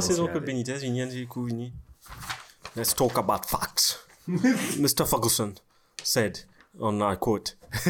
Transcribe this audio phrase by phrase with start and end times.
[0.00, 1.72] Saison que Benitez vini dit coup vini.
[2.76, 3.98] Let's talk about facts.
[4.28, 5.04] Mr.
[5.04, 5.54] Ferguson
[6.04, 6.44] said,
[6.78, 7.56] on I quote.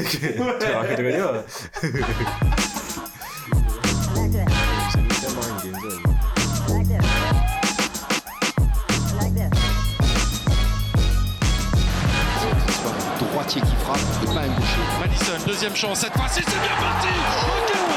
[13.19, 14.81] Droitier qui frappe et pas un gaucher.
[14.99, 17.09] Madison, deuxième chance, cette fois-ci c'est bien parti
[17.45, 17.90] Oh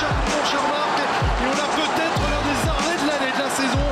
[0.00, 3.84] Et on a peut-être l'un des arrêts de l'année de la saison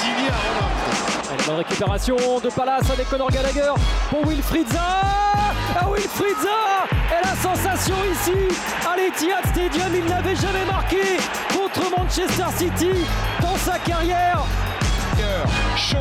[0.00, 1.32] signé à.
[1.32, 3.72] Allez, bonne récupération de Palace avec Conor Gallagher
[4.08, 8.56] pour Wilfried Zaha ah, Wilfried Zaha Et la sensation ici
[8.88, 11.18] à l'Etihad Stadium, il n'avait jamais marqué
[11.52, 13.04] contre Manchester City
[13.40, 14.44] dans sa carrière
[15.76, 15.98] Chaud,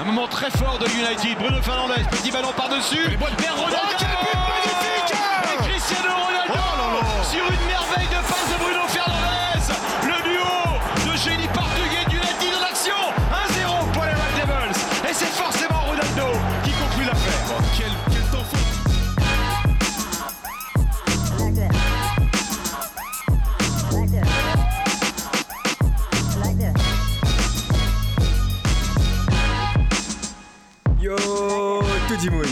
[0.00, 1.38] un moment très fort de United.
[1.38, 3.16] Bruno Fernandez, petit ballon par-dessus.
[3.38, 3.78] Vers Ronaldo.
[3.82, 7.79] Oh, quel but magnifique Et Cristiano Ronaldo Oh sur une merveille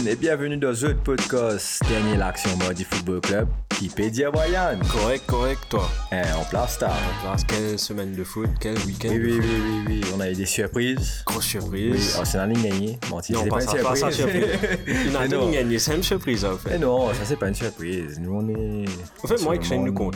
[0.09, 3.49] et bienvenue dans ce podcast Dernier l'action Mardi Football Club
[3.87, 5.89] dire Brian Correct, correct, toi.
[6.11, 6.97] hein, en place star.
[7.25, 10.35] Last quelle semaine de foot, quel week-end Oui, oui, oui, oui, oui, on a eu
[10.35, 11.23] des surprises.
[11.25, 12.17] Grosse Oui, surprise.
[12.19, 12.99] Arsenal a gagné.
[13.11, 14.17] Menti, non, c'est pas pas une pas surprise.
[14.17, 15.17] surprise.
[15.19, 15.51] A non.
[15.51, 16.79] gagné, c'est une surprise, en fait.
[16.79, 18.19] Non, ça c'est pas une surprise.
[18.21, 18.85] Nous on est.
[19.23, 20.11] En fait, moi, avec Shane, nous a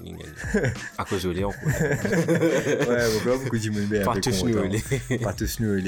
[0.00, 0.24] gagné.
[0.98, 1.72] À cause de Léon, quoi.
[1.72, 5.80] Ouais, beaucoup de monde Pas tous nous, Pas tous nous.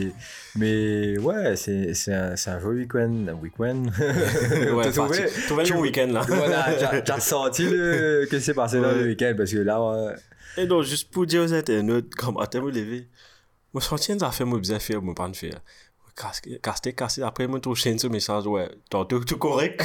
[0.56, 3.26] Mais ouais, c'est un, joli week-end.
[3.28, 3.82] Un week-end.
[4.74, 5.18] Ouais, T'as trouvé?
[5.48, 6.24] Le bon week-end, là.
[6.26, 6.66] Voilà,
[7.16, 8.26] ressenti le...
[8.30, 8.94] que c'est passé dans Ouais.
[9.02, 10.14] le week-end parce que là, ouais,
[10.56, 13.08] Et donc, juste pour dire aux internautes, comme à me lever,
[13.74, 15.60] moi, je sens ça fait moi bizarre faire, moi, pas de faire.
[16.62, 19.84] Casté, cassé, après, moi, trouve chaîne ce message, ouais, t'as tout, tout correct.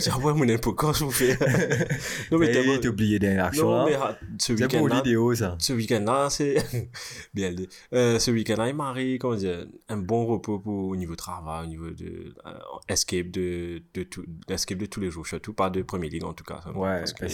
[0.00, 1.38] J'ai dit, ouais, mon n'importe quoi, je vous fais.
[2.32, 5.56] Non, t'es t'as oublié d'une action Non, pour week-end-là, vidéo ça.
[5.60, 6.56] ce week-end-là, c'est
[7.34, 7.68] bien dit.
[7.92, 11.64] Euh, ce week-end-là, il m'a arrivé, comment dire, un bon repos pour, au niveau travail,
[11.64, 12.58] au niveau de euh,
[12.88, 16.32] escape de, de tout, escape de tous les jours, surtout pas de Premier League en
[16.32, 16.60] tout cas.
[16.74, 17.26] Ouais, parce que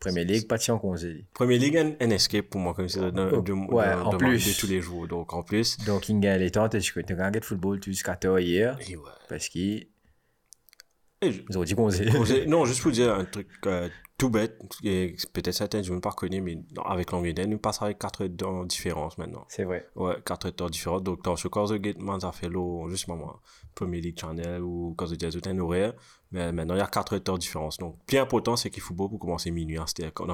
[0.00, 1.26] Premier League, pas de en congé.
[1.34, 4.00] Premier League, un, un escape pour moi, comme c'est de, de, Oh, de, ouais, de-
[4.00, 4.46] en de- plus.
[4.54, 5.06] de tous les jours.
[5.08, 8.38] Donc, en plus, Donc, il gagne les temps, tu connais regarder le football jusqu'à tard
[8.40, 9.02] hier et ouais.
[9.28, 9.88] parce qu'ils
[11.22, 11.74] je- ont dit.
[11.74, 12.04] Congé-
[12.46, 16.44] non, juste pour dire un truc euh, tout bête, et peut-être certains ne pas reconnaître,
[16.44, 18.28] mais avec l'Angleterre, nous passons avec 4 heures
[18.62, 19.44] de différence maintenant.
[19.48, 19.86] C'est vrai.
[19.94, 21.02] Ouais, 4 heures de différence.
[21.02, 23.40] Donc, dans ce cas, Gate, man, ça fait l'eau, justement,
[23.74, 25.92] Premier League Channel ou quand je dis un horaire.
[26.32, 27.78] Mais maintenant, il y a 4 heures de différence.
[27.78, 29.84] Donc, bien important, c'est qu'il faut beaucoup commencer minuit, hein,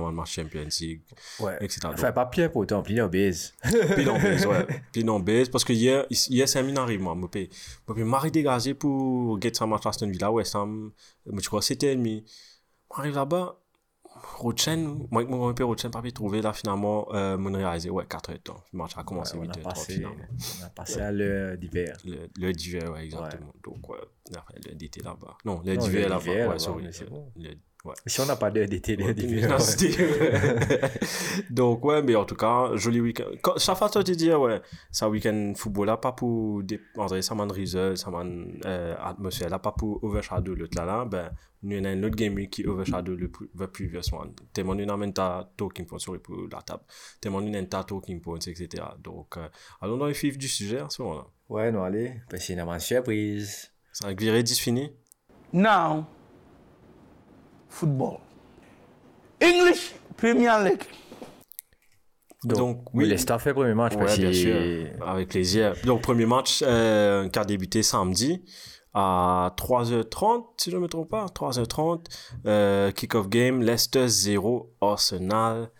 [0.08, 1.02] le match Champions League,
[1.38, 1.56] Ouais.
[1.60, 1.80] etc.
[1.82, 3.52] Donc, Enfin, pas bien autant, plus en base.
[3.94, 4.66] Puis dans base, ouais.
[4.92, 7.14] Puis dans base, parce que hier, hier, c'est un min arrive, moi.
[7.14, 7.50] Moi, puis,
[7.88, 10.92] Marie dégagé pour get sa match Aston Villa, ouais, ça me,
[11.40, 12.24] tu crois, c'était ennemi.
[12.88, 13.58] Moi, arrive là-bas,
[14.22, 18.30] Rochen, moi, mon père Rochen, pas pu trouver, là, finalement, euh, mon réalisé, ouais, 4
[18.30, 18.62] heures de temps.
[18.72, 20.24] Le match a commencé on, 8 a heures de temps, passé, finalement.
[20.60, 21.96] on a passé à l'heure d'hiver.
[22.92, 23.52] Ouais, exactement.
[23.62, 23.98] Donc, ouais,
[24.66, 25.36] le d'été là-bas.
[25.44, 26.88] Non, Non, d'hiver là-bas, ouais, sorry.
[27.84, 27.94] Ouais.
[28.06, 29.48] Si on n'a pas d'heure d'été, l'heure d'hiver.
[29.50, 29.58] Non,
[31.50, 33.24] Donc, ouais, mais en tout cas, joli week-end.
[33.42, 34.60] Quand- Chaque fois, tu te dis, ouais,
[34.90, 36.62] ça week-end football là, pas pour
[36.96, 41.04] André, ça m'a result, ça m'a, euh, atmosphère là, pas pour overshadow l'autre là, là,
[41.04, 41.30] ben,
[41.64, 44.32] nous, il y a un autre game week qui overshadow le, the previous one.
[44.52, 46.82] Tellement nous, on a ta talking points, sorry, pour la table.
[47.20, 48.82] Tellement nous, on a ta talking points, etc.
[48.98, 49.48] Donc, euh,
[49.80, 51.26] allons dans les fifs du sujet, à ce moment-là.
[51.48, 52.14] Ouais, non, allez.
[52.30, 53.70] Parce qu'il y a une surprise.
[53.92, 54.90] Ça a viré 10 fini?
[55.52, 56.06] Now,
[57.72, 58.18] football.
[59.42, 60.82] English Premier League.
[62.44, 63.04] Donc, Donc, oui.
[63.04, 63.10] oui.
[63.10, 64.56] Le staff fait premier match Ouais, bien sûr.
[65.06, 65.74] Avec plaisir.
[65.84, 68.44] Donc, premier match euh, qui a débuté samedi
[68.94, 71.26] à 3h30, si je ne me trompe pas.
[71.26, 72.06] 3h30.
[72.46, 75.70] Euh, Kick-off game, Leicester 0, Arsenal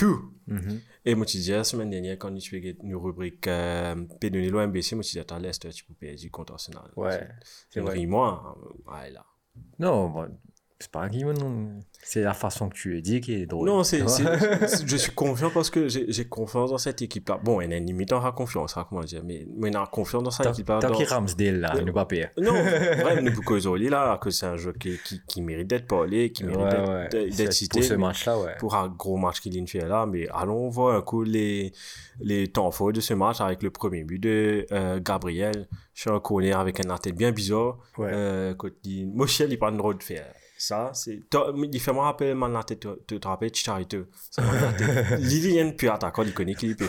[0.00, 0.06] 2.
[0.48, 0.80] Mhm.
[1.04, 4.94] Et moi, tu disais, la semaine dernière, quand tu fais une rubrique euh, P2 l'OMBC,
[4.94, 6.90] moi, tu disais, attends, Leicester, tu peux PSG contre Arsenal.
[6.96, 7.28] Ouais,
[7.70, 8.04] c'est vrai.
[8.06, 9.24] moi Ouais, là.
[9.78, 10.28] Non, bon,
[10.80, 11.70] c'est pas un guillemot, non.
[12.04, 13.66] C'est la façon que tu le dis qui est drôle.
[13.68, 13.98] Non, c'est,
[14.86, 17.40] je suis confiant parce que j'ai, confiance dans cette équipe-là.
[17.42, 19.86] Bon, il y a une limite, a confiance, hein, comment dire, mais, mais on a
[19.86, 20.78] confiance dans cette Tant équipe-là.
[20.78, 22.30] tant dans- qu'il Ramsdale, là, ne pas pire.
[22.38, 26.30] Non, vraiment, nous isoler là, que c'est un jeu qui, qui, qui mérite d'être parlé,
[26.30, 27.50] qui mérite Ouais, d'être, ouais.
[27.50, 27.80] cité.
[27.80, 28.54] Pour ce match-là, ouais.
[28.60, 31.72] Pour un gros match qu'il faire là, mais allons voir un coup les,
[32.20, 36.20] les temps forts de ce match avec le premier but de euh, Gabriel sur un
[36.20, 37.78] corner avec un tête bien bizarre.
[37.96, 38.10] Ouais.
[38.12, 39.08] Euh, quand il,
[39.58, 40.26] prend le droit de faire.
[40.60, 41.20] Ça, c'est.
[41.72, 44.06] Il fait moi rappeler maintenant, tu te te- te rappelles Chicharito.
[44.30, 45.16] Ça m'a rappelé.
[45.18, 46.86] Lili, il y a une plus attaquant, il connaît qui il peut.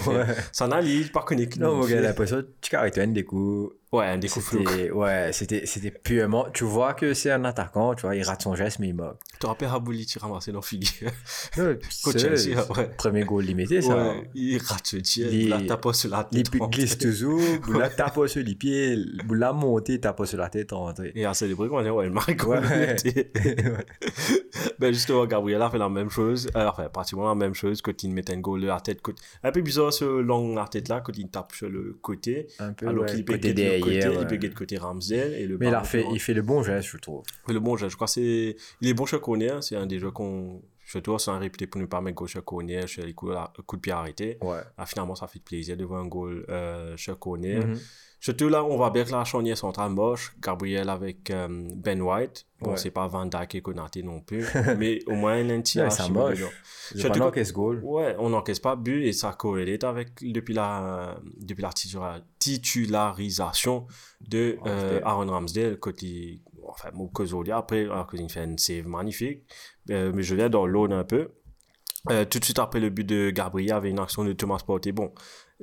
[0.52, 3.74] Ça n'a, il pas connaît qui Non, gars, l'impression tu carré des coups.
[3.92, 4.20] Ouais, un.
[4.22, 6.48] C'était, ouais, c'était, c'était purement.
[6.54, 9.18] Tu vois que c'est un attaquant, tu vois, il rate son geste, mais il moque.
[9.34, 11.10] Tu te rappelles Rabouli, tu ramasses dans figure.
[11.56, 11.80] Coach
[12.18, 12.90] c'est- Chelsea, ouais.
[12.98, 13.96] Premier goal limité, ça.
[13.98, 16.52] Ouais, il rate ce tir, Il- il la tape sur la Il tête.
[16.52, 16.78] puis rentrée.
[16.82, 18.96] glisse toujours, Boula tape sur les pieds,
[19.26, 21.12] Boula monter, tape sur la tête, rentrée.
[21.16, 22.96] Et à célébrer, on dit, ouais, le Marc, Ouais.
[24.80, 28.04] ben justement, Gabriel a fait la même chose, euh, enfin, pratiquement la même chose, quand
[28.04, 30.88] il mettait un goal de la tête, côté- un peu bizarre ce long la tête
[30.90, 34.14] là, quand il tape sur le côté, Un peu, alors ouais, qu'il côté côté, derrière.
[34.14, 34.28] il ouais.
[34.28, 36.90] peut guetter côté Ramsdale, et le Mais il, a fait, il fait le bon geste,
[36.90, 37.24] je trouve.
[37.48, 38.56] Le bon jeu, je crois que c'est.
[38.82, 40.62] Il est bon chez Corner, c'est un des jeux qu'on.
[40.86, 43.36] Surtout, c'est un réputé pour ne pas mettre goal chez Corner, chez les coups,
[43.68, 44.38] coups de pied arrêtés.
[44.42, 44.62] Ouais.
[44.76, 47.66] Ah, finalement, ça fait plaisir de voir un goal euh, chez Corner.
[47.66, 47.80] Mhm.
[48.22, 50.34] Surtout là, on voit bien que la charnière centrale moche.
[50.42, 52.46] Gabriel avec euh, Ben White.
[52.60, 52.78] Bon, Ouais.
[52.78, 54.46] c'est pas Van Dijk et Konaté non plus,
[54.78, 55.60] mais au moins un.
[55.60, 56.44] Ouais, ça moche.
[56.96, 57.80] Surtout qu'est-ce goal.
[57.84, 63.88] Ouais, on n'encaisse pas but et ça corrélate avec depuis la, depuis la titula- titularisation
[64.28, 65.02] de euh, Ramsdale.
[65.06, 69.44] Aaron Ramsdale, côté, enfin, Mokozolia, après, alors qu'il fait une save magnifique,
[69.92, 71.30] Euh, mais je viens dans l'aune un peu.
[72.12, 74.34] Euh, tout de suite après le but de Gabriel, il y avait une action de
[74.34, 74.92] Thomas Porté.
[74.92, 75.12] Bon,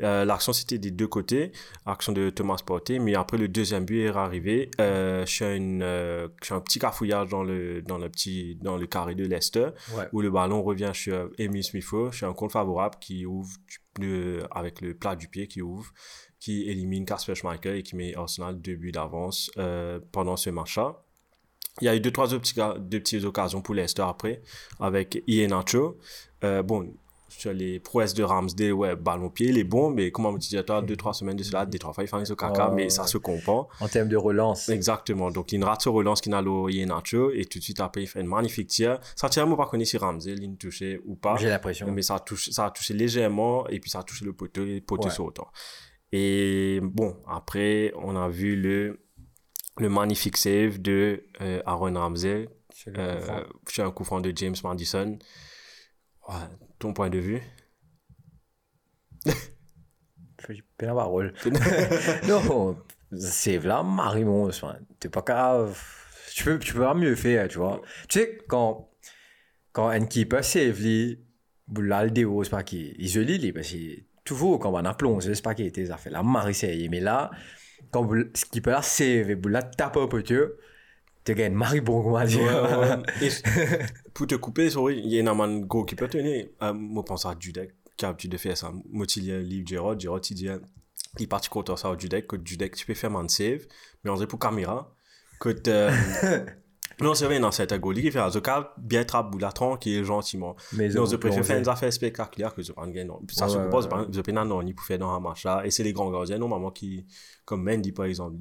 [0.03, 1.53] euh, l'action c'était des deux côtés,
[1.87, 4.71] action de Thomas Porté, mais après le deuxième but est arrivé.
[4.81, 8.57] Euh, je suis une, euh, je suis un petit cafouillage dans le, dans le petit,
[8.61, 10.09] dans le carré de Leicester Ouais.
[10.13, 13.51] où le ballon revient sur Emile Smith-Rowe, sur un compte favorable qui ouvre
[13.99, 15.91] le- avec le plat du pied qui ouvre,
[16.39, 21.03] qui élimine Kasper Schmeichel et qui met Arsenal deux buts d'avance euh, pendant ce match-là.
[21.81, 24.41] Il y a eu deux, trois autres petits, deux petites occasions pour Leicester après,
[24.81, 25.99] avec Iheanacho.
[26.45, 26.95] Euh, bon,
[27.39, 30.33] sur les prouesses de Ramsdale, ouais, ballon au pied, il est bon, mais comme on
[30.33, 32.71] me disait, toi, deux, trois semaines de cela, des trois fois, il fait un caca,
[32.71, 33.69] mais ça se comprend.
[33.81, 34.69] En termes de relance.
[34.69, 35.31] Exactement.
[35.31, 38.21] Donc, il rate relance qui n'a le Nacho et tout de suite après, il fait
[38.21, 38.99] une magnifique tir.
[39.15, 41.37] Ça tire, moi, pas connu si Ramsey, il touché ou pas.
[41.37, 41.91] J'ai l'impression.
[41.91, 44.65] Mais ça a, touché, ça a touché légèrement et puis ça a touché le poteau
[44.65, 45.11] et le poteau Ouais.
[45.11, 45.49] sur autant.
[46.13, 49.01] Et bon, après, on a vu le,
[49.79, 52.49] le magnifique save de euh, Aaron Ramsey
[52.87, 55.19] le euh, sur un coup franc de James Madison.
[56.29, 56.35] Ouais,
[56.79, 57.43] ton point de vue?
[60.81, 61.33] La parole.
[62.29, 62.77] non,
[63.19, 64.49] c'est Marimon.
[64.49, 65.81] enfin, T'es pas grave.
[66.35, 67.81] Tu peux, tu peux pas mieux faire, tu vois.
[68.09, 68.91] Tu sais, quand,
[69.73, 71.25] quand un keeper save, lui,
[71.79, 75.35] là, le déo, c'est pas qu'il isole, lui, parce que toujours, quand on a plongé,
[75.35, 77.31] c'est pas qu'il était affaires là, Marie c'est Mais là,
[77.91, 80.23] quand ce keeper là save, et là, tape un peu,
[81.27, 83.03] tu gagnes Marie bon, comment dire.
[83.21, 83.29] Et
[84.15, 86.47] pour te couper, sorry, il y a un man gros qui peut tenir.
[86.63, 88.73] Euh, moi, je pense à Dudek, qui a l'habitude de faire ça.
[88.91, 90.49] Moi, il y a livre Gerard, Gerard, il dit,
[91.19, 93.67] il est parti contre ça au Dudek, que Dudek, tu peux faire man save,
[94.05, 94.95] mais on dirait pour caméra,
[95.41, 95.91] que euh,
[97.01, 100.55] non, c'est vrai, c'est un goalie qui fait un zocal bien trappe boula tranquille, gentiment.
[100.75, 103.09] Mais Non, je préfère faire des affaires spectaculaires que je prends gain.
[103.33, 105.63] Ça se propose, pas, je peux non, il faire dans un match là.
[105.65, 107.05] Et c'est les grands gardiens, normalement, qui,
[107.45, 108.37] comme Mendy, par exemple,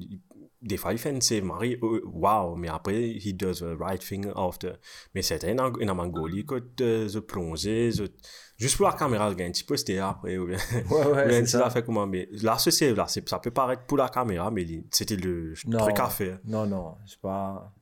[0.62, 3.78] il- des fois, il fait une save, Marie, euh, wow, mais après, he does the
[3.80, 4.72] right thing after.
[5.14, 8.04] Mais c'était un, un Mangoli, que euh, je plongeais, je-
[8.56, 10.58] juste pour la caméra, un petit peu, c'était après, ou bien.
[10.90, 11.70] Ouais, ouais, c'est tu ça.
[11.70, 14.66] fait comment, mais là, ce save là, c'est- ça peut paraître pour la caméra, mais
[14.90, 15.78] c'était le Non.
[15.78, 16.38] truc à faire.
[16.44, 17.72] Non, non, c'est pas.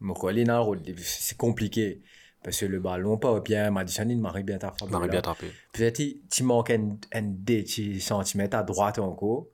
[0.00, 2.02] Mokoli, non, c'est compliqué.
[2.44, 4.58] Parce que le ballon, pas bien, Madison, il m'arrive bien.
[4.80, 5.46] On aurait bien attrapé.
[5.72, 9.46] Peut-être il il manque un, un des petits centimètres à droite encore.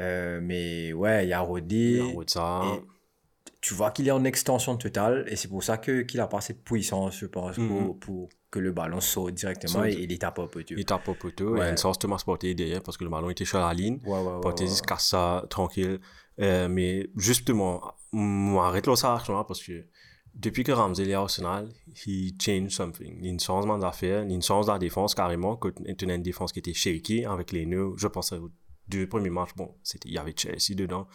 [0.00, 1.42] Euh, mais ouais, il y a
[2.76, 2.82] et
[3.60, 6.40] tu vois qu'il est en extension totale et c'est pour ça que qu'il a pas
[6.40, 7.98] cette puissance, je pense, pour, Mhm.
[7.98, 9.86] pour que le ballon saute directement Saute.
[9.94, 10.62] et il tape peu.
[10.62, 11.70] tu Il tape au poteau, et Ouais.
[11.70, 13.98] une sorte Thomas Porté derrière, parce que le ballon était sur la ligne.
[14.06, 14.40] Ouais, ouais, ouais.
[14.86, 15.98] casse ça tranquille.
[16.40, 19.14] Euh, mais justement, on arrête là ça
[19.44, 19.84] parce que
[20.34, 21.68] depuis que Ramsey est à Arsenal,
[22.06, 23.16] he changed something.
[23.18, 25.56] Il y a une changement d'affaires, il y a une chance dans la défense carrément,
[25.56, 27.94] que as une défense qui était shaky avec les nœuds.
[27.96, 28.50] Je pense aux
[28.88, 31.08] deux premiers matchs, bon, c'était, il y avait Chelsea dedans,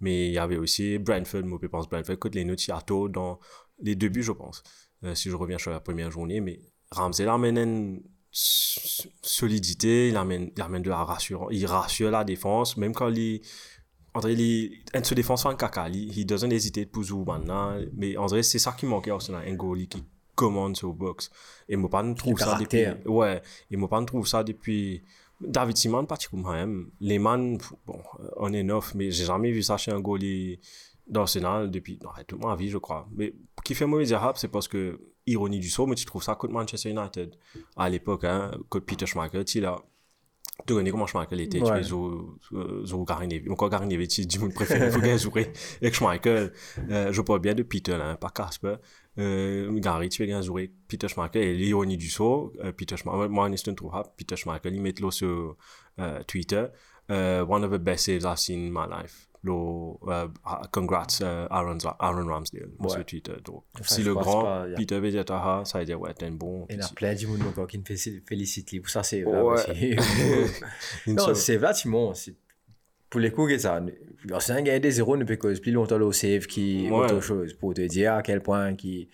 [0.00, 3.38] mais il y avait aussi Brentford, je pense Brentford, que les de Seattle dans
[3.80, 4.62] les deux buts, je pense,
[5.04, 6.60] euh, si je reviens sur la première journée, mais
[6.90, 12.76] Ramsey amène une solidité, il amène, il amène de la rassurance, il rassure la défense,
[12.76, 13.40] même quand il,
[14.14, 17.78] André, il, un de ses défenseurs en caca, il, il doesn't hesitate pour jouer maintenant,
[17.94, 20.04] mais André, c'est ça qui manquait aussi, un goalie qui
[20.38, 21.30] commande sur box.
[21.68, 25.02] Et moi, pas trouve ça depuis, ouais, et moi, pas trouve ça depuis,
[25.40, 26.84] David Simon, particulièrement, hein.
[27.00, 30.58] les man, bon, euh, on est neuf, mais j'ai jamais vu ça chez un goalie
[31.06, 33.08] d'Arsenal depuis, non, toute ma vie, je crois.
[33.14, 36.34] Mais qui fait mauvais diable, c'est parce que, ironie du sort, mais tu trouves ça
[36.34, 37.34] contre Manchester United
[37.76, 39.76] à l'époque, hein, contre Peter Schmeichel, il a,
[40.66, 41.80] tu connais comment Schmeichel était, tu Ouais.
[41.80, 45.18] es zo, zo, zo Gary Encore Gary Neville, tu dis mon préféré, il faut qu'il
[45.18, 46.52] jouer avec Schmeichel.
[46.90, 48.74] Euh, je parle bien de Peter, là, hein, pas Casper.
[49.18, 52.52] Euh, Gary, tu veux bien jouer Peter Schmeichel et Léonie Dussault.
[52.62, 55.56] Euh, Peter Schmeichel, moi, Aniston Trouha, Peter Schmeichel, il met l'eau sur
[55.98, 56.66] euh, Twitter.
[57.10, 59.24] Uh, one of the best saves I've seen in my life.
[59.46, 60.28] Uh,
[60.72, 62.88] congrats uh, Aaron, Aaron Ramsdale Ouais.
[62.90, 63.32] sur Twitter.
[63.44, 66.26] Donc, Enfin, si je le grand pas, a- Peter Vegetaha, ça veut dire ouais, t'es
[66.26, 66.66] un bon.
[66.68, 69.02] Il y en a plein du monde encore qui me félici- félicite lui pour ça
[69.02, 69.40] c'est Ouais.
[69.40, 69.96] aussi.
[71.06, 72.12] Non, c'est vrai, Timon.
[72.14, 72.36] c'est-
[73.10, 73.80] Pour les coups ça.
[74.28, 76.96] L'arsenal gagne des zéros cause plus longtemps le save qui Ouais.
[77.04, 77.54] autre chose.
[77.54, 79.08] Pour te dire à quel point qui.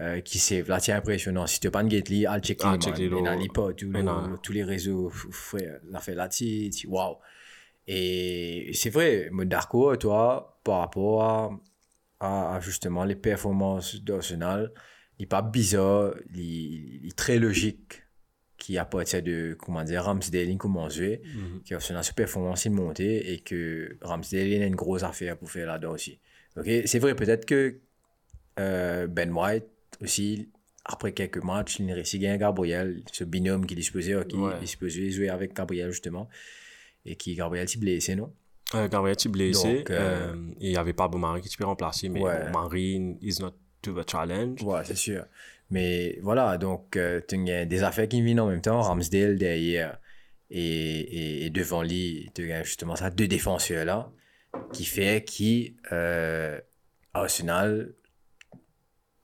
[0.00, 1.46] Euh, qui save là, c'est impressionnant.
[1.46, 2.94] Si tu pas de Gately, al check les check
[3.48, 4.00] potes, tous les-
[4.64, 7.16] réseaux, frère, la fait là-dessus, tu- waouh.
[7.86, 11.50] Et c'est vrai, mais Darko, toi, par rapport à,
[12.20, 14.72] à, à justement les performances d'Arsenal,
[15.18, 16.40] il n'est pas bizarre, il,
[17.02, 18.02] il est très logique
[18.56, 20.48] qui à partir de, comment dire, Ramsdale,
[20.84, 21.62] à jouer, Mhm.
[21.64, 25.50] qui a Arsenal sur performance, il monté et que Ramsdale, a une grosse affaire pour
[25.50, 26.18] faire là-dedans aussi.
[26.56, 27.76] Ok, C'est vrai, peut-être que
[28.60, 29.64] euh, Ben White
[30.00, 30.48] aussi,
[30.84, 34.58] après quelques matchs, il a réussi à gagner Gabriel, ce binôme qui disposait, qui Ouais.
[34.60, 36.28] disposait jouer avec Gabriel justement,
[37.04, 38.32] et qui Gabriel s'est blessé, non?
[38.74, 39.78] Euh, Gabriel est blessé.
[39.78, 42.44] Donc, euh, euh, il n'y avait pas Marie qui tu peux remplacer, mais Ouais.
[42.44, 44.62] bon, Marie is not to the challenge.
[44.62, 45.24] Ouais, c'est sûr.
[45.70, 49.98] Mais voilà, donc euh, tu as des affaires qui viennent en même temps, Ramsdale derrière
[50.50, 54.12] et, et, et devant lui, tu as justement ça, deux défenseurs là,
[54.72, 56.60] qui fait qui euh,
[57.12, 57.94] Arsenal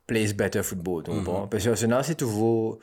[0.06, 1.04] plays better football.
[1.04, 2.78] Donc, bon, parce que Arsenal, c'est toujours.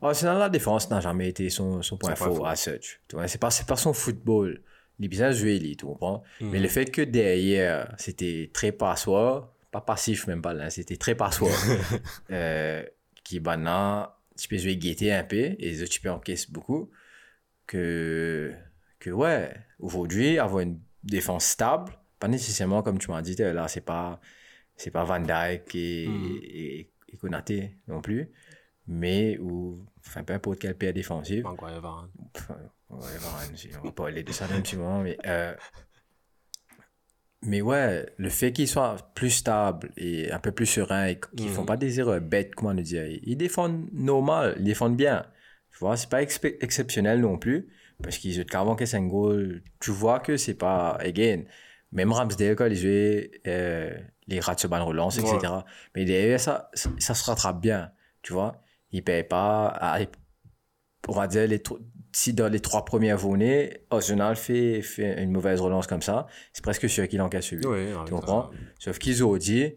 [0.00, 3.00] Arsenal, la défense n'a jamais été son, son point fort à such.
[3.26, 4.62] C'est pas, pas son football.
[4.98, 6.22] Il est bien joué, lui, tu comprends?
[6.40, 6.50] Mhm.
[6.50, 11.16] Mais le fait que derrière, c'était très passoire, pas passif même pas là, c'était très
[11.16, 11.52] passoire,
[12.30, 12.84] euh,
[13.24, 16.90] qui maintenant, tu peux jouer guetter un peu, et les tu peux encaisser beaucoup,
[17.66, 18.52] que,
[19.00, 23.80] que ouais, aujourd'hui, avoir une défense stable, pas nécessairement comme tu m'as dit, là, c'est
[23.84, 24.20] pas,
[24.76, 26.38] c'est pas Van Dijk et, Mhm.
[26.42, 28.30] et, et Konaté non plus,
[28.86, 32.10] mais ou, enfin, peu importe quelle paire défensive, Maguire, Varane.
[32.36, 32.58] Enfin,
[32.90, 35.54] ouais, Varane, si on va parler de ça dans un petit moment, mais, euh,
[37.46, 41.48] mais ouais, le fait qu'ils soient plus stables et un peu plus sereins et qu'ils
[41.50, 41.66] font Mhm.
[41.66, 45.26] pas des erreurs bêtes, comment le dire, ils défendent normal, ils défendent bien.
[45.72, 47.68] Tu vois, c'est pas exceptionnel non plus,
[48.02, 49.62] parce qu'ils ont carrément que 5 goals.
[49.80, 51.42] Tu vois que c'est pas, again,
[51.92, 53.90] même Ramsdale quand il jouait, euh,
[54.26, 55.64] les rats de balle relance, etc.
[55.94, 57.90] Mais derrière ça, ça, ça se rattrape bien,
[58.22, 58.62] tu vois.
[58.92, 59.98] Ils payent pas, à-
[61.08, 61.60] on va dire, les,
[62.14, 66.62] si dans les trois premières journées, Arsenal fait, fait une mauvaise relance comme ça, c'est
[66.62, 67.66] presque sûr qu'il en casse une.
[67.66, 68.50] Oui, Tu comprends?
[68.78, 69.74] Sauf qu'ils ont dit,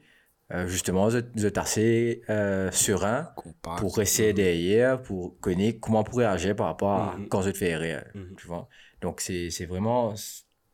[0.54, 3.80] euh, justement, vous êtes, vous êtes assez euh, serein compact.
[3.82, 7.28] pour essayer derrière, pour connaître comment pour réagir par rapport à Mhm.
[7.28, 8.04] quand vous êtes fait rire.
[8.38, 8.70] Tu vois?
[9.02, 10.14] Donc, c'est vraiment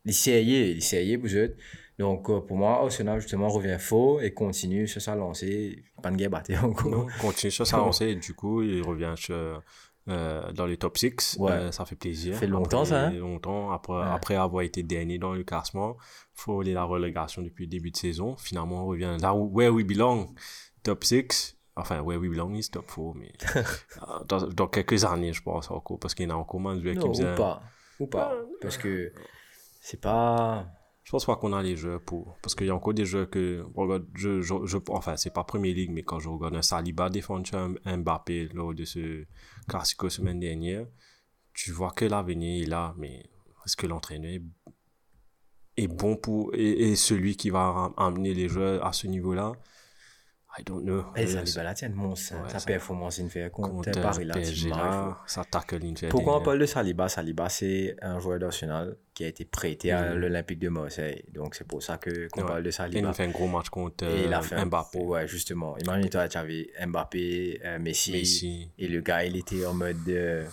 [0.05, 1.55] l'essayer, l'essayer, vous êtes.
[1.99, 5.83] Donc, euh, pour moi, Arsenal, justement, revient faux et continue sur sa lancée.
[6.01, 6.29] Pas de guerre.
[6.85, 9.61] Non, continue sur sa lancée et du coup, il revient sur,
[10.09, 11.37] euh, dans les top 6.
[11.39, 11.51] Ouais.
[11.51, 12.33] Euh, ça fait plaisir.
[12.33, 13.11] Ça fait longtemps, Après- ça, hein?
[13.11, 13.71] Longtemps.
[13.71, 14.03] Après, Ouais.
[14.05, 15.97] après avoir été dernier dans le classement,
[16.33, 18.35] faut aller la relégation depuis le début de saison.
[18.37, 20.27] Finalement, on revient là où where we belong,
[20.83, 21.57] top 6.
[21.75, 25.71] Enfin, where we belong is top 4, mais euh, dans, dans quelques années, je pense
[25.71, 27.33] encore, parce qu'il y en a encore moins de joueurs qui Non, faisaient.
[27.33, 27.63] ou pas.
[27.99, 28.33] Ou pas.
[28.61, 29.11] Parce que
[29.81, 30.67] c'est pas.
[31.03, 32.37] Je pense pas qu'on a les jeux pour.
[32.41, 33.63] Parce qu'il y a encore des jeux que.
[33.75, 37.09] Regarde, je, je, je- enfin, c'est pas Premier League, mais quand je regarde un Saliba
[37.09, 37.43] défendre
[37.85, 39.25] un Mbappé lors de ce
[39.67, 40.87] Classico semaine dernière,
[41.53, 43.23] tu vois que l'avenir est là, mais
[43.65, 44.39] est-ce que l'entraîneur
[45.77, 46.53] est, bon pour.
[46.53, 49.53] Et, celui qui va amener les joueurs à ce niveau-là?
[50.59, 51.03] I don't know.
[51.15, 54.23] Et Euh, Saliba, là, tiens, mon, sa, Ouais, sa ça- performance, il fait contre Paris,
[54.23, 54.35] là,
[55.25, 56.43] ça tackle fait Pourquoi on dernière.
[56.43, 57.09] parle de Saliba?
[57.09, 60.19] Saliba, c'est un joueur d'Arsenal qui a été prêté à Mhm.
[60.19, 61.23] l'Olympique de Marseille.
[61.33, 63.07] Donc, c'est pour ça que qu'on parle de Saliba.
[63.07, 64.99] il fait un gros match contre Et il a euh, Mbappé.
[64.99, 65.75] ouais, justement.
[65.79, 68.71] Imagine-toi, tu avais Mbappé, euh, Messi, Messi.
[68.77, 70.07] Et le gars, il était en mode.
[70.07, 70.45] euh,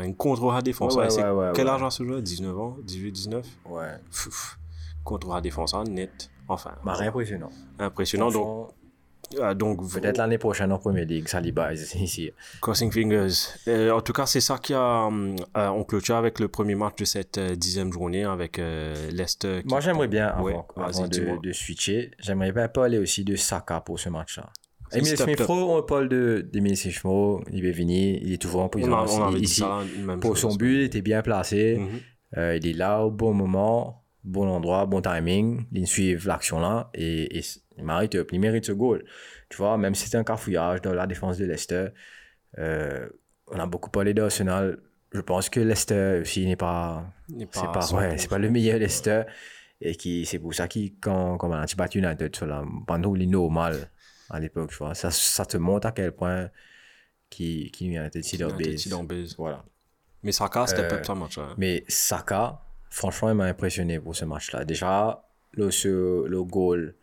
[0.00, 0.96] une contre à défense.
[0.96, 2.20] Ouais, ouais, c'est- ouais, ouais, Quel âge a ce joueur?
[2.22, 2.76] 19 ans?
[2.82, 3.94] 18, 19 ouais.
[5.04, 6.30] Contre à défense net.
[6.48, 7.50] Enfin, Bah, impressionnant.
[7.78, 8.30] impressionnant.
[8.30, 8.70] Donc,
[9.42, 12.30] ah, donc vous- Peut-être l'année prochaine en Première Ligue, Saliba ici.
[12.60, 13.28] crossing fingers.
[13.68, 15.06] Euh, en tout cas, c'est ça qui a.
[15.06, 18.94] hum, euh, on clôture avec le premier match de cette euh, dixième journée avec euh,
[19.10, 19.62] Leicester.
[19.64, 23.98] Moi, j'aimerais bien, avant, Ouais, de, de switcher, j'aimerais bien parler aussi de Saka pour
[24.00, 24.50] ce match-là.
[24.90, 28.70] Emile Smith on parle de d'Emile Smith Rowe, il est venu, il est toujours en
[28.74, 29.60] On, a- position on avait dit ici.
[29.60, 30.52] ça, la même Pour chose.
[30.52, 31.76] son but, il était bien placé.
[31.76, 31.88] Mhm.
[32.38, 35.66] Euh, il est là au bon moment, bon endroit, bon timing.
[35.72, 37.42] Il suit l'action là et, et
[37.78, 39.04] il mérite, il mérite ce goal.
[39.48, 41.88] Tu vois, même si c'était un cafouillage dans la défense de Leicester,
[42.58, 43.08] euh,
[43.48, 44.78] on a beaucoup parlé d'Arsenal
[45.12, 47.02] je pense que Leicester aussi n'est pas.
[47.28, 48.18] C'est pas ouais, 100%.
[48.18, 49.22] c'est pas le meilleur Leicester.
[49.80, 53.06] Et qui, c'est pour ça qu'il, quand, quand on a battu United sur la bande
[53.16, 53.90] il est normal
[54.28, 54.94] à l'époque, tu vois.
[54.94, 56.50] Ça, ça te montre à quel point
[57.30, 58.52] qui, qui United, c'est leur
[59.04, 59.34] base.
[59.38, 59.64] Voilà.
[60.22, 61.38] Mais Saka, c'était Euh, pas ça match.
[61.38, 61.54] hein.
[61.56, 64.64] Mais Saka, franchement, il m'a impressionné pour ce match-là.
[64.64, 66.94] Déjà, le, ce- le goal,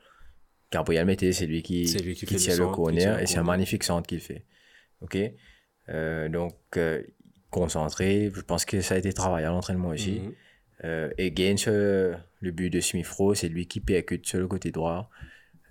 [0.72, 3.43] Gabriel Mété, c'est lui qui, lui qui le tire le qui corner et c'est un
[3.43, 4.45] magnifique centre qu'il fait.
[5.01, 5.17] OK?
[5.89, 7.03] Euh, Donc, euh,
[7.50, 10.19] concentré, je pense que ça a été travaillé à l'entraînement aussi.
[10.19, 10.34] Mhm.
[10.84, 14.48] Euh, et Gain, sur le but de Smith Rowe, c'est lui qui percute sur le
[14.48, 15.10] côté droit.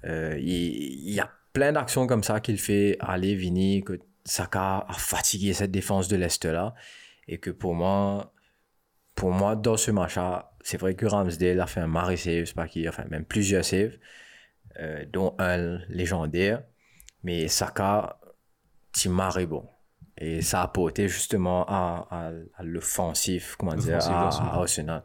[0.05, 4.87] Euh, il, il y a plein d'actions comme ça qu'il fait aller, Vini, que Saka
[4.89, 6.75] a fatigué cette défense de l'Est là.
[7.29, 8.33] Et que pour moi,
[9.15, 12.67] pour moi, dans ce match-là, c'est vrai que Ramsdale a fait un mari save, pas
[12.67, 13.97] qui, enfin, même plusieurs saves,
[14.81, 16.63] euh, dont un légendaire.
[17.23, 18.19] Mais Saka,
[19.49, 19.67] bon.
[20.19, 25.03] Et ça a apporté justement à, à, à l'offensif, comment dire, à, Arsenal.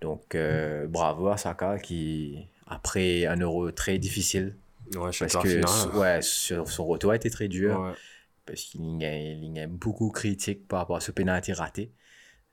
[0.00, 4.56] Donc, euh, bravo à Saka qui, après un euro très difficile,
[4.94, 7.92] Ouais, parce que ouais, sur- son retour a été très dur, Ouais.
[8.44, 11.52] parce qu'il y a, il y a beaucoup de critiques par rapport à ce penalty
[11.54, 11.92] raté,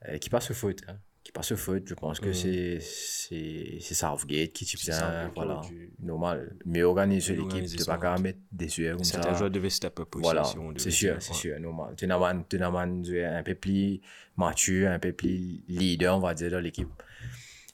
[0.07, 0.83] euh, qui passe au faute.
[0.87, 0.95] hein.
[1.29, 2.33] Qui passe au faute, je pense que Mhm.
[2.33, 5.61] c'est c'est c'est Southgate qui type ça, voilà.
[5.99, 9.21] Normal, mieux organisé Mieux l'équipe, organiser de son pas mettre des yeux comme ça.
[9.21, 10.23] Certains joueurs devaient step up aussi.
[10.23, 10.43] Voilà,
[10.77, 11.93] c'est sûr, c'est sûr, normal.
[11.95, 12.17] Tu n'as
[12.49, 14.01] tu n'as un peu plus
[14.37, 16.89] mature, un peu plus leader, on va dire, dans l'équipe.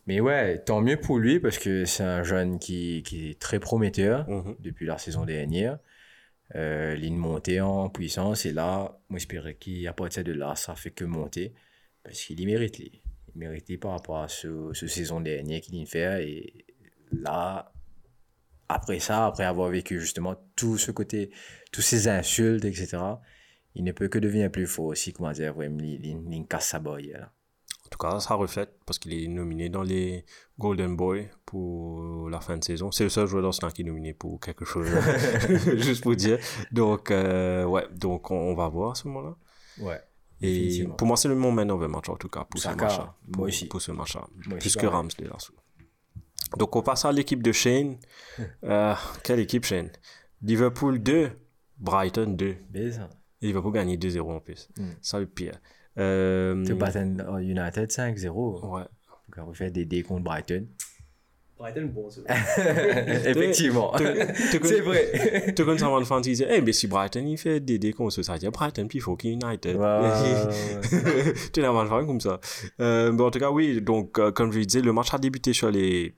[0.06, 3.62] Mais ouais, tant mieux pour lui parce que c'est un jeune qui, qui est très
[3.62, 4.56] prometteur Mhm.
[4.60, 5.80] depuis la saison dernière.
[6.56, 10.92] Euh, ligne montée en puissance et là, moi j'espérais qu'à partir de là, ça fait
[10.92, 11.54] que monter
[12.04, 12.82] parce qu'il y mérite.
[13.36, 16.66] Lui par rapport à ce, ce saison dernière qu'il vient faire et
[17.12, 17.72] là,
[18.70, 21.32] après ça, après avoir vécu justement tout ce côté,
[21.72, 22.98] tous ces insultes, etc.,
[23.76, 27.12] il ne peut que devenir plus fort aussi, comment dire, vraiment, il, casse sa boye,
[27.12, 27.32] là.
[27.86, 30.26] En tout cas, ça reflète parce qu'il est nominé dans les
[30.58, 32.92] Golden Boy pour la fin de saison.
[32.92, 34.88] C'est le seul joueur d'Arsenal qui est nominé pour quelque chose,
[35.78, 36.40] juste pour dire.
[36.72, 39.36] Donc, euh, ouais, donc on, on va voir à ce moment-là.
[39.80, 40.02] Ouais.
[40.42, 42.68] Et pour moi, c'est le moment man of the match en tout cas pour ce
[42.68, 43.04] Saka, match-là.
[43.06, 43.66] moi Pour, aussi.
[43.68, 44.28] pour ce match-là.
[44.48, 44.96] Moi Plus que pareil.
[44.96, 45.28] Ramsdale.
[45.30, 45.38] là.
[46.58, 47.98] Donc, on passe à l'équipe de Shane.
[48.64, 48.94] Euh,
[49.24, 49.90] quelle équipe, Shane?
[50.42, 51.32] Liverpool 2,
[51.78, 52.56] Brighton 2.
[52.70, 53.02] Baise.
[53.42, 54.70] Et Liverpool gagné 2-0 en plus.
[54.78, 54.90] Mm.
[55.02, 55.60] Ça, le pire.
[55.98, 58.66] Euh, Tu un- United 5-0.
[58.68, 58.84] Ouais.
[59.36, 60.68] Donc, on fait des dés contre Brighton.
[61.58, 62.22] Brighton, bon, c'est
[63.30, 63.94] Effectivement.
[63.98, 64.04] Tu
[64.64, 65.54] c'est vrai.
[65.56, 67.94] Tu connais ça, man, fan, tu disais, eh, mais si Brighton, il fait des dés
[67.94, 69.78] comme ça, dire Brighton, puis il faut qu'il United.
[71.54, 72.40] Tu es un man fan comme ça.
[72.82, 75.54] Euh, mais en tout cas, oui, donc, euh, comme je disais, le match a débuté
[75.54, 76.16] sur les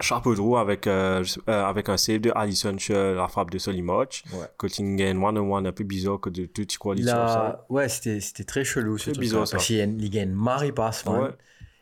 [0.00, 3.58] chapeaux de roue avec, euh, euh, avec un save de Allison sur la frappe de
[3.58, 4.24] Solimoch.
[4.32, 4.46] Ouais.
[4.56, 7.64] Cottingen one-on-one un peu bizarre que de tout quoi, Il a...
[7.68, 9.56] Ouais, c'était c'était très chelou ce truc bizarre, ça.
[9.56, 11.04] Parce qu'il y a une- il marée passe.
[11.04, 11.28] Ouais.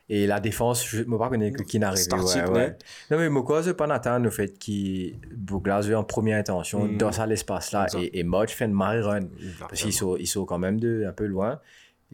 [0.08, 2.76] Et la défense, je ne sais pas connaître qui n'arrive Statique, ouais, ouais.
[3.10, 6.96] Non, mais moi, cause pas Nathan, le fait qu'il Douglas veut en première intention Mm.
[6.98, 9.20] dans l'espace-là et, et Moch fait une marée run.
[9.60, 11.60] Parce qu'ils sont, ils sont quand même de, un peu loin.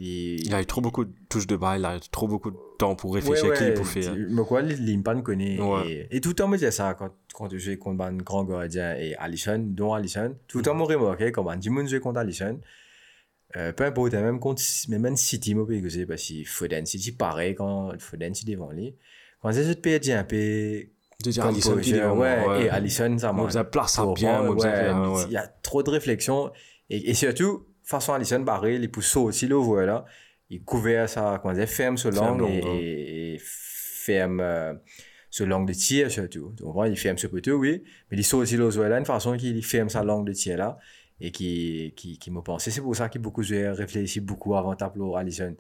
[0.00, 0.36] Et...
[0.36, 2.56] Il a eu trop beaucoup de touches de balle, il a eu trop beaucoup de
[2.78, 4.14] temps pour réfléchir à qui il peut faire.
[4.14, 5.58] l'Impan ne connaît.
[5.88, 8.44] Et, et tout le temps, me disait ça quand, quand je jouais contre un grand
[8.44, 10.36] gardien et Allison, dont Allison.
[10.46, 12.60] Tout le temps, me remarqué quand on dit jouer contre Allison.
[13.56, 14.38] Euh, peu importe, même
[14.88, 18.94] mais même City, moi, parce que que Foden City, pareil, quand Foden City devant lui.
[19.40, 20.84] Quand c'est cette période, un peu.
[21.24, 23.44] De dire devant, ouais, et Allison, ça m'a.
[23.44, 24.44] avez place bien.
[25.26, 26.52] Il y a trop de réflexion.
[26.90, 30.04] Et, surtout, façon Allison barré, les pouces aussi le voit là.
[30.50, 34.72] Il couvert ça, comment dire, ferme ce langue et, ferme euh,
[35.28, 36.54] ce langue de tir surtout.
[36.56, 37.82] Donc, il ferme ce poteau, oui.
[38.10, 40.56] Mais il saute aussi le voit là, une façon qu'il ferme sa langue de tir
[40.56, 40.78] là.
[41.20, 42.70] Et qui, qui, qui me pensait.
[42.70, 45.54] C'est pour ça que beaucoup de réfléchissent beaucoup avant de taper Allison.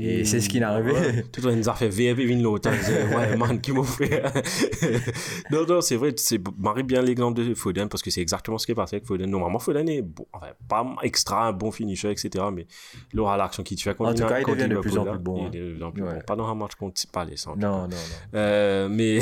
[0.00, 1.24] Et c'est ce qui est arrivé.
[1.32, 2.70] Tout le monde nous a fait et vin l'autre.
[2.70, 4.22] Ouais, man, qui m'a fait?
[5.50, 8.66] non, non, c'est vrai, c'est marie bien l'exemple de Foden parce que c'est exactement ce
[8.66, 9.28] qui est passé avec Foden.
[9.28, 12.44] Normalement, Foden est bon, enfin, pas extra, un bon finisher, etc.
[12.52, 12.66] Mais
[13.12, 15.44] là, l'action qu'il fait contre En tout cas, il devient de plus en plus bon,
[15.44, 15.50] hein.
[15.52, 16.14] Il est de plus en plus Ouais.
[16.14, 16.20] bon.
[16.26, 17.44] Pas dans un match contre Palace.
[17.44, 17.96] tout Non, non, non.
[18.34, 19.20] Euh, mais,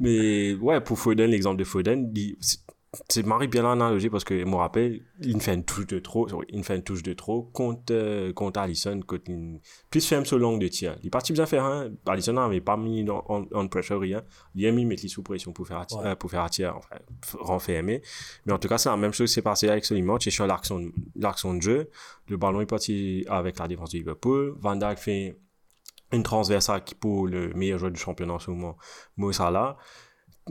[0.00, 2.10] mais ouais, pour Foden, l'exemple de Foden,
[2.92, 5.86] c'est- c'est marie bien l'analogie parce que je me rappelle, il me fait une touche
[5.86, 10.06] de trop, il fait une touche de trop contre, euh, contre Allison, contre une, plus
[10.06, 10.96] ferme sur l'angle de tir.
[11.02, 14.22] Il est parti bien faire un, Allison n'avait pas mis dans, on, on pressure rien.
[14.54, 16.06] Il a mis mettre sous pression pour faire Ouais.
[16.06, 16.96] euh, pour faire tir, enfin,
[17.38, 18.02] renfermer.
[18.46, 20.46] Mais en tout cas, c'est la même chose qui s'est passé avec Solimanch et sur
[20.46, 21.90] l'action, l'action de jeu.
[22.28, 24.54] Le ballon est parti avec la défense de Liverpool.
[24.58, 25.36] Van Dijk fait
[26.12, 28.76] une transversale qui pour le meilleur joueur du championnat en ce moment,
[29.16, 29.76] Mo Salah.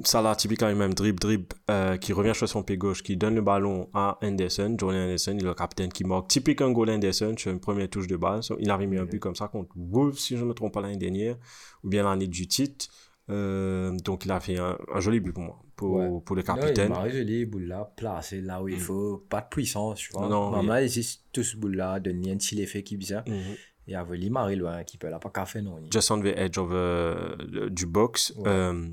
[0.03, 3.41] Salah, typiquement, même dribble, dribble, euh, qui revient sur son pied gauche, qui donne le
[3.41, 6.27] ballon à Anderson, Jordan Anderson, il est le capitaine qui marque.
[6.27, 8.41] Typique un goal Anderson sur une première touche de balle.
[8.59, 10.81] Il avait mis un but comme ça contre Wolves, si je ne me trompe pas
[10.81, 11.35] l'année dernière,
[11.83, 12.87] ou bien l'année du titre.
[13.29, 16.09] Euh, donc, il a fait un, un joli but pour moi, pour, Ouais.
[16.25, 16.89] pour le il capitaine.
[16.89, 20.27] m'a joli, boule là, placé là où il faut, pas de puissance, tu vois.
[20.27, 20.65] Non, oui.
[20.65, 23.23] il existe tous boule là, de un petit effet qui bizarre.
[23.27, 23.55] Mhm.
[23.87, 25.77] Et avait lui, Marie loin, qui peut là, pas qu'à faire non.
[25.83, 28.33] il- just on the edge of euh, du box.
[28.37, 28.43] Ouais.
[28.47, 28.85] Euh,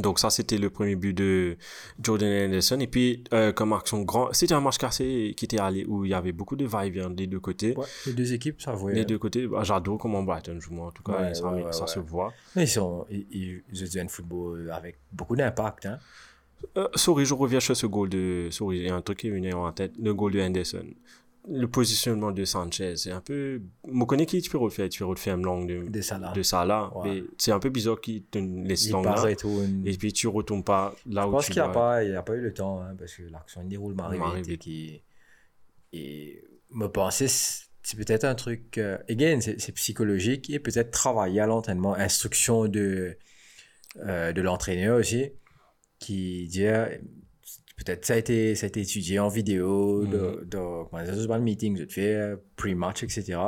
[0.00, 1.56] donc ça, c'était le premier but de
[2.00, 2.78] Jordan Anderson.
[2.80, 6.10] Et puis, euh, comme action grand, c'était un match cassé qui était allé où il
[6.10, 7.76] y avait beaucoup de va-et-vient des deux côtés.
[7.76, 8.92] Ouais, les deux équipes, ça voit.
[8.92, 11.72] Les deux côtés, bah, j'adore comment Brighton joue, moi, en tout cas, Ouais, ça, ouais,
[11.72, 12.32] se voit.
[12.54, 15.98] Mais ils sont, ils jouent un football avec beaucoup d'impact, hein.
[16.76, 18.48] Euh, sorry, je reviens sur ce goal de.
[18.50, 19.92] Sorry, il y a un truc qui est venu en tête.
[19.98, 20.86] Le goal de Henderson.
[21.50, 23.62] Le positionnement de Sanchez, c'est un peu.
[23.90, 24.88] Je connais qui tu peux le faire.
[24.90, 26.92] Tu peux le faire un long de, De Salah.
[26.96, 27.10] Ouais.
[27.20, 29.30] Mais c'est un peu bizarre qu'il te laisse part là.
[29.30, 29.48] et tout.
[29.62, 31.82] une- Et puis tu retournes pas là Je où pense tu qu'il n'y a, dois.
[31.82, 34.66] pas- il a pas eu le temps, hein, parce que l'action déroule Marie vite
[35.92, 38.76] et me penser, c'est peut-être un truc.
[38.76, 43.16] euh, again, c'est c'est psychologique et peut-être travailler à l'entraînement, instruction de,
[44.00, 45.30] euh, de l'entraîneur aussi,
[45.98, 46.66] qui dit.
[47.78, 50.10] Peut-être ça a été, ça a été étudié en vidéo, Mhm.
[50.10, 50.56] de, de,
[50.90, 53.38] comment ça se passe, le meeting, je te fais, pre-match, etc.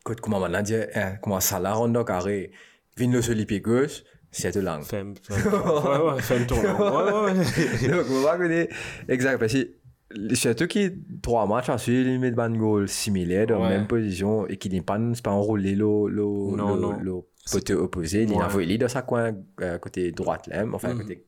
[0.00, 2.50] Écoute, comment maintenant dire, hein, comment ça la ronde au carré,
[2.96, 4.82] vine le les pieds gauche, c'est de langue.
[4.82, 6.46] Femme, ouais, ouais, femme.
[6.50, 7.88] Ouais, ouais, ouais.
[7.88, 8.74] Donc, on va connaître.
[9.08, 10.90] Exact, parce que surtout qu'il y a
[11.22, 13.78] trois matchs à suivre, il met de ban goal similaire dans la Ouais.
[13.78, 16.98] même position et qu'il n'est pas, c'est pas enroulé le, le, Non, le, non.
[17.00, 17.12] le
[17.50, 18.24] poteau opposé.
[18.24, 21.00] Il a envoyé dans sa coin, euh, côté droite, là, enfin, Mhm.
[21.00, 21.24] côté,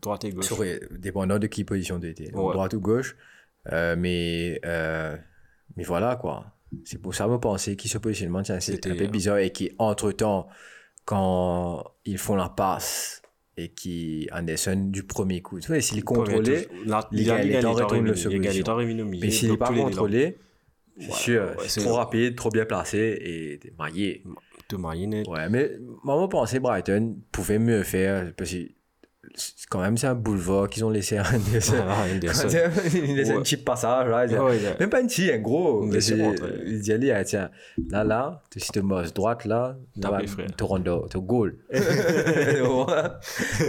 [0.00, 0.46] Droite et gauche.
[0.46, 2.52] sur, dépendant de qui position tu étais, Ouais.
[2.52, 3.16] droite ou gauche.
[3.72, 5.16] Euh, mais, euh,
[5.76, 6.52] mais voilà, quoi.
[6.84, 9.50] C'est pour ça, me penser qu'il se positionnement, tiens, c'est un peu euh, bizarre et
[9.50, 10.48] qui, entre-temps,
[11.04, 13.22] quand ils font la passe
[13.56, 19.04] et qui Anderson du premier coup, tu vois, s'il est contrôlé, est retourne le milieu,
[19.04, 20.36] mais s'il n'est pas contrôlé,
[20.98, 24.22] c'est sûr, c'est trop rapide, trop bien placé et t'es maillé.
[24.68, 25.28] De Marionette.
[25.28, 25.70] Ouais, mais
[26.02, 28.68] moi, je pensais Brighton pouvait mieux faire parce que
[29.36, 31.74] c'est- quand même, c'est un boulevard qu'ils ont laissé à Anderson.
[31.88, 32.48] Ah, Henderson.
[32.94, 33.42] Il laisse un Ouais.
[33.42, 34.24] petit passage là.
[34.26, 34.76] Ouais, ouais.
[34.80, 35.86] Même pas un petit, un gros.
[35.92, 37.50] Il dit, allez, tiens,
[37.90, 41.58] là, là, si tu bosses droite, là, tu rentres, tu goal.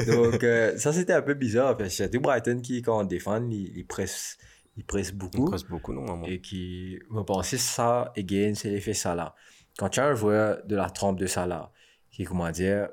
[0.07, 1.77] Donc, euh, ça, c'était un peu bizarre.
[1.77, 4.37] Parce que c'est Brighton qui, quand on défend, il, il presse,
[4.75, 5.45] il presse Il beaucoup.
[5.45, 6.25] presse beaucoup, non, maman.
[6.27, 9.33] Et qui me pensait ça, again, c'est l'effet Salah.
[9.77, 11.71] Quand tu as un joueur de la trempe de Salah,
[12.11, 12.89] qui, comment dire,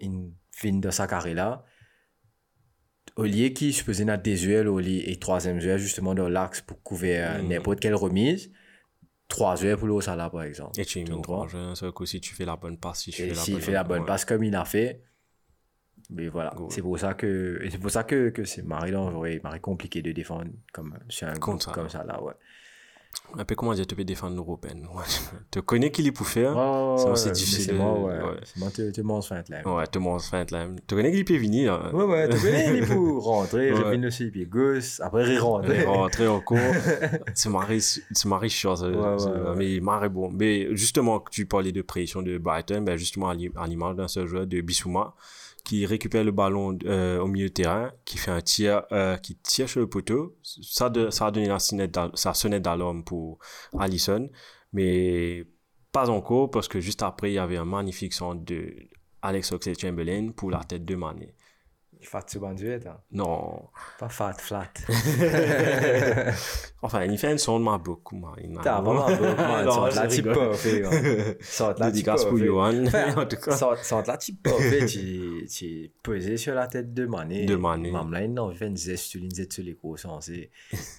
[0.00, 1.64] une fin de sa carrière là,
[3.18, 6.60] au lieu qui faisait dans des duels au lieu et troisième duel justement dans l'axe
[6.62, 7.48] pour couvrir Mhm.
[7.48, 8.50] n'importe quelle remise,
[9.28, 10.80] trois duels pour le Salah par exemple.
[10.80, 11.46] Et tu vois.
[11.46, 13.54] comprends, c'est que si tu fais la bonne passe, si tu Et fais la s'il
[13.54, 14.06] bonne fait la bonne ouais.
[14.06, 15.02] passe comme il a fait,
[16.10, 19.60] mais voilà, c'est pour ça que c'est pour ça que, que c'est Marie dangereux, Marie
[19.60, 22.34] compliqué de défendre comme sur un Contre ça, comme ça là, ouais.
[23.36, 24.86] Un peu comment dire, tu peux défendre l'européenne.
[25.50, 26.56] Tu connais qui est pour faire.
[26.56, 28.14] Ouais, c'est difficile C'est moi, ouais.
[28.16, 28.40] ouais.
[28.42, 29.62] C'est moi, tu, tu m'en fais là.
[29.68, 30.66] Ouais, monde se fait là.
[30.86, 31.78] Tu connais qui peut venir.
[31.78, 31.94] là.
[31.94, 33.78] Ouais, ouais, tu connais, est pour rentrer, Ouais.
[33.80, 35.70] revenir aussi, puis gauche, après il rentre.
[35.70, 36.58] Elle est rentrée en cours.
[37.34, 40.30] c'est Marie, c'est Marie chiant, ça, Ouais, ouais, mais Marie bon.
[40.30, 44.46] Mais justement, tu parlais de pression de Brighton, ben justement, à l'image d'un seul joueur
[44.46, 45.14] de Bissouma,
[45.68, 49.36] qui récupère le ballon euh, au milieu de terrain, qui fait un tir, euh, qui
[49.36, 50.34] tire sur le poteau.
[50.42, 53.38] Ça, ça a donné la sa sonnette d'alarme pour
[53.78, 54.30] Allison,
[54.72, 55.44] mais
[55.92, 58.74] pas encore, parce que juste après, il y avait un magnifique centre de
[59.20, 61.34] Alex Oxlade-Chamberlain pour la tête de Mané.
[62.02, 62.96] Fat ce banduet, hein.
[63.10, 63.62] Non.
[63.98, 64.68] Pas fat, flat.
[66.82, 67.80] enfin, il fait un son de ma.
[68.42, 68.80] Il m'a- T'as
[69.64, 70.82] Non, ça va je la type pas, fait,
[71.72, 72.38] va la type pas, pour.
[72.38, 72.84] Johan,
[73.16, 73.56] en tout cas.
[73.90, 75.90] Va la type pas, fait, tu tu
[76.38, 77.46] sur la tête de Mané.
[77.46, 77.90] De Mané.
[77.90, 78.76] Maman, non, il fait une
[79.20, 80.30] une sur les gros sens,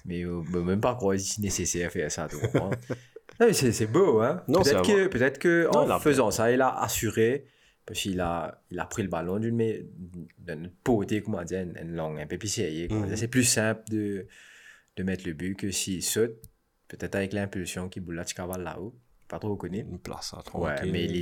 [0.04, 2.70] Mais même pas que c'est nécessaire faire ça, tu comprends?
[3.52, 4.42] C'est beau, hein.
[4.48, 7.46] Non, c'est Peut-être que, peut-être que en il faisant ça, il a assuré,
[7.90, 9.56] parce qu'il a, il a pris le ballon d'une
[10.38, 12.38] d'une potée, comment dire, une, langue un peu
[12.88, 13.08] Mhm.
[13.08, 13.18] dire.
[13.18, 14.28] C'est plus simple de,
[14.96, 16.40] de mettre le but que s'il saute,
[16.86, 18.20] peut-être avec l'impulsion qui boule
[18.62, 18.94] là-haut.
[19.30, 19.78] Pas trop reconnu.
[19.88, 20.90] Une place à Ouais, tranquille.
[20.92, 21.16] mais il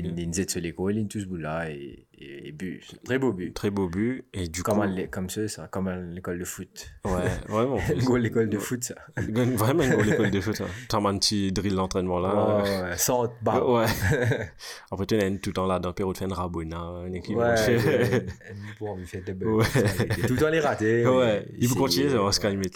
[1.09, 2.83] tous boule là et, et, et but.
[3.05, 3.53] Très beau but.
[3.53, 4.25] Très beau but.
[4.33, 4.85] Et du Comme, coup.
[4.87, 6.89] l'é- comme ça, ça, comme l'école de foot.
[7.05, 7.13] Ouais,
[7.49, 7.77] vraiment.
[8.05, 8.95] Goal l'école de foot, ça.
[9.19, 10.59] Vraiment une grosse école de foot.
[10.63, 10.67] hein.
[10.89, 12.63] T'as un petit drill d'entraînement là.
[12.63, 13.69] Ouais, ouais, sans barre.
[13.69, 13.85] Ouais.
[14.91, 17.37] Après, tu es tout le temps là dans période de une rabona, une équipe.
[17.37, 18.27] Ouais, Ouais.
[18.79, 19.47] pour lui faire des bugs.
[19.57, 19.65] Ouais.
[20.27, 21.07] Tout le temps les rater.
[21.07, 22.43] Ouais, mais il faut continuer, on va se ouais.
[22.49, 22.71] calmer.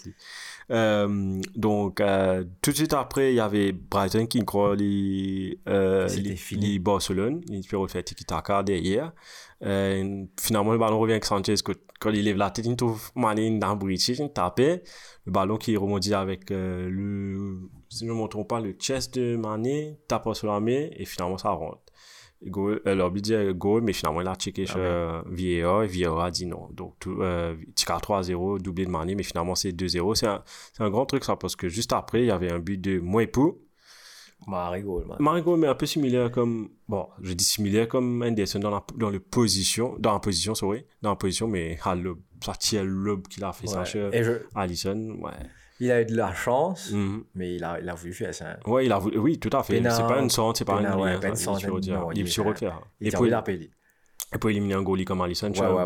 [0.73, 6.09] Euh, donc, euh, tout de suite après, il y avait Brighton qui croit les, euh,
[6.09, 7.43] les, les Barcelone.
[7.49, 9.13] Ils peuvent faire tiki-taka derrière.
[9.65, 11.57] Euh, finalement, le ballon revient avec Sanchez.
[12.01, 14.83] Quand, il lève la tête, il trouve Mané dans le bridge, il tapait.
[15.25, 19.15] Le ballon qui rebondit avec euh, le, si je ne me trompe pas, le chest
[19.15, 21.81] de Mané, tape sur la main et finalement ça rentre.
[22.45, 25.87] Goal, euh, l'arbitre dit euh, goal, mais finalement il a checké sur euh, VAR et
[25.87, 26.69] VAR a dit non.
[26.73, 30.15] Donc, tout, euh, tika 3-0, doublé de Mané, mais finalement c'est 2-0.
[30.17, 32.59] C'est un, c'est un grand truc ça parce que juste après il y avait un
[32.59, 33.53] but de Mwepu.
[34.49, 35.19] Bah, rigole, man.
[35.21, 39.11] Marigo, mais un peu similaire comme, bon, je dis similaire comme Anderson dans la, dans
[39.11, 43.29] le position, dans la position, sorry, dans la position, mais à l'aube, ça tire l'aube
[43.29, 43.87] qu'il a fait ça Ouais.
[43.87, 45.31] sur Et je, Allison, ouais.
[45.85, 47.25] Il a eu de la chance, Mhm.
[47.35, 48.57] mais il a, il a voulu faire ça.
[48.67, 49.83] Ouais, il a voulu, oui, tout à fait.
[49.91, 52.45] C'est pas une centre, c'est pas une rien, il est sur- non, il il- sur
[52.45, 52.81] le clair.
[53.01, 53.07] Il
[54.39, 55.83] pour éliminer un goalie comme Allison, tu Ouais, ouais.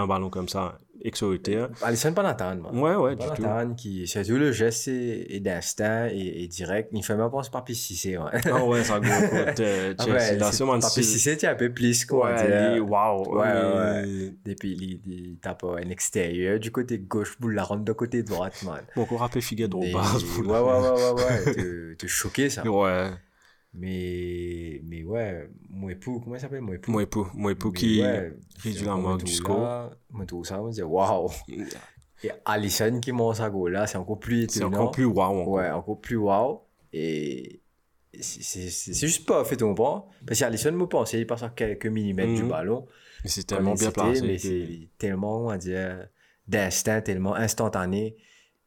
[0.00, 1.68] un ballon comme ça, exoritaire.
[1.82, 2.78] Alisson pas Nathan, man.
[2.78, 3.42] Ouais, ouais, du Pas tout.
[3.42, 6.90] Nathan qui, c'est tout le geste est, est d'instinct et, et direct.
[6.92, 8.40] Il fait même pas ce papier 6 ouais.
[8.50, 11.54] Ah ouais, ça go, écoute, euh, Ah ouais, c'est man, papier c'est- 6 tu un
[11.54, 12.34] peu plus, quoi.
[12.34, 13.38] Ouais, waouh.
[13.38, 17.92] Ouais, mais- Depuis, il, il tape un extérieur du côté gauche pour la rendre de
[17.92, 18.82] côté droite, man.
[18.94, 19.04] Bon,
[19.40, 20.24] Figuet de Et- base.
[20.38, 21.54] ouais, ouais, ouais, ouais, ouais.
[21.54, 22.66] te, te choquer, ça.
[22.68, 23.10] Ouais,
[23.78, 26.62] Mais, mais ouais, Mouepou, comment il s'appelle?
[26.62, 29.90] Mouepou Mwepu, Mwepu Mais qui ouais, réduit c'est la comme marque tout du score.
[30.10, 31.30] Moi, tout ça, on se dit, waouh.
[32.24, 34.78] Et Allison qui monte sa goal là, c'est encore plus C'est étonnant.
[34.78, 35.40] encore plus waouh.
[35.40, 35.48] encore.
[35.52, 36.60] Ouais, encore plus waouh.
[36.92, 37.60] Et
[38.18, 41.42] c'est- c'est c'est- c'est juste pas fait, tu comprends Parce qu'Allison me pensait, il passe
[41.42, 42.48] à quelques millimètres du Mhm.
[42.48, 42.86] ballon.
[43.22, 44.22] Mais c'est tellement bien placé.
[44.22, 46.08] Mais c'est tellement, on va dire,
[46.48, 48.16] d'instinct, tellement instantané.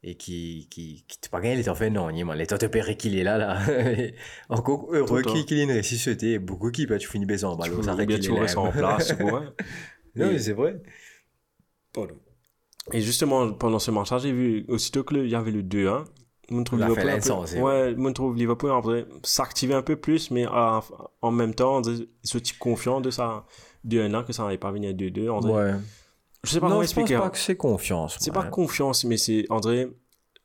[0.01, 2.07] Et qui, qui, qui, pas gagné, il fait non.
[2.33, 3.59] Les temps de péré qu'il est là, là.
[4.49, 6.39] Encore heureux qu'il qu'il ait une réussite sauter.
[6.39, 7.25] Beaucoup qui, bah, tu finis
[7.57, 7.83] ballon.
[7.83, 9.11] Ça peux bien qu'il est en place.
[9.19, 9.31] ouais.
[10.15, 10.81] Non, mais c'est vrai.
[12.91, 16.05] Et justement, pendant ce match-là, j'ai vu, aussitôt qu'il y avait le 2-1,
[16.49, 19.75] je trouve Il a fait Liverpool un peu- l'insensé, Ouais, je trouve Liverpool après s'activer
[19.75, 20.81] un peu plus, mais en,
[21.21, 21.81] en même temps, on
[22.23, 23.45] ce type confiant de ça,
[23.83, 25.29] de 1 an, que ça n'allait pas venir 2-2.
[25.29, 25.73] on dirait- Ouais.
[26.43, 27.29] Je sais pas non, comment je pense pas hein.
[27.29, 28.17] que c'est confiance.
[28.19, 29.87] C'est moi, pas confiance, mais c'est, André,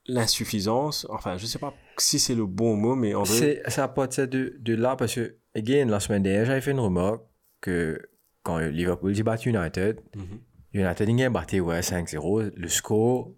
[0.07, 1.07] l'insuffisance.
[1.11, 3.33] Enfin, je sais pas si c'est le bon mot, mais André.
[3.65, 6.81] C'est ça partir de, de là parce que, again, la semaine dernière, j'avais fait une
[6.81, 7.23] remarque
[7.61, 7.99] que
[8.43, 10.41] quand Liverpool dit battu United, Mhm.
[10.75, 13.31] United il a battu ouais, 5-0, le score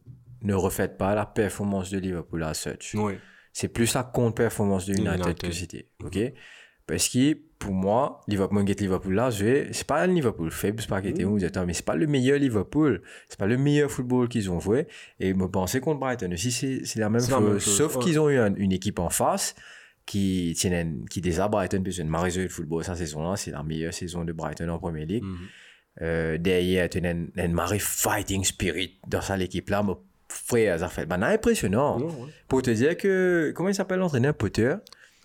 [0.43, 2.95] ne reflète pas la performance de Liverpool à such.
[2.95, 3.15] Oui.
[3.53, 5.39] C'est plus la contre-performance de United, United.
[5.39, 5.89] que c'était.
[6.03, 6.19] ok?
[6.87, 10.81] Parce que pour moi, Liverpool, get Liverpool là, je vais- c'est pas un Liverpool faible,
[10.81, 11.33] c'est pas qu'il était Mm.
[11.33, 14.87] où, mais c'est pas le meilleur Liverpool, c'est pas le meilleur football qu'ils ont joué.
[15.19, 17.65] Et me penser contre Brighton aussi, c'est c'est la même chose.
[17.77, 19.55] Sauf qu'ils ont eu un- une équipe en face
[20.05, 23.93] qui tiennent, qui déjà Brighton besoin de Marisol de football cette saison-là, c'est la meilleure
[23.95, 25.25] saison de Brighton en Premier League.
[25.25, 25.37] Mhm.
[26.03, 29.95] Euh, derrière, tu as une, une Marie fighting spirit dans ça l'équipe là, mais
[30.29, 31.99] frère, ça fait, ben, impressionnant.
[32.49, 34.75] Pour te dire que, comment il s'appelle l'entraîneur Potter?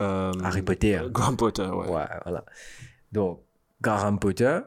[0.01, 0.99] Euh, Harry Potter.
[1.09, 1.87] Graham Potter, ouais.
[1.89, 2.43] Ouais, voilà.
[3.11, 3.41] Donc,
[3.81, 4.59] Graham Potter,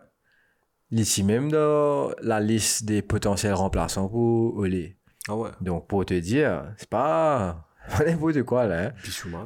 [0.90, 4.96] ici même dans la liste des potentiels remplaçants pour Olé.
[5.28, 5.50] Ah ouais.
[5.60, 7.66] Donc, pour te dire, c'est pas
[8.06, 8.86] n'importe quoi là.
[8.88, 8.92] Hein.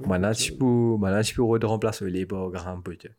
[0.07, 3.11] Maintenant, tu peux, maintenant, tu peux remplacer Olé par Graham Potter.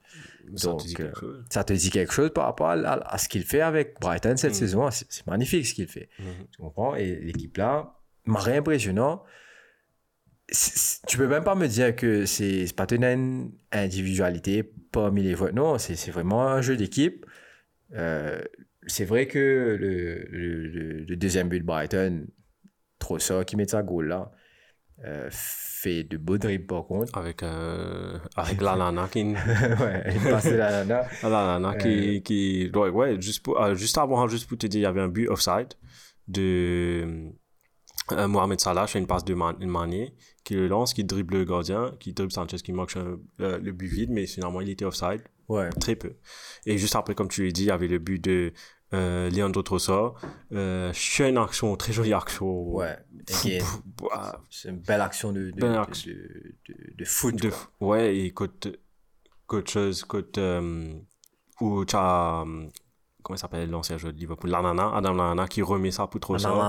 [0.55, 1.43] Ça donc, te dit euh, chose.
[1.49, 4.36] Ça te dit quelque chose par rapport à, à- à ce qu'il fait avec Brighton
[4.36, 4.55] cette Mm.
[4.55, 4.91] saison.
[4.91, 6.10] C'est c'est magnifique ce qu'il fait.
[6.19, 6.25] Mhm.
[6.51, 6.95] Tu comprends?
[6.95, 7.93] Et l'équipe là,
[8.25, 9.23] m'a impressionnant.
[11.08, 15.52] Tu peux même pas me dire que c'est pas une individualité parmi les voix.
[15.52, 17.26] Non, c'est vraiment un jeu d'équipe.
[17.94, 18.42] Euh,
[18.88, 22.28] c'est vrai que le, le, deuxième but de Brighton,
[22.98, 24.32] trop ça, qui met sa goal là,
[25.06, 27.18] euh, fait de beaux dribbles par contre.
[27.18, 29.24] Avec, euh, avec la nana qui.
[29.24, 30.48] ouais, il passe
[31.80, 34.88] qui, qui ouais, ouais, juste, pour, euh, juste avant, juste pour te dire, il y
[34.88, 35.70] avait un but offside
[36.28, 37.32] de
[38.12, 41.45] euh, Mohamed Salah sur une passe de Man- Mané qui le lance, qui dribble le
[41.45, 43.02] gardien, qui dribble Sanchez, qui sur,
[43.41, 45.69] euh, le but vide, mais finalement il était offside, Ouais.
[45.80, 46.13] très peu.
[46.65, 48.54] Et juste après, comme tu l'as dit, il y avait le but de
[48.91, 50.15] euh, Leandro Trossard,
[50.52, 50.91] euh,
[51.30, 52.69] une action, très jolie action.
[52.74, 52.98] Ouais.
[53.45, 53.63] Again,
[54.12, 56.12] Ah, c'est une belle action de, de, Belle de- action.
[56.12, 57.36] de, de- de foot.
[57.82, 58.80] ouais, et côté
[59.69, 60.93] chose, côté, euh,
[61.62, 62.43] où tu as,
[63.30, 66.39] comment il s'appelle l'ancien joueur de Liverpool, Lanana, Adam Lanana, qui remet ça pour trop
[66.39, 66.50] ça.
[66.50, 66.68] Non.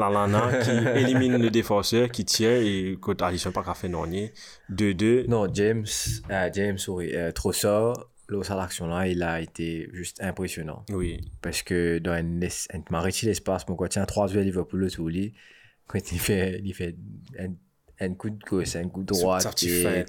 [0.00, 4.32] Lanana qui élimine le défenseur, qui tire, et côté Alisson pas qu'à faire non-nier.
[4.70, 5.26] 2-2.
[5.26, 5.86] Non, James,
[6.30, 7.94] euh, James, oui, euh, Trossard,
[8.28, 10.84] l'autre action-là, il a été juste impressionnant.
[10.90, 11.20] Oui.
[11.42, 15.10] Parce que dans un, un mariti l'espace, mon quoi, tiens, trois joueurs Liverpool le tout
[15.88, 16.94] quand il fait, il fait
[17.40, 17.48] un,
[17.98, 19.44] un coup de gauche, un coup de droite,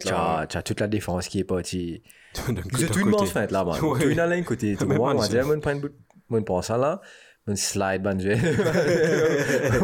[0.06, 0.45] là.
[0.47, 2.04] tu as toute la défense qui est partie.
[2.35, 3.79] D'un C'est d'un tout une manche feinte là, man.
[3.81, 3.99] Ouais.
[3.99, 4.75] Tout une à l'un côté.
[4.75, 5.33] Tout Même moi, on va Alisson.
[5.33, 5.87] dire, moi, je
[6.29, 7.01] moi, je prends ça là.
[7.49, 8.39] un slide manuel.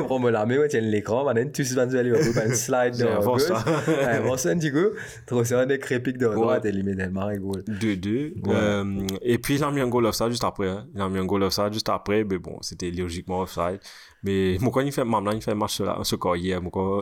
[0.09, 4.49] On me la met, on tient l'écran, manuel, on peut un slide C'est bon, ça,
[4.49, 7.61] un petit coup, trop ça, des crépiques de droite, et limite, tellement rigolo.
[7.61, 8.33] 2-2.
[8.47, 10.71] Euh, et puis, il a mis un goal offside juste après.
[10.93, 12.23] Il a mis un goal offside juste après.
[12.23, 13.79] Mais bon, c'était logiquement offside.
[14.25, 16.59] Mais quand il fait, maintenant, il fait un match là, ce corps hier.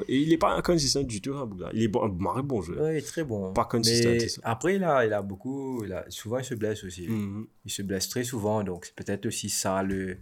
[0.07, 1.49] Et il est pas inconsistant du tout, hein.
[1.73, 3.53] Il est bon, bon il est très bon.
[3.53, 6.83] Pas consistant, Mais après, il a, il a beaucoup, il a, souvent, il se blesse
[6.83, 7.07] aussi.
[7.07, 7.47] Mhm.
[7.65, 10.17] Il se blesse très souvent, donc c'est peut-être aussi ça le,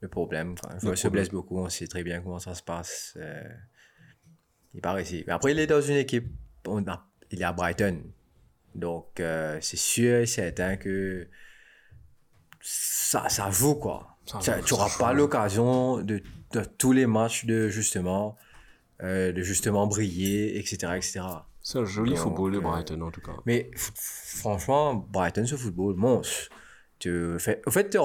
[0.00, 0.54] le problème.
[0.64, 3.14] Enfin, il se blesse beaucoup, on sait très bien comment ça se passe.
[3.18, 3.42] euh,
[4.74, 5.22] il paraît ici.
[5.26, 6.28] Mais après, il est dans une équipe,
[6.66, 7.98] on a- il est à Brighton.
[8.74, 11.28] Donc, euh, c'est sûr et certain que
[12.60, 14.11] ça, ça joue, quoi.
[14.26, 18.36] Ça tu n'auras pas l'occasion de, de tous les matchs de justement,
[19.02, 20.92] euh, de justement briller, etc.
[20.96, 21.20] etc.
[21.60, 23.32] C'est un joli Donc, football de euh, Brighton, en tout cas.
[23.46, 26.48] Mais franchement, Brighton, ce football, monstre.
[26.98, 27.62] Tu fais...
[27.66, 27.98] Au fait, tu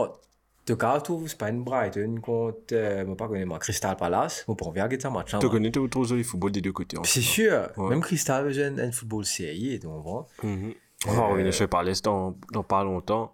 [0.66, 4.44] tu trouves c'est pas une Brighton contre, euh, moi pas connais moi, Crystal Palace.
[4.48, 5.34] Moi, pour regarder ça match.
[5.40, 6.98] Tu connais tout, tout joli football des deux côtés.
[6.98, 7.26] en C'est fait.
[7.26, 7.70] sûr.
[7.78, 7.90] Ouais.
[7.90, 10.28] Même Crystal a un, un football sérieux, tu comprends?
[10.44, 10.74] Mhm.
[11.08, 13.32] On va revenir sur Palace dans, dans pas longtemps.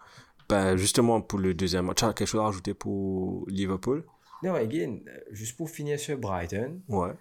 [0.53, 4.03] Ben, justement, pour le deuxième match, quelque chose à rajouter pour Liverpool?
[4.43, 4.99] Non, again,
[5.31, 7.13] juste pour finir sur Brighton, Ouais.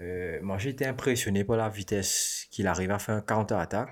[0.00, 3.90] euh, moi j'ai été impressionné par la vitesse qu'il arrive à faire un counter-attaque.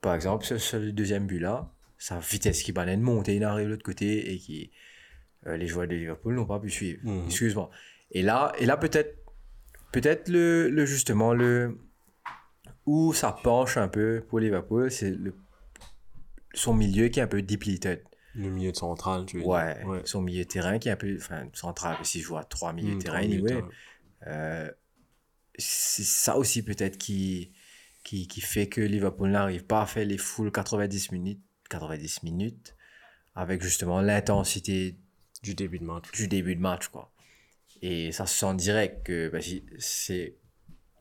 [0.00, 3.70] Par exemple, sur le deuxième but là, sa vitesse qui banane monter, il arrive de
[3.72, 4.70] l'autre côté et qui
[5.46, 7.00] euh, les joueurs de Liverpool n'ont pas pu suivre.
[7.02, 7.24] Mhm.
[7.26, 7.68] Excuse-moi.
[8.12, 9.16] Et là, et là peut-être
[9.92, 11.78] peut-être le, le justement le
[12.86, 15.34] où ça penche un peu pour Liverpool, c'est le
[16.54, 18.02] son milieu qui est un peu depleted.
[18.34, 19.50] Le milieu de central, tu veux dire.
[19.50, 20.02] Ouais, ouais.
[20.04, 22.94] son milieu de terrain qui est un peu enfin central si je vois trois milieux
[22.96, 23.62] de terrain milieux de anyway.
[23.62, 23.70] terrain.
[24.26, 24.70] Euh,
[25.58, 27.52] c'est ça aussi peut-être qui,
[28.04, 31.40] qui, qui fait que Liverpool n'arrive pas à faire les full 90 minutes,
[31.70, 32.76] 90 minutes
[33.34, 34.96] avec justement l'intensité
[35.42, 36.10] Du début de match.
[36.12, 36.88] du début de match.
[36.88, 37.12] Quoi.
[37.82, 39.38] Et ça se sent direct que bah,
[39.78, 40.36] c'est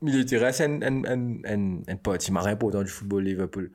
[0.02, 3.72] milieu de terrain, c'est un, un, un, un, un partie important du football Liverpool.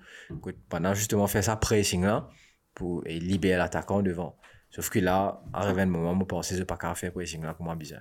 [0.69, 2.29] Pendant justement faire sa pressing là
[2.75, 4.37] pour et libérer l'attaquant devant.
[4.71, 7.55] Sauf que là, arrivé un moment, je pensais que je pas qu'à faire pressing là
[7.55, 8.01] comme besoin.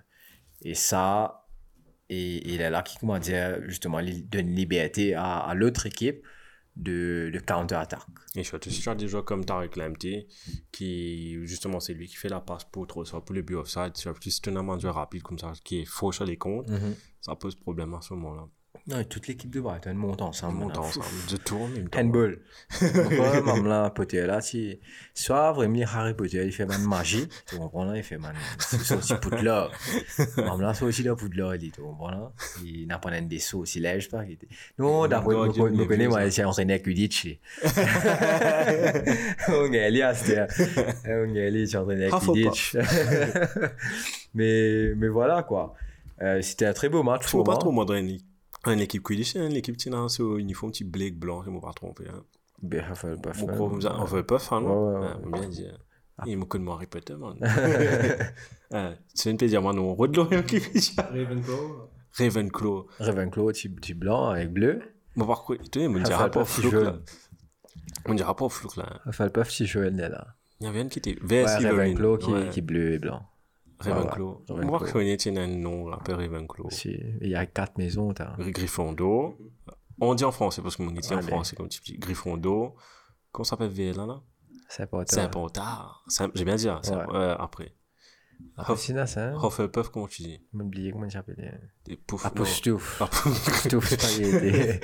[0.64, 1.46] Et ça,
[2.10, 6.26] et, et là, là qui, comment dire, justement, donne liberté à, à l'autre équipe
[6.76, 8.02] de, de counter-attaque.
[8.36, 10.28] Et surtout, si tu as des joueurs comme Tarek Lamptey,
[10.72, 13.92] qui, justement, c'est lui qui fait la passe pour trop ça, pour le but offside,
[13.96, 16.70] si tu as un mandeur rapide comme ça, qui est faux sur les comptes,
[17.22, 18.48] ça pose problème à ce moment-là.
[18.86, 20.58] Non, toute l'équipe de Brighton monte ensemble.
[20.58, 22.00] On monte ensemble, de tour en même temps.
[22.00, 22.40] Handball.
[22.70, 23.90] Pourquoi, même là,
[24.26, 24.80] là, si,
[25.14, 28.96] soit vraiment Harry Potter, il fait man magie, tu comprends là, il fait man, c'est
[28.96, 29.72] aussi Poudlard.
[30.36, 32.34] Même là, c'est aussi là Poudlard, il dit, tu comprends là,
[32.66, 34.48] il n'a pas un des sauts, il lève pas, il dit.
[34.78, 37.40] Non, d'après, je me- connais, moi, s'est entraîné à.
[39.50, 40.46] On est allé à c'était,
[41.06, 42.82] on est allé, s'est entraîné à Ah, pas.
[44.34, 45.74] Mais, mais voilà, quoi.
[46.22, 47.86] Euh, C'était un très beau match Je ne pas trop moi
[48.66, 51.44] une, une équipe Quidditch, hein, une équipe qui a un ce uniforme petit blake blanc,
[51.44, 52.06] je ne me pas tromper.
[52.10, 52.24] Hein.
[52.62, 53.56] Ben, Hufflepuff, Mon hein.
[53.56, 55.08] gros, comme ça, on veut pas faire, non Ouais, ouais, ouais.
[55.14, 55.78] Ah, on bien dire.
[56.26, 57.36] Il me connaît Harry Potter, man.
[58.72, 59.78] Ah, C'est une plaisir, man.
[59.80, 60.60] On redonne qui
[60.98, 61.90] Ravenclaw.
[62.18, 62.88] Ravenclaw.
[63.00, 64.82] Ravenclaw, petit, petit blanc avec bleu.
[65.16, 66.84] Bon, par contre, tu sais, on Ah, dira pas Hufflepuff, flou, jaune.
[66.86, 67.00] là.
[68.06, 69.02] On dira pas flou, là.
[69.08, 70.28] Hufflepuff, petit cheval là.
[70.60, 71.78] Il y avait une qui était Ouais, vert, Slytherin.
[71.78, 73.24] Ravenclaw qui, Ouais, qui est bleu et blanc.
[73.92, 74.44] Ravenclaw.
[74.48, 74.92] Voit Ravenclaw.
[74.94, 76.66] qu'on est un nom, peu Ravenclaw.
[76.68, 76.98] Aussi.
[77.22, 78.36] Il y a quatre maisons, t'as.
[78.38, 79.36] Gryffondor.
[80.02, 81.98] On dit en français parce qu'on dit en français comme tu dis.
[81.98, 82.76] Gryffondor.
[83.32, 84.06] Comment ça s'appelle VL là,
[85.28, 86.04] pontard.
[86.08, 86.94] C'est un- J'ai bien dit, hein, Ouais.
[86.98, 87.30] après.
[87.40, 87.76] Après,
[88.78, 89.38] sinon, ça, hein?
[89.44, 91.54] Hufflepuff, comment tu dis J'ai oublié comment il s'appelait?
[91.86, 92.26] Des poufs.
[92.26, 93.00] Apostouff.
[93.00, 93.08] non.
[93.08, 94.80] Apostouff, c'est pas été.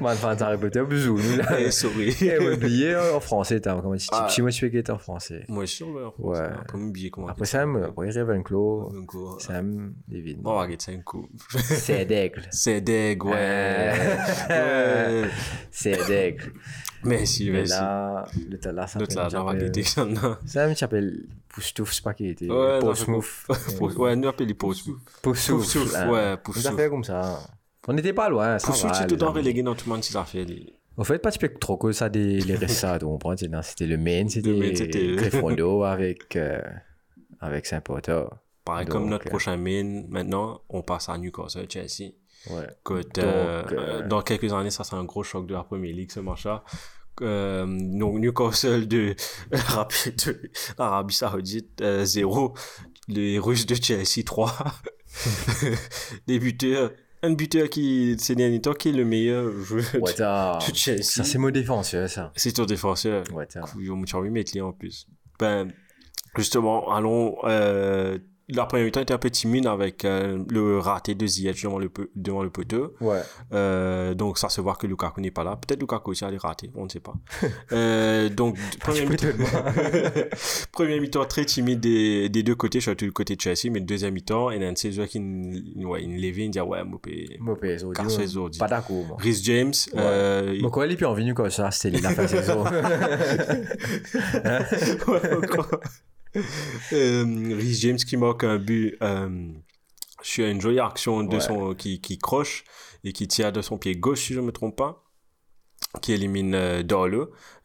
[0.00, 1.58] Moi, enfin, Harry Potter, bisous, nous, là.
[1.58, 1.66] Eh.
[1.66, 3.80] Et j'ai oublié en français, t'as.
[3.80, 4.28] Comment tu Ah.
[4.32, 5.44] dis moi, tu fais en français.
[5.48, 6.02] Moi, je suis sûr, ouais.
[6.18, 6.38] Ouais.
[6.60, 9.38] Après, oublié comment Après ça, moi, après Ravenclaw, Ravenclaw.
[9.40, 10.40] Sam, David.
[10.44, 11.28] On va regarder ça un coup.
[11.60, 12.42] C'est d'aigle.
[12.50, 13.92] C'est deg, ouais.
[15.70, 16.52] C'est d'aigle.
[17.04, 17.72] Merci, merci.
[17.72, 19.04] là, l'autre là, ça on
[19.44, 20.04] va ça.
[20.06, 20.36] non.
[20.46, 22.48] Ça me s'appelle Poustouf Spaghetti.
[22.50, 23.46] Ouais, non, Postmouf.
[23.78, 24.96] Pou- Ouais, nous appelons Poussouf.
[25.22, 25.60] Poussouf.
[25.60, 26.76] Poussouf, ouais, Poussouf.
[26.76, 27.40] fait comme ça.
[27.86, 29.38] On n'était pas loin, Poussouf, le temps amis.
[29.38, 30.46] relégué dans tout le monde, ces affaires.
[30.96, 33.34] En fait, pas tu trop que ça des les restes, tu?
[33.36, 36.60] C'est dans- C'était le main, Le main, c'était Gryffondor avec, euh,
[37.40, 38.22] avec Saint-Potter.
[38.64, 42.12] Pareil, comme notre euh, prochain main, maintenant, on passe à Newcastle, Chelsea.
[42.48, 42.56] Ouais.
[42.90, 45.92] Euh, Donc, euh, euh, dans quelques années, ça c'est un gros choc de la Premier
[45.92, 46.62] League, ce match-là.
[47.22, 49.14] Euh, donc Newcastle de
[49.50, 50.40] l'Arabie de
[50.78, 52.54] l'Arabie Saoudite, euh, 0.
[53.08, 54.54] Les Russes de Chelsea, 3.
[56.26, 56.90] Les buteurs.
[57.22, 61.02] Un buteur qui, ces derniers temps, qui est le meilleur joueur Ouais, de, de Chelsea.
[61.04, 62.30] Ça, c'est mon défenseur, ça.
[62.36, 63.24] C'est ton défenseur.
[63.32, 63.62] Ouais, t'as-
[64.28, 65.06] de mettre les en plus.
[65.38, 65.72] Ben,
[66.36, 67.36] Justement, allons.
[67.44, 68.18] Euh,
[68.48, 71.90] la première mi-temps était un peu timide avec euh, le raté de Ziyech devant le,
[72.14, 72.94] devant le poteau.
[73.00, 73.20] Ouais.
[73.52, 75.56] Euh, donc ça se voit que Lukaku n'est pas là.
[75.56, 77.14] Peut-être Lukaku aussi a les ratés, on ne sait pas.
[77.72, 79.28] euh, donc première mi-temps,
[81.00, 84.50] mi-temps très timide des, des deux côtés, surtout du côté de Chelsea, mais deuxième mi-temps,
[84.50, 85.18] il y a un de qui
[85.84, 87.38] ouais, il levait, il dit ouais, Mopé.
[87.68, 88.58] Les autres.
[88.58, 89.16] Pas d'accord.
[89.18, 92.28] Rhys James, euh, Bon, quand il est plus revenu comme ça, c'était la fin de
[92.28, 92.64] saison.
[95.06, 95.80] Ouais, encore.
[96.92, 97.24] euh,
[97.56, 99.48] Rhys James qui marque un but euh,
[100.22, 101.40] sur une jolie action de Ouais.
[101.40, 102.64] son qui, qui croche
[103.04, 105.04] et qui tire de son pied gauche si je ne me trompe pas
[106.00, 106.82] qui élimine euh,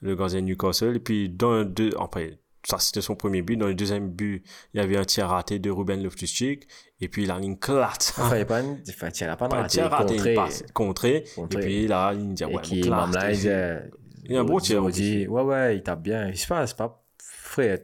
[0.01, 3.67] le gardien de Newcastle et puis dans deux après ça c'était son premier but dans
[3.67, 4.43] le deuxième but
[4.73, 6.67] il y avait un tir raté de Ruben Loftus-Cheek
[6.99, 9.49] et puis la ligne clate Enfin, il n'y a pas une, enfin, il a pas
[9.55, 10.29] un tir raté contré.
[10.31, 11.59] une passe contré Contré.
[11.59, 13.91] et puis là il dit ouais qui, mon même clate, là, il
[14.25, 16.29] Il y a un bon tir, en Il dit, ouais, ouais, il tape bien.
[16.35, 17.79] C'est pas, c'est pas, frère,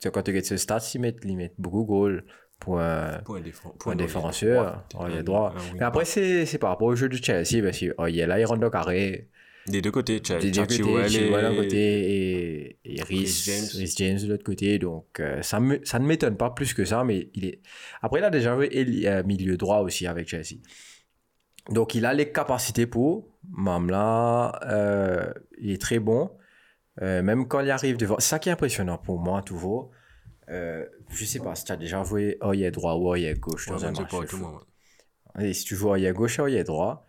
[0.00, 2.24] sais, quand tu regardes ce stats, ils mettent, ils mettent beaucoup de goals
[2.60, 3.42] pour un, pour un,
[3.78, 4.84] pour défenseur.
[4.98, 5.54] Oh, il un- est droit.
[5.54, 8.18] wing Mais après, c'est, c'est par rapport au jeu de Chelsea, parce que, oh, il
[8.18, 9.28] est là, il rentre au carré.
[9.66, 13.86] Des deux côtés, as Des deux côtés, Chilwell d'un côté et, Rhys James.
[13.98, 14.78] James de l'autre côté.
[14.78, 17.60] Donc, euh, ça, me, ça ne m'étonne pas plus que ça, mais il est.
[18.00, 18.70] Après, il a déjà joué
[19.06, 20.56] euh, milieu droit aussi avec Chelsea.
[21.70, 23.28] Donc, il a les capacités pour.
[23.50, 26.30] Mamla, euh, il est très bon.
[27.02, 28.18] Euh, même quand il arrive devant.
[28.18, 29.90] Ça qui est impressionnant pour moi, toujours.
[30.50, 33.14] Euh, je sais pas si tu as déjà joué oh, il est droit ou oh,
[33.14, 34.12] il est gauche dans un match.
[35.38, 37.04] Et si tu joues il est gauche il est droit,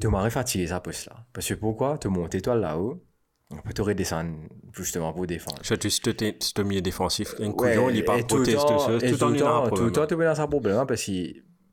[0.00, 1.24] tu m'aurais fatigué ça poste là.
[1.32, 3.02] Parce que pourquoi te monter toi là-haut,
[3.50, 4.36] on peut te redescendre
[4.72, 5.64] justement pour défendre.
[5.64, 8.98] Surtout si tu es défensif, un couillon, il est pas et tout le proteste, temps-
[8.98, 9.92] tout, et le temps, tout le problème.
[9.92, 11.10] temps, tu es dans un problème hein, parce que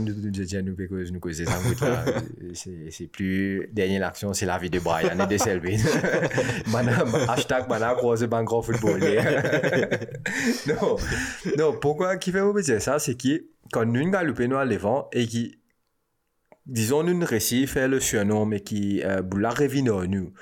[0.00, 1.58] nous, nous, nous, nous, nous, cause ça,
[2.90, 6.70] c'est, plus, dernière action, c'est la vie de Brian et de.
[6.72, 9.00] Madame, hashtag, madame, croise ban grand football.
[10.66, 10.96] non,
[11.58, 15.08] non, pourquoi, qui fait vous dire ça, c'est que, quand nous, galopé, nous, à l'avant,
[15.12, 15.58] et qui,
[16.66, 20.32] disons, nous, réussit faire le surnom, mais qui, euh, la revino, nous,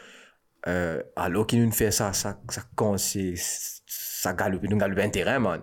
[0.66, 5.10] euh, alors qu'il nous fait ça, ça, ça, quand c'est, ça galope, nous galope un
[5.10, 5.62] terrain, man.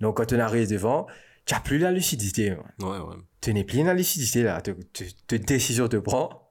[0.00, 1.06] Donc, quand on arrive devant,
[1.46, 2.52] tu n'as plus la lucidité.
[2.80, 3.16] Ouais, ouais.
[3.40, 4.60] Tu n'es plus la lucidité, là.
[4.62, 6.50] Tu, tu, tu décision te prend,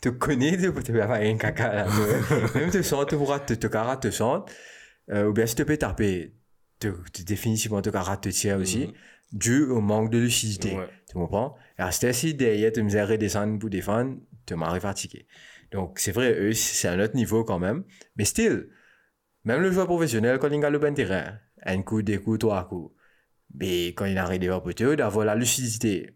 [0.00, 1.86] tu connais, tu vas faire un caca, là.
[2.54, 3.66] Même te sens, tu pourras te, te
[3.96, 4.42] te sens,
[5.10, 6.34] euh, ou bien si tu peux taper,
[6.80, 8.92] tu, tu définitivement te carat te tire aussi, Mhm.
[9.32, 10.76] dû au manque de lucidité.
[10.76, 10.88] Ouais.
[11.08, 11.56] Tu comprends?
[11.78, 15.26] Et à cette ci derrière, tu me redescendre pour défendre, tu m'arrives fatigué.
[15.72, 17.84] Donc, c'est vrai, eux, c'est un autre niveau quand même.
[18.16, 18.68] Mais still,
[19.44, 22.66] même le joueur professionnel, quand il gagne le bon terrain, un coup, deux coups, trois
[22.68, 22.94] coups,
[23.58, 26.14] mais quand il arrive devant poteau, d'avoir la lucidité,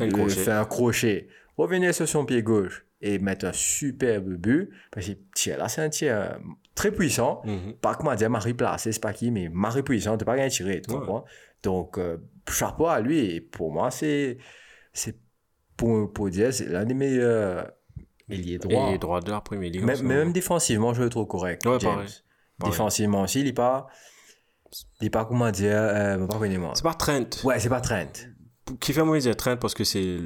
[0.00, 0.34] de crochet.
[0.34, 5.12] faire un crochet, revenir sur son pied gauche et mettre un superbe but, parce que
[5.34, 6.28] tiens, là, c'est un tir euh,
[6.74, 7.42] très puissant.
[7.44, 7.74] Mhm.
[7.80, 10.80] Pas comment dire, Marie placé, c'est pas qui, mais Marie puissant, tu pas gagner tirer,
[10.82, 10.98] tu Ouais.
[10.98, 11.24] comprends?
[11.62, 12.16] Donc, euh,
[12.50, 14.38] chapeau à lui, et pour moi, c'est,
[14.92, 15.16] c'est,
[15.76, 17.70] pour, pour dire, c'est l'un des meilleurs
[18.28, 18.90] ailiers droits.
[18.92, 19.84] Et droit de la première ligue.
[19.84, 21.64] Même, même défensivement, je le trouve correct.
[21.66, 21.94] Ouais, James.
[21.94, 22.08] pareil.
[22.58, 22.72] Pareil.
[22.72, 23.86] Défensivement aussi, il n'est pas,
[25.00, 26.72] est pas, comment dire, euh, pas connu moi.
[26.74, 27.28] C'est pas Trent.
[27.44, 28.06] Ouais, c'est pas Trent.
[28.80, 30.18] Qui fait moi dire Trent parce que c'est.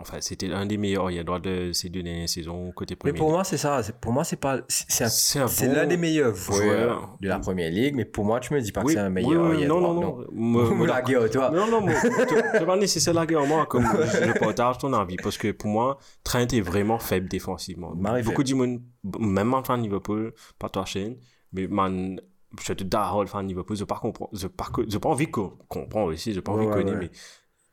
[0.00, 1.10] Enfin, c'était un des meilleurs.
[1.10, 3.18] Il y a droit de ces deux dernières saisons côté Mais premier.
[3.18, 3.80] pour moi, c'est ça.
[4.00, 7.16] Pour moi, c'est pas, c'est bon l'un des meilleurs joueurs joueur.
[7.20, 9.08] de la première ligue, mais pour moi, tu me dis pas Oui, que c'est un
[9.08, 9.42] oui, meilleur.
[9.50, 10.26] oui, ailier non, droit, non, non.
[10.30, 11.50] Me- me- la gueule, toi.
[11.50, 15.16] Non, non, mais c'est pas nécessaire la guerre, moi, comme je, je partage ton avis,
[15.16, 17.92] parce que pour moi, Trent est vraiment faible défensivement.
[17.96, 18.80] Marie Beaucoup de monde,
[19.18, 21.16] même en fan de Liverpool, pas toi, Shane,
[21.52, 22.20] mais man,
[22.60, 22.96] je te dis,
[23.26, 26.40] fan de Liverpool, je pas comprends, je pas, je pas envie qu'on comprend aussi, je
[26.40, 26.96] pas envie ouais.
[26.96, 27.10] mais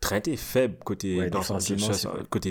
[0.06, 1.30] Trent est faible côté, Ouais,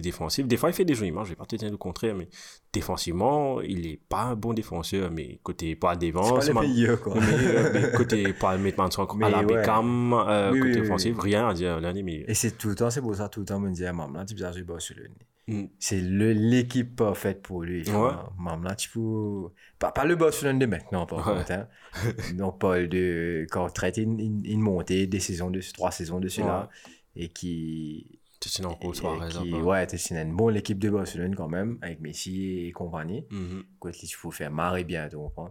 [0.00, 0.46] défensif.
[0.46, 2.28] Des fois, il fait des jolies matchs, je vais pas te dire le contraire, mais
[2.72, 7.14] défensivement, il est pas un bon défenseur, mais côté pas devant, pas le meilleur, quoi.
[7.14, 9.44] mais, euh, mais côté pas mettre Manson Mais à la ouais.
[9.44, 11.30] Beckham euh, Oui, côté oui, offensif oui.
[11.30, 13.46] rien à dire des meilleurs Et c'est tout le temps, c'est pour ça, tout le
[13.46, 15.14] temps, me dit, maman, là, tu peux jouer Barcelone.
[15.46, 15.64] Mm.
[15.78, 17.86] C'est l'équipe parfaite pour lui.
[17.90, 18.10] Ouais.
[18.38, 19.48] Maman, là, tu peux.
[19.78, 21.34] Pas, pas le Barcelone de maintenant, par Ouais.
[21.34, 21.52] contre.
[21.52, 21.68] Hein.
[22.34, 23.46] Donc, pas de.
[23.50, 26.70] Quand on traite une, une, une montée, des saisons de, trois saisons de celui-là,
[27.14, 28.20] et qui.
[28.40, 32.72] soirée qui ça, ouais, c'est une bonne équipe de Barcelone quand même, avec Messi et
[32.72, 33.26] compagnie.
[33.30, 33.64] Mhm.
[33.78, 35.50] Quoi qu'il faut faire marrer bien, tu comprends?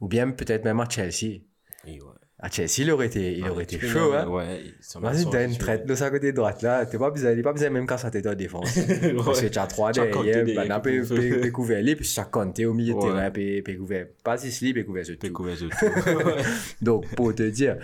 [0.00, 1.42] Ou bien peut-être même à Chelsea.
[1.86, 2.08] Et ouais.
[2.44, 4.28] À Chelsea, il aurait été, il Ah, aurait été chaud, hein.
[4.28, 4.60] Ouais.
[4.78, 7.54] ça Vas-y, t'as une traite de sa côté droite là, t'es pas besoin, il pas
[7.54, 8.78] besoin même quand ça t'est en défense.
[9.24, 11.02] Parce que tu as trois Tu as Kanté derrière, ben, peut,
[11.40, 14.74] peut couvrir lui, puis as Kanté au milieu de terrain, puis, puis couvert, pas Sicily,
[14.74, 15.32] puis couvert sur T'es tout.
[15.32, 16.44] couvert de tout.
[16.84, 17.78] Donc, pour te dire.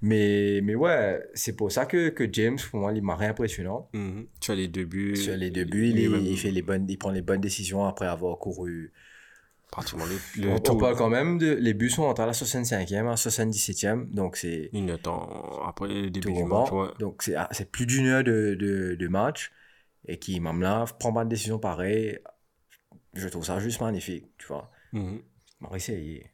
[0.00, 3.88] Mais, mais ouais, c'est pour ça que, que James, pour moi, il m'a impressionnant.
[3.92, 4.26] Mhm.
[4.40, 5.16] Tu as les deux buts.
[5.16, 5.50] Sur les
[6.04, 8.92] est- même il, fait les bonnes, il prend les bonnes décisions après avoir couru.
[9.70, 11.52] Pratiquement le, le On, parle quand même de.
[11.52, 16.32] Les buts sont entre la 65e à 77e, donc c'est Une temps après le début
[16.32, 16.70] du match.
[16.70, 16.88] Ouais.
[17.00, 19.52] Donc c'est ah, c'est plus d'une heure de, de, de match.
[20.08, 22.18] Et qui, même là, prend pas de décision pareille.
[23.14, 24.70] Je trouve ça juste magnifique, tu vois.
[24.92, 25.20] Mhm.
[25.62, 26.30] On va essayer.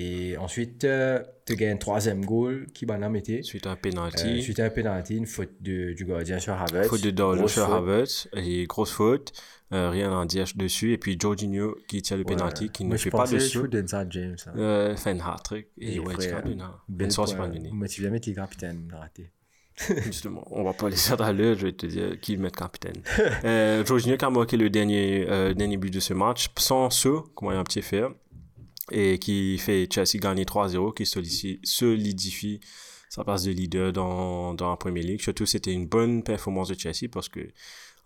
[0.00, 3.32] Et ensuite, euh, tu gagnes un troisième goal qui va la mettre.
[3.42, 4.42] Suite à un Euh, penalty.
[4.42, 6.88] suite à un penalty, une faute de, du gardien sur Havertz.
[6.88, 7.72] faute de Darlow sur.
[7.72, 8.28] Havertz.
[8.34, 9.32] Et grosse faute.
[9.72, 10.92] Euh, rien à dire dessus.
[10.92, 12.36] Et puis Jorginho qui tire le Ouais.
[12.36, 13.64] penalty, qui ne fait pas pensais de que saut.
[13.64, 14.36] je faisais ça, James.
[14.46, 14.52] hein.
[14.56, 15.66] Euh, fait un hat-trick.
[15.78, 16.30] Et, ouais, tu
[17.36, 17.70] pas donner.
[17.74, 19.30] Mais tu viens mettre les capitaines, raté.
[20.04, 23.02] Justement, on va pas laisser à l'heure, je vais te dire qui met capitaine.
[23.44, 27.28] euh, Jorginho qui a marqué le dernier, euh, dernier but de ce match, sans saut,
[27.34, 28.04] comme il y a un petit fait,
[28.90, 31.06] et qui fait Chelsea gagner 3-0, qui
[31.64, 32.60] solidifie
[33.08, 35.20] sa place de leader dans, dans la Premier League.
[35.20, 37.40] Surtout, c'était une bonne performance de Chelsea parce que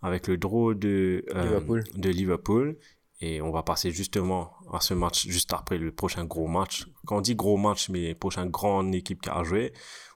[0.01, 1.83] avec le draw de, euh, Liverpool.
[1.95, 2.77] de Liverpool,
[3.21, 6.87] et on va passer justement à ce match juste après le prochain gros match.
[7.05, 9.71] Quand on dit gros match, mais prochaine grande équipe qui a joué,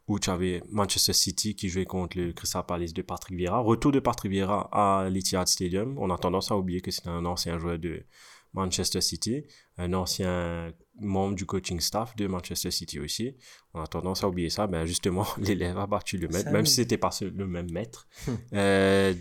[0.07, 3.59] où tu avais Manchester City qui jouait contre le Crystal Palace de Patrick Vieira.
[3.59, 5.97] Retour de Patrick Vieira à l'Etihad Stadium.
[5.97, 8.03] On a tendance à oublier que c'est un ancien joueur de
[8.53, 9.43] Manchester City,
[9.77, 13.35] un ancien membre du coaching staff de Manchester City aussi.
[13.73, 14.67] On a tendance à oublier ça.
[14.67, 18.07] Ben justement, l'élève a battu le maître, même si c'était pas le même maître.
[18.53, 19.13] Euh,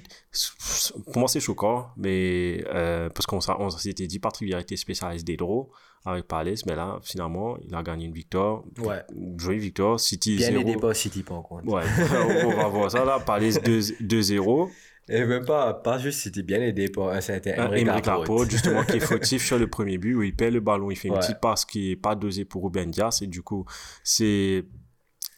[1.06, 4.20] pour moi, c'est choquant, mais euh, parce qu'on on s'était dit
[4.58, 5.70] était spécialiste des draws
[6.04, 8.62] avec Palace, mais là, finalement, il a gagné une victoire.
[8.78, 9.02] Ouais.
[9.36, 9.98] Jolie victoire.
[9.98, 10.60] City Bien 0.
[10.60, 11.66] aidé City, par contre.
[11.66, 11.82] Ouais,
[12.44, 13.18] on va voir ça là.
[13.18, 14.70] Palace 2 2-0.
[15.08, 18.50] Et même pas, pas juste City, bien aidé par un certain Emeric Laporte.
[18.50, 21.08] Justement, qui est fautif sur le premier but, où il perd le ballon, il fait
[21.08, 23.64] une petite passe qui est pas dosée pour Ruben Dias, et du coup,
[24.02, 24.64] c'est.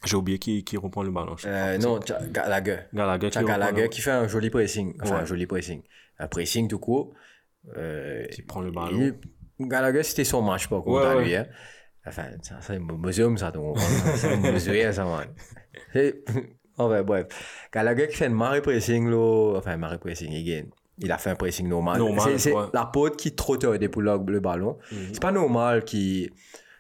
[0.05, 1.35] J'ai oublié qui, qui reprend le ballon.
[1.45, 1.99] Euh, non,
[2.31, 2.79] Gallagher.
[2.95, 4.95] Gallagher qui Gallagher qui fait un joli pressing.
[5.03, 5.21] Enfin, Ouais.
[5.23, 5.83] un joli pressing.
[6.21, 7.13] Un pressing tout court.
[7.77, 9.13] Euh, qui prend le ballon.
[9.59, 11.35] il- Gallagher, c'était son match, par contre, Ouais, lui.
[11.35, 11.47] Hein.
[12.07, 13.51] Enfin, ça, c'est un muséum, ça.
[13.51, 13.77] donc,
[14.17, 15.27] C'est un muséum, ça, man.
[16.79, 17.27] Enfin, bref.
[17.73, 19.57] Gallagher qui fait un marée pressing, là.
[19.57, 20.69] Enfin, marée pressing, again.
[21.01, 21.99] Il a fait un pressing normal.
[21.99, 22.65] Normal, c'est ouais.
[22.73, 24.79] la pote qui tardé pour le, le ballon.
[24.91, 24.99] Mhm.
[25.13, 26.31] C'est pas normal qui.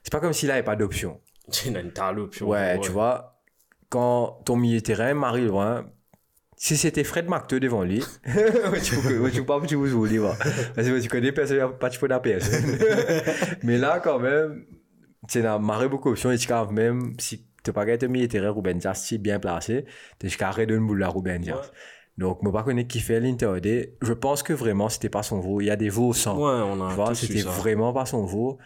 [0.03, 1.20] C'est pas comme s'il avait pas d'option.
[1.66, 2.49] Il a une telle option.
[2.49, 3.40] Ouais, tu vois,
[3.88, 5.86] quand ton milieu de terrain, Marie loin,
[6.57, 8.05] si c'était Fred McTeau devant lui,
[9.32, 10.36] tu pas tu vous va.
[10.74, 12.78] Parce que tu connais personne, pas tu peux la personne.
[13.62, 14.64] Mais là, quand même,
[15.28, 18.94] tu as marré beaucoup d'options et tu même, si ton milieu de terrain, Ruben Dias,
[18.94, 19.84] si bien placé,
[20.18, 21.56] tu as arrêté de boule à Ruben Dias.
[21.56, 21.62] Ouais.
[22.16, 23.86] Donc, je ne pas connaître qui fait l'interdit.
[24.02, 25.60] Je pense que vraiment, c'était pas son veau.
[25.60, 26.36] Il y a des veaux sans.
[26.36, 28.58] Ouais, on a Tu vois, tous eu c'était vraiment pas son veau.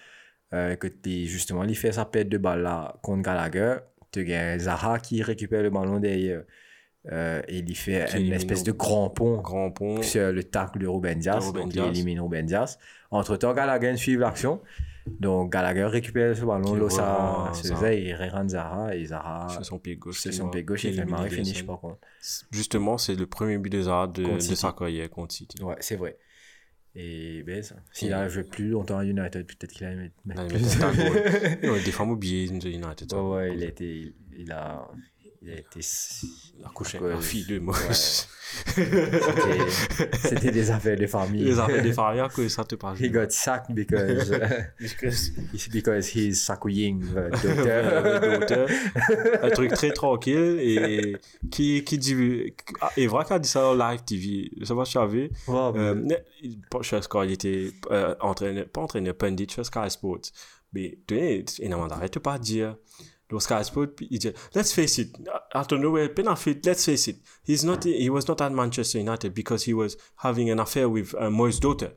[0.54, 3.76] Euh, que t'es- justement, il fait sa perte de balle là contre Gallagher.
[4.10, 6.42] Tu as Zaha qui récupère le ballon derrière.
[7.10, 10.00] Euh, et il fait Qui une espèce de grand pont Grand pont.
[10.02, 11.50] sur le tacle de Ruben Dias.
[11.52, 12.78] Donc, il élimine Ruben Dias.
[13.10, 14.60] Entre-temps, Gallagher suit l'action.
[15.06, 16.74] Donc, Gallagher récupère ce ballon.
[16.74, 18.94] Là, ça il rérande Zaha.
[18.94, 20.20] Et Zaha, C'est son pied gauche.
[20.20, 20.84] c'est son pied gauche.
[20.84, 21.98] Il fait marrer finish par contre.
[22.50, 25.62] Justement, c'est le premier but de Zaha de, de sa carrière contre City.
[25.62, 26.18] Ouais, c'est vrai.
[26.94, 27.62] Et ben.
[27.90, 30.62] S'il a joué plus longtemps à United, peut-être qu'il a mettre Il a mettre mis
[30.62, 30.82] plus.
[30.82, 31.58] un goal.
[31.64, 33.12] Non, Des fois, oublié de United.
[33.14, 34.14] Ouais, ouais, il a été.
[34.36, 34.86] Il a.
[35.44, 35.80] Il a été.
[36.58, 37.06] Il a couché Ouais.
[37.06, 37.74] avec la fille de moi.
[38.76, 39.68] C'était-
[40.22, 41.44] C'était des affaires de famille.
[41.44, 43.00] Les affaires des familles, que ça te passe.
[43.00, 44.38] He got sacked because, uh,
[45.72, 46.42] because he's
[47.30, 47.66] doctor.
[47.66, 48.68] Euh, d'auteur.
[49.42, 51.16] un truc très tranquille et
[51.50, 52.54] qui, qui dit
[52.96, 55.30] Evra qui a dit ça en live TV je sais pas si tu as vu
[55.48, 56.22] Ouais, euh, mais,
[56.70, 60.20] pas- je sais quand il était euh, entraîneur pas entraîneur pundit chez Sky Sports
[60.72, 62.76] mais tu sais énormément d'arrête pas de dire
[63.40, 64.08] Sky Sports puis
[64.54, 65.16] let's face it
[65.54, 66.08] I don't know where
[66.64, 67.16] let's face it
[67.46, 71.14] he's not he was not at Manchester United because he was having an affair with
[71.14, 71.92] uh, Moyes' daughter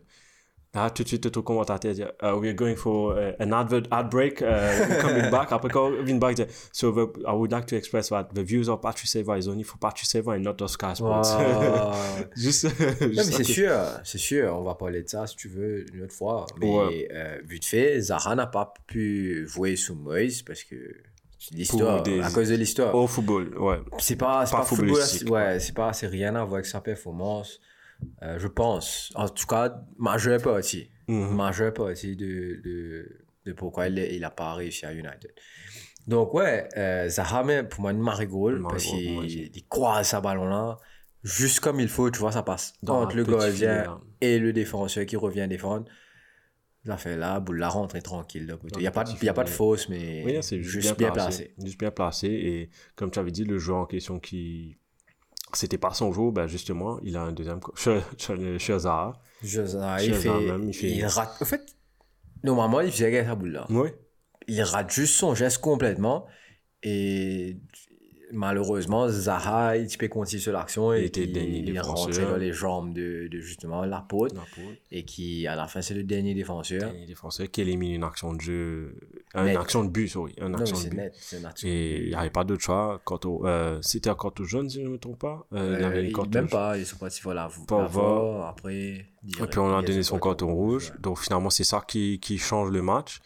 [0.74, 4.10] Là, tout de suite, tout commentateur dit, uh, we're going for uh, an advert ad
[4.10, 5.54] break, uh, coming back.
[5.54, 5.70] Après,
[6.04, 9.08] vient back, dit, so the, I would like to express that the views of Patrick
[9.08, 11.34] Seva is only for Patrick Seva and not of Sky Sports.
[11.34, 12.28] Ouais.
[12.36, 13.54] juste, Non, mais juste c'est à côté.
[13.54, 16.46] sûr, c'est sûr, on va parler de ça si tu veux une autre fois.
[16.60, 17.08] Mais Ouais.
[17.10, 21.15] euh, vite fait, Zara n'a pas pu jouer sous Moïse parce que c'est
[21.52, 22.94] l'histoire, des- à cause de l'histoire.
[22.96, 23.80] Au football, ouais.
[24.00, 24.92] C'est pas, c'est Pas pas, football,
[25.30, 27.60] ouais, c'est pas, c'est rien à voir avec sa performance.
[28.24, 31.36] Euh, je pense, en tout cas, majeure partie, Mhm.
[31.36, 33.10] majeure partie de, de,
[33.46, 35.32] de pourquoi il, il a pas réussi à United.
[36.08, 40.22] Donc, ouais, euh, Zaha, mais pour moi, une marigole, Marigold, parce qu'il il croise sa
[40.22, 40.78] ballon-là,
[41.24, 42.74] juste comme il faut, tu vois, ça passe.
[42.84, 44.00] Dans Entre le gardien là.
[44.22, 45.86] et le défenseur qui revient défendre.
[46.86, 48.46] Ça fait là, boule la rentre est tranquille.
[48.46, 48.56] là.
[48.76, 51.10] Il n'y a, pas de- y a pas de fausse, mais Oui, c'est juste, bien,
[51.12, 51.54] placé.
[51.64, 52.28] Juste bien placé.
[52.28, 54.78] Et comme tu avais dit, le joueur en question qui.
[55.54, 57.60] C'était pas son jour, ben justement, il a un deuxième.
[59.44, 61.42] Joseph, Chez il, fait, même, il fait- il rate.
[61.42, 61.76] En fait,
[62.44, 63.66] normalement, il faisait gagner sa boule là.
[63.70, 63.90] Oui.
[64.48, 66.28] Il rate juste son geste complètement.
[66.84, 67.58] Et
[68.36, 72.94] malheureusement, Zaha, il peut continuer sur l'action et était il est rentré dans les jambes
[72.94, 74.36] de, de justement l'apôtre.
[74.36, 74.78] Napoli.
[74.92, 76.80] Et qui, à la fin, c'est le dernier défenseur.
[76.80, 78.96] Dernier défenseur qui élimine une action de jeu.
[79.34, 79.58] Une Net.
[79.58, 80.34] action de but, sorry.
[80.40, 80.96] Une Non, action de but.
[80.98, 81.16] net.
[81.64, 83.02] Et il n'y avait pas d'autre choix.
[83.46, 85.46] Euh, C'était un carton jaune, si je ne me trompe pas.
[85.54, 88.38] Euh, il Euh, avait il- même pas, ils sont partis voir la, Pas la voir.
[88.40, 88.74] VAR, après.
[88.76, 89.06] Et
[89.50, 90.92] puis on a y donné son carton rouge.
[90.92, 90.98] ouais.
[91.02, 93.20] Donc finalement, c'est ça qui, qui change le match.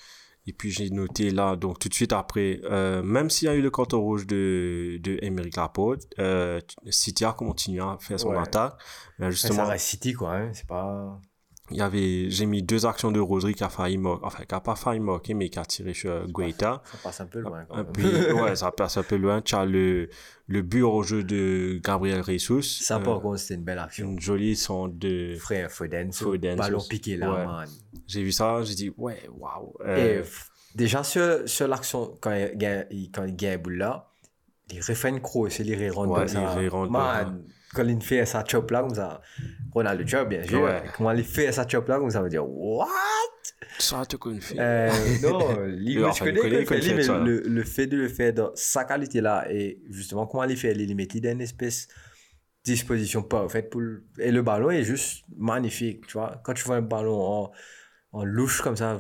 [0.50, 3.54] Et puis j'ai noté là, donc tout de suite après, euh, même s'il y a
[3.54, 8.30] eu le carton rouge de, de Émeric Laporte, euh, City a continué à faire son
[8.30, 8.40] Ouais.
[8.40, 8.74] attaque.
[9.20, 10.34] Justement, ça reste City, quoi.
[10.34, 10.50] Hein.
[10.54, 11.20] C'est pas.
[11.72, 14.60] Il y avait, j'ai mis deux actions de Rodri qui a failli enfin qui a
[14.60, 16.82] pas failli moquer, mais qui a tiré sur Guaita.
[16.92, 17.92] Ça passe un peu loin, quand Et même.
[17.92, 19.42] puis, ouais, ça passe un peu loin.
[19.42, 20.10] Tu as le,
[20.48, 22.62] le but au jeu de Gabriel Jesus.
[22.84, 24.08] Ça, Euh, par contre, c'était une belle action.
[24.08, 25.36] une jolie son de.
[25.40, 27.46] Frère Foden, Foden, ballon piqué là, ouais.
[27.46, 27.70] man.
[28.08, 29.74] J'ai vu ça, j'ai dit, ouais, waouh.
[29.86, 30.24] Et Euh,
[30.76, 34.06] déjà, sur, sur l'action, quand il gagne, quand il gagne boule là,
[34.88, 37.44] refait une crosse, il y rentre Ouais, il rentre Man,
[37.74, 39.22] quand il fait sa chop là, comme ça,
[39.72, 40.62] Ronaldo chop, bien sûr.
[40.62, 40.84] Ouais.
[40.96, 42.88] Comment il fait sa chop là, comme ça, on va dire, what?
[43.78, 44.56] ça te confie.
[44.60, 44.92] Euh,
[45.22, 48.34] non, lui, enfin, je connais, connaît fait, mais ça, le, le fait de le faire
[48.34, 51.94] dans sa qualité là, et justement, comment il fait, il met une espèce de
[52.72, 56.42] disposition parfaite pour le- et le ballon est juste magnifique, tu vois.
[56.44, 57.52] Quand tu vois un ballon en,
[58.12, 59.00] en louche comme ça,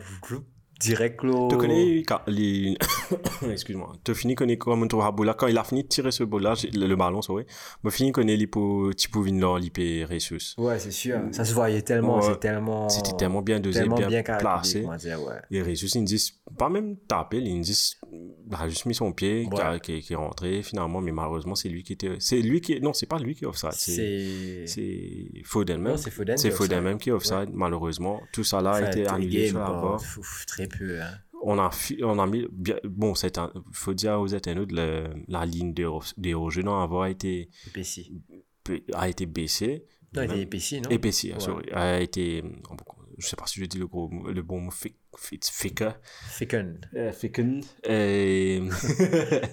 [0.79, 1.47] direct là.
[1.49, 2.77] Tu connais quand les...
[3.51, 3.93] Excuse-moi.
[4.03, 6.95] Tu finis connais comme un Haboula quand il a fini de tirer ce là, le,
[6.95, 7.45] ballon, sorry.
[7.83, 10.55] Moi fini connais l'hypo typo Vinland, l'hypé Jesus.
[10.57, 11.19] Ouais, c'est sûr.
[11.31, 12.23] Ça se voyait tellement, Ouais.
[12.23, 12.87] c'est tellement.
[12.89, 14.85] C'était tellement bien dosé, tellement bien, bien placé.
[14.99, 15.35] dire, ouais.
[15.51, 18.95] Et Jesus, ils me disent, pas même taper, ils me disent, il a juste mis
[18.95, 19.79] son pied, qui, a- Ouais.
[19.79, 22.15] qui, qui est rentré finalement, mais malheureusement, c'est lui qui était.
[22.19, 22.79] C'est lui qui.
[22.79, 23.73] Non, c'est pas lui qui est offside.
[23.73, 25.27] C'est C'est.
[25.43, 25.97] Foden même.
[25.97, 26.37] C'est Foden.
[26.37, 28.21] Foden même qui est offside, malheureusement.
[28.31, 29.97] Tout ça là a Enfin, été annulé sur la
[30.47, 31.11] Très peu, hein.
[31.43, 31.69] on a,
[32.03, 36.13] on a mis, bien, bon, c'est un, faut dire aux internautes, la ligne des hors-
[36.17, 38.21] des hors-jeux dans la VAR a été, Épaissi.
[38.93, 39.85] a été baissée.
[40.13, 40.89] Non, il Même- était épaissi, non?
[40.89, 41.39] Épaissie, Ouais.
[41.39, 41.69] sorry.
[41.71, 42.43] A été,
[43.17, 44.71] je sais pas si je dis le, gros, le bon mot,
[45.17, 45.97] fic, fic, fica.
[46.29, 46.79] Ficken.
[46.95, 47.61] Euh, ficken.
[47.83, 48.61] Et,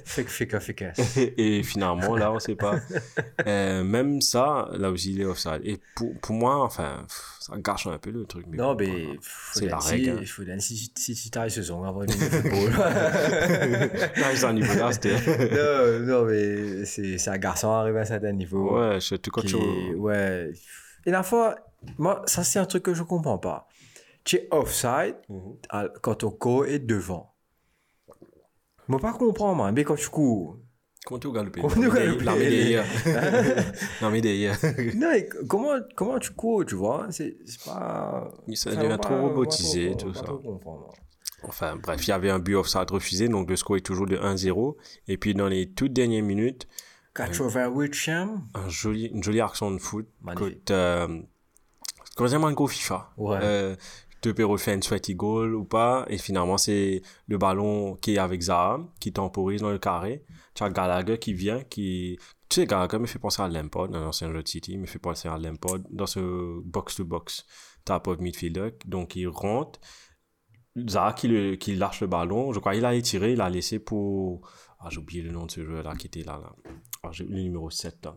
[0.05, 0.93] Fick, ficka, ficka.
[1.17, 2.77] et finalement, là, on sait pas.
[3.47, 5.61] Euh, même ça, là aussi, il est offside.
[5.63, 7.07] Et pour, pour moi, enfin,
[7.39, 8.45] ça gâche un peu le truc.
[8.49, 9.05] Mais Non, bon, mais.
[9.05, 9.19] voilà.
[9.21, 10.17] faut C'est la dire, règle, hein.
[10.21, 12.71] Si, Foden, si, si, si t'arrives ce saison avant football.
[14.17, 15.15] Là, ils sont à niveau là, c'était.
[15.53, 18.77] non, non, mais c'est c'est un garçon arrivé à un certain niveau.
[18.79, 19.95] Ouais, je te quand qui- tu.
[19.95, 20.51] Ouais.
[21.05, 21.55] Et la fois,
[21.99, 23.69] moi, ça, c'est un truc que je comprends pas.
[24.27, 25.57] Tu es offside Mhm.
[25.70, 27.33] à- quand ton corps est devant.
[28.89, 29.70] Moi, pas comprendre.
[29.72, 30.59] Mais quand tu cours.
[31.05, 32.83] Comment tu galopes Comment tu galopes médaille.
[34.01, 34.51] La médaille.
[34.97, 37.07] non, mais comment, comment tu cours, tu vois?
[37.11, 38.31] C'est pas.
[38.55, 40.22] Ça Enfin, devient trop robotisé, pas- tout va ça.
[40.24, 40.93] pas comprendre.
[41.45, 44.16] Enfin, bref, il y avait un but offside refusé, donc le score est toujours de
[44.16, 44.77] 1-0.
[45.07, 46.66] Et puis, dans les toutes dernières minutes,
[47.14, 50.09] 88e un joli, une jolie action de foot.
[50.22, 50.59] Magnifique.
[50.59, 51.22] Côte, euh,
[52.16, 53.11] Troisième go FIFA.
[53.18, 53.39] Ouais.
[53.43, 53.77] Euh,
[54.23, 56.05] De Perrault fait une sweaty goal ou pas.
[56.09, 60.25] Et finalement, c'est le ballon qui est avec Zaha, qui temporise dans le carré.
[60.55, 62.19] Tu as Gallagher qui vient, qui...
[62.49, 64.99] Tu sais, Gallagher me fait penser à Lampard, un ancien jeu de City, me fait
[64.99, 67.45] penser à Lampard dans ce box-to-box.
[67.85, 68.71] Type of midfielder.
[68.87, 69.81] Donc, il rentre.
[70.89, 72.53] Zaha qui, le, qui lâche le ballon.
[72.53, 74.49] Je crois qu'il a tiré, il a laissé pour...
[74.79, 76.41] Ah, j'ai oublié le nom de ce joueur-là qui était là.
[77.03, 78.17] Ah, le numéro 7, là.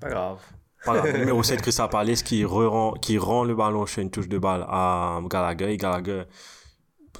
[0.00, 0.42] Pas grave.
[0.84, 4.38] Voilà, numéro 7, Crystal Palace, qui, re- qui rend le ballon sur une touche de
[4.38, 5.72] balle à Gallagher.
[5.72, 6.24] Et Gallagher,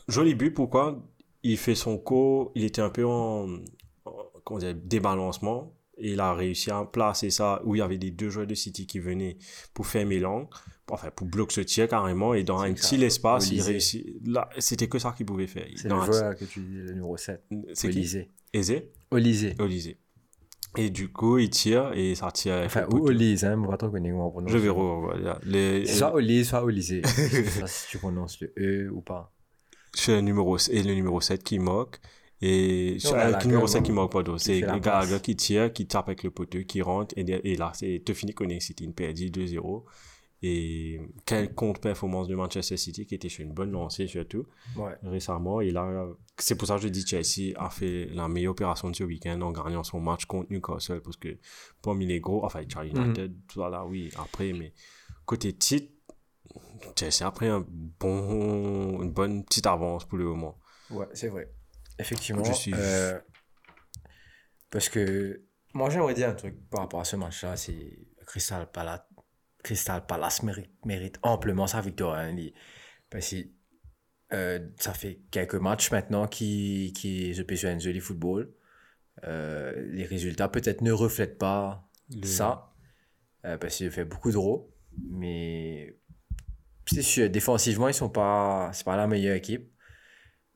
[0.08, 1.02] joli but, pourquoi?
[1.42, 3.48] Il fait son co, il était un peu en,
[4.04, 4.12] en-
[4.44, 5.74] comment dire, débalancement.
[5.98, 8.54] Et il a réussi à placer ça où il y avait les deux joueurs de
[8.54, 9.36] City qui venaient
[9.74, 10.48] pour fermer l'angle,
[10.90, 12.34] enfin pour bloquer ce tir carrément.
[12.34, 14.06] Et dans un ça, petit espace, il réussit.
[14.26, 15.66] Là, c'était que ça qu'il pouvait faire.
[15.76, 17.44] C'est le un- joueur que tu dis, le numéro 7.
[17.74, 17.98] C'est qui?
[17.98, 18.30] Olysée.
[18.54, 19.54] Aisé Olysée.
[19.58, 19.98] Olysée.
[20.76, 22.54] Et du coup, il tire et ça tire.
[22.54, 23.06] avec Enfin, le ou poteau.
[23.08, 24.50] Olise, hein, on va trop connaître comment on prononce.
[24.52, 25.38] Je vais revoir.
[25.44, 27.02] Les, C'est Soit Olise, soit Olysée.
[27.04, 29.32] Je sais pas si tu prononces le E ou pas.
[29.92, 32.00] c'est le numéro, et le numéro 7 qui moque.
[32.40, 33.66] Et c'est Gallagher, le numéro non.
[33.66, 34.38] 7 qui moque, pardon.
[34.38, 34.62] C'est
[35.22, 37.14] qui tire, qui tape avec le poteau, qui rentre.
[37.18, 39.84] Et, et là, c'est te fini connaît City une perdue 2-0.
[40.44, 44.44] Et quelle contre-performance de Manchester City qui était sur une bonne lancée surtout
[44.76, 44.96] Ouais.
[45.04, 45.60] récemment.
[45.60, 48.96] Et là, c'est pour ça que je dis Chelsea a fait la meilleure opération de
[48.96, 51.38] ce week-end en gagnant son match contre Newcastle parce que
[51.80, 54.72] parmi les gros, enfin, Charlie United, voilà, oui, après, mais
[55.26, 55.92] côté titre,
[56.98, 57.64] Chelsea a pris un
[58.00, 60.58] bon, une bonne petite avance pour le moment.
[60.90, 61.52] Ouais, c'est vrai.
[62.00, 62.42] Effectivement.
[62.42, 63.16] Je suis- euh,
[64.70, 65.42] parce que
[65.74, 67.56] moi, j'aimerais dire un truc par rapport à ce match-là.
[67.56, 69.02] C'est Crystal Palace.
[69.62, 72.16] Crystal Palace mérite, mérite amplement sa victoire.
[72.16, 72.36] hein,
[73.10, 73.36] parce que
[74.32, 78.52] euh, ça fait quelques matchs maintenant qui, qui je sur un joli football.
[79.24, 81.88] Euh, les résultats peut-être ne reflètent pas
[82.22, 82.74] ça.
[83.46, 84.70] euh, parce qu'il fait beaucoup de draws.
[85.10, 85.96] Mais
[86.86, 89.70] c'est sûr, défensivement, ils sont pas, c'est pas la meilleure équipe.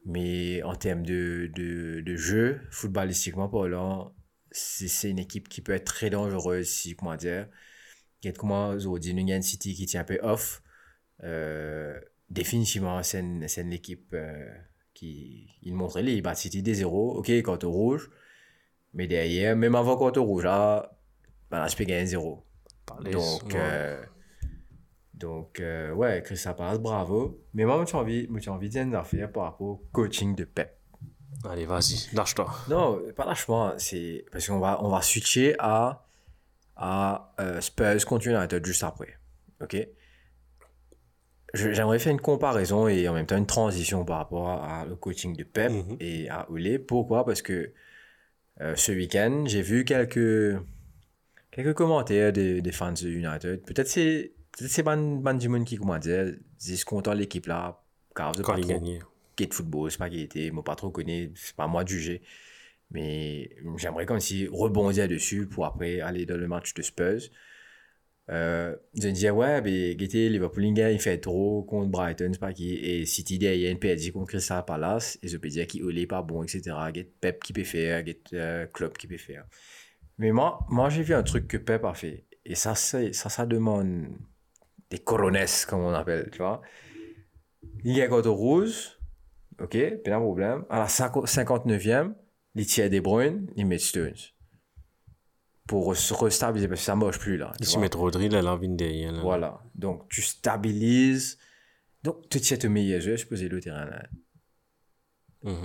[0.04, 4.14] Mais en termes de, de, de jeu, footballistiquement parlant,
[4.50, 7.48] c'est c'est une équipe qui peut être très dangereuse, si, comment dire.
[8.22, 10.62] Regarde comment aujourd'hui, Nungan City qui tient un peu off.
[11.22, 11.98] Euh,
[12.30, 14.48] définitivement, c'est une, c'est une équipe euh,
[14.94, 15.50] qui.
[15.62, 17.16] Il montrait les bat City des zéros.
[17.18, 18.10] Ok, quand au rouge.
[18.94, 20.98] Mais derrière, même avant quand au rouge, là,
[21.50, 22.44] ben là, je peux gagner zéro.
[22.86, 23.58] Palace, Donc, ouais.
[23.60, 24.02] euh,
[25.12, 27.44] donc euh, ouais, Crystal Palace, bravo.
[27.52, 30.44] Mais moi, j'ai envie, j'ai envie de dire une affaire par rapport au coaching de
[30.44, 30.72] Pep.
[31.44, 32.50] Allez, vas-y, lâche-toi.
[32.70, 36.05] Non, pas lâchement, c'est parce qu'on va, on va switcher à,
[36.76, 39.18] à euh, Spurs contre United juste après.
[39.62, 39.76] Ok?
[41.54, 45.34] J'aimerais faire une comparaison et en même temps une transition par rapport à, le coaching
[45.34, 45.96] de Pep Mhm.
[46.00, 46.78] et à Ole.
[46.86, 47.24] Pourquoi?
[47.24, 47.72] Parce que
[48.60, 50.58] euh, ce week-end, j'ai vu quelques,
[51.50, 53.62] quelques commentaires des, des fans de United.
[53.64, 57.82] Peut-être c'est peut-être c'est ban, ban monde qui comment dire, disent content l'équipe là,
[58.14, 58.80] car Quand pas trop
[59.36, 61.88] qui de football, c'est pas qui était, moi pas trop connu, c'est pas moi de
[61.88, 62.22] juger.
[62.90, 67.30] Mais j'aimerais comme si rebondir dessus pour après aller dans le match de Spurs.
[68.28, 72.74] Euh, je me disais, ouais, mais Gaëté, Liverpool, il fait trop contre Brighton, pas qui.
[72.74, 75.18] Et City, derrière, une perdu contre Crystal Palace.
[75.22, 76.74] Et je peux dire qu'il est pas bon, etc.
[76.92, 79.46] Get Pep qui peut faire, get euh, Klopp qui peut faire.
[80.18, 82.26] Mais moi, moi j'ai vu un truc que Pep a fait.
[82.44, 84.08] Et ça, ça, ça demande
[84.90, 86.62] des coronesses, comme on appelle, tu vois.
[87.84, 88.98] Il y a contre rouge,
[89.60, 90.64] ok, pas de problème.
[90.70, 92.14] À la 50 59e,
[92.56, 94.14] il tire des Bruyne, il met Stones.
[95.68, 97.52] Pour se restabiliser, parce que ça marche plus là.
[97.60, 97.82] Ici, vois.
[97.82, 99.12] mettre Rodri, là, la vigne derrière.
[99.12, 99.20] là.
[99.20, 99.60] Voilà.
[99.74, 101.38] Donc, tu stabilises.
[102.02, 104.02] Donc, tu tiens ton meilleur jeu, je posais le terrain là.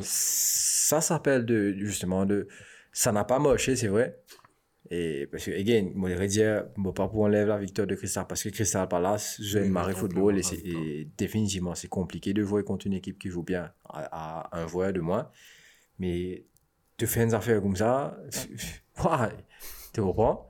[0.01, 2.47] Ça s'appelle de, justement, de.
[2.91, 4.19] Ça n'a pas marché, c'est vrai.
[4.89, 7.95] Et parce que, again, moi, je vais dire, bon, pas pour enlever la victoire de
[7.95, 12.43] Crystal, parce que Crystal Palace joue Oui, une marée football et, définitivement, c'est compliqué de
[12.43, 15.31] jouer contre une équipe qui joue bien à, à un joueur de moins.
[15.97, 16.45] Mais
[16.97, 18.17] te faire une affaire comme ça,
[19.93, 20.47] tu comprends?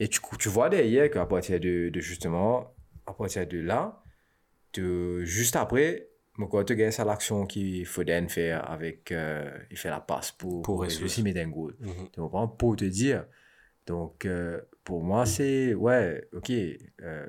[0.00, 2.74] Et tu, tu vois derrière qu'à partir de, de justement,
[3.06, 4.02] à partir de là,
[4.72, 9.90] tu- juste après, mon quand tu ça l'action qu'il Foden fait avec, euh, il fait
[9.90, 11.74] la passe pour, Pour réussir mettre un goal.
[11.78, 12.10] Mhm.
[12.12, 12.48] Tu comprends?
[12.48, 13.26] Pour te dire.
[13.86, 17.26] Donc, euh, pour moi, c'est, ouais, ok, euh,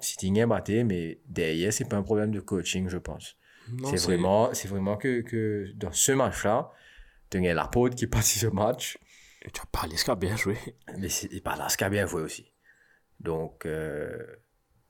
[0.00, 3.36] City est battu, mais derrière, c'est pas un problème de coaching, je pense.
[3.84, 6.70] C'est vraiment, vraiment que, que dans ce match-là,
[7.42, 8.98] tu as la pote qui passe ce match,
[9.52, 10.56] Tu as parlé, ce qui a bien joué.
[10.98, 12.52] mais c'est et par là, ce qui a bien joué aussi.
[13.20, 14.16] Donc, euh,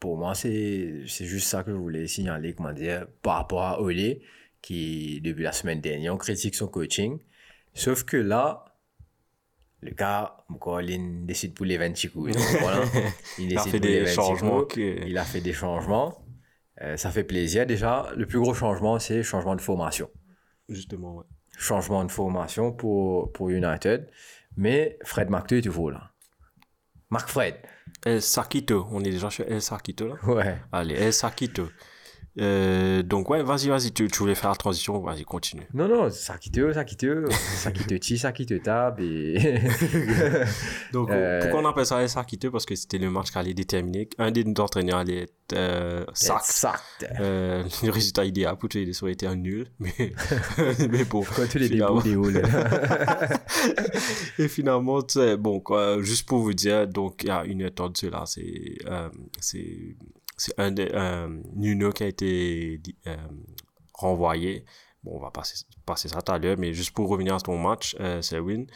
[0.01, 3.81] pour moi, c'est c'est juste ça que je voulais signaler, comment dire, par rapport à
[3.81, 4.19] Ole,
[4.63, 7.19] qui, depuis la semaine dernière, on critique son coaching.
[7.75, 8.65] Sauf que là,
[9.81, 12.33] le gars, encore, il décide pour les 20 coups.
[12.33, 12.85] donc voilà.
[13.39, 16.25] Il Il a fait des 26 changements que- Il a fait des changements.
[16.81, 17.67] Euh, ça fait plaisir.
[17.67, 20.09] Déjà, le plus gros changement, c'est le changement de formation
[20.69, 21.25] Justement, ouais.
[21.57, 24.09] Changement de formation pour, pour United.
[24.57, 26.11] Mais Fred McToy est toujours là.
[27.11, 27.57] Marc Fred.
[28.05, 28.87] El Sakito.
[28.91, 30.15] On est déjà sur El Sakito, là.
[30.25, 30.59] Ouais.
[30.73, 31.69] Allez, El Sakito.
[32.41, 33.93] Euh, donc, ouais, vas-y, vas-y.
[33.93, 34.99] Tu, tu voulais faire la transition.
[35.01, 35.67] Vas-y, continue.
[35.73, 38.99] Non, non, ça quitte, ça quitte, ça quitte ti, ça quitte tab.
[39.01, 39.39] Et...
[40.93, 43.55] Donc, Euh, pourquoi on appelle ça El Sakito Parce que c'était le match qui allait
[43.55, 44.09] déterminer.
[44.19, 46.41] Un des entraîneurs allait être euh, sac.
[46.43, 46.81] Sac.
[47.21, 49.69] Euh, le résultat idéal pour tous les deux aurait été un nul.
[49.79, 49.93] Mais,
[50.91, 51.23] mais bon.
[51.37, 52.43] Quand tu les finalement- débouts là.
[54.39, 57.63] Et finalement, tu sais, bon, quoi, juste pour vous dire, donc, il y a une
[57.63, 59.09] heure de cela, c'est, euh,
[59.41, 59.97] c'est,
[60.37, 63.17] c'est un des, euh, Nuno qui a été euh,
[63.95, 64.65] renvoyé.
[65.03, 67.59] Bon, on va passer, passer ça tout à l'heure, mais juste pour revenir à ton
[67.59, 68.67] match, euh, c'est win.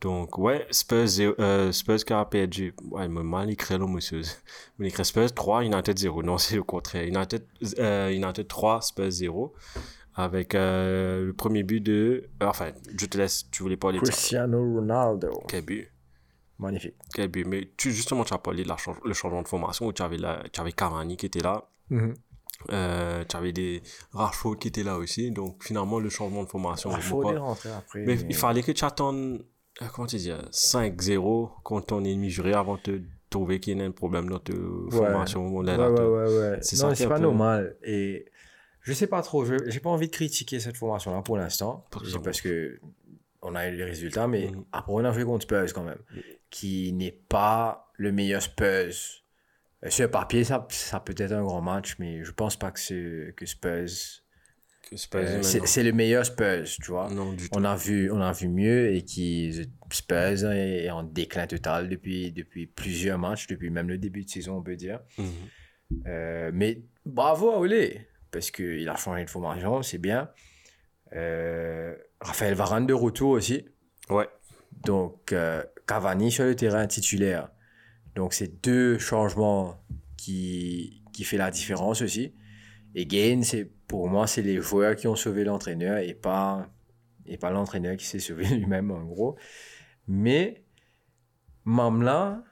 [0.00, 1.06] Donc, ouais, Spurs,
[1.38, 2.74] euh, Spurs qui a perdu.
[2.90, 4.20] Ouais, il m'a mal écrit là, monsieur.
[4.78, 6.22] Il écrit Spurs 3, United 0.
[6.22, 7.04] Non, c'est le contraire.
[7.04, 7.42] United,
[7.78, 9.54] euh, United 3, Spurs 0.
[10.16, 12.28] Avec euh, le premier but de.
[12.40, 14.02] enfin, je te laisse, tu voulais pas dire.
[14.02, 15.42] Cristiano Ronaldo.
[15.48, 15.88] Quel but?
[16.58, 16.94] Magnifique.
[17.14, 17.46] Quel but.
[17.46, 20.18] Mais tu, justement, tu as parlé de la le changement de formation où tu avais,
[20.18, 21.68] la, tu avais Cavani qui était là.
[21.90, 22.14] Mhm.
[22.70, 23.82] Euh, tu avais des
[24.12, 25.30] Rashford qui étaient là aussi.
[25.32, 26.90] Donc, finalement, le changement de formation.
[26.90, 28.04] Pas- les rentrer après.
[28.06, 29.44] Mais il fallait que tu attendes,
[29.82, 33.82] euh, comment tu dis, euh, 5-0 contre ton ennemi juré avant de trouver qu'il y
[33.82, 34.52] a un problème dans ta
[34.90, 35.46] formation.
[35.48, 36.58] ou Ouais, ouais, ouais, ouais.
[36.62, 37.76] C'est ça est pas peu- normal.
[37.82, 38.26] Et
[38.82, 39.44] je sais pas trop.
[39.44, 41.84] Je j'ai pas envie de critiquer cette formation-là pour l'instant.
[42.22, 42.78] Parce que
[43.42, 44.64] on a eu les résultats, mais Mhm.
[44.72, 45.98] après, on a joué contre Spurs quand même.
[46.56, 48.94] Qui n'est pas le meilleur Spurs.
[49.84, 52.70] Euh, Sur le papier, ça, ça peut être un grand match, mais je pense pas
[52.70, 54.22] que, c'est- que Spurs.
[54.88, 57.10] que c'est pas euh, c'est le meilleur Spurs, tu vois.
[57.10, 57.58] Non, du tout.
[57.58, 62.30] On a vu, on a vu mieux et qui Spurs est en déclin total depuis,
[62.30, 65.00] depuis plusieurs matchs, depuis même le début de saison, on peut dire.
[65.18, 65.26] Mhm.
[66.06, 70.30] Euh, mais bravo à Olé, parce qu'il a changé de formation, c'est bien.
[71.14, 73.66] Euh, Raphaël Varane de retour aussi.
[74.08, 74.28] Ouais.
[74.84, 77.50] Donc, euh, Cavani sur le terrain titulaire.
[78.14, 79.76] Donc, c'est deux changements
[80.16, 82.34] qui, qui fait la différence aussi.
[82.94, 86.68] Et Gain, c'est, pour moi, c'est les joueurs qui ont sauvé l'entraîneur et pas,
[87.26, 89.36] et pas l'entraîneur qui s'est sauvé lui-même, en gros.
[90.06, 90.64] Mais,
[91.64, 92.42] Mamla,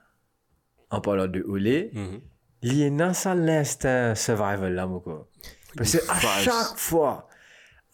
[0.91, 2.20] en parlant de Olé, Mhm.
[2.62, 4.89] il y a ça l'instinct survival là.
[5.76, 7.28] Parce que à chaque fois,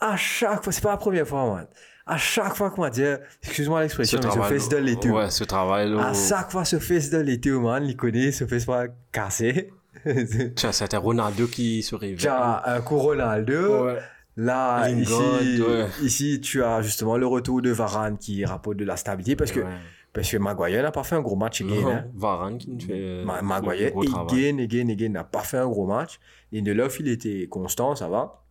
[0.01, 1.69] à chaque fois, c'est pas la première fois, man.
[2.09, 5.11] À chaque fois qu'on va dire, excuse-moi l'expression, mais ce fils de l'été.
[5.11, 6.09] Ouais, ce travail là.
[6.09, 9.71] À chaque fois, ce fils de l'été, man, il connaît, ce fils pas cassé.
[10.57, 12.27] Tiens, c'était Ronaldo qui se réveille.
[12.29, 13.87] as un coup Ronaldo.
[13.87, 13.99] Ouais.
[14.37, 15.13] Là, ici,
[15.61, 15.87] ouais.
[16.03, 19.59] ici, tu as justement le retour de Varane qui rapporte de la stabilité parce que,
[19.61, 19.67] Ouais.
[20.13, 21.61] parce que Maguire n'a pas fait un gros match.
[21.61, 22.05] again, Non, hein.
[22.15, 22.93] Varane qui fait.
[22.95, 26.21] euh, Ma- le Maguire, again, again, again, n'a pas fait un gros match.
[26.53, 28.45] Lindelof, il était constant, ça va.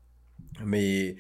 [0.66, 1.16] Mais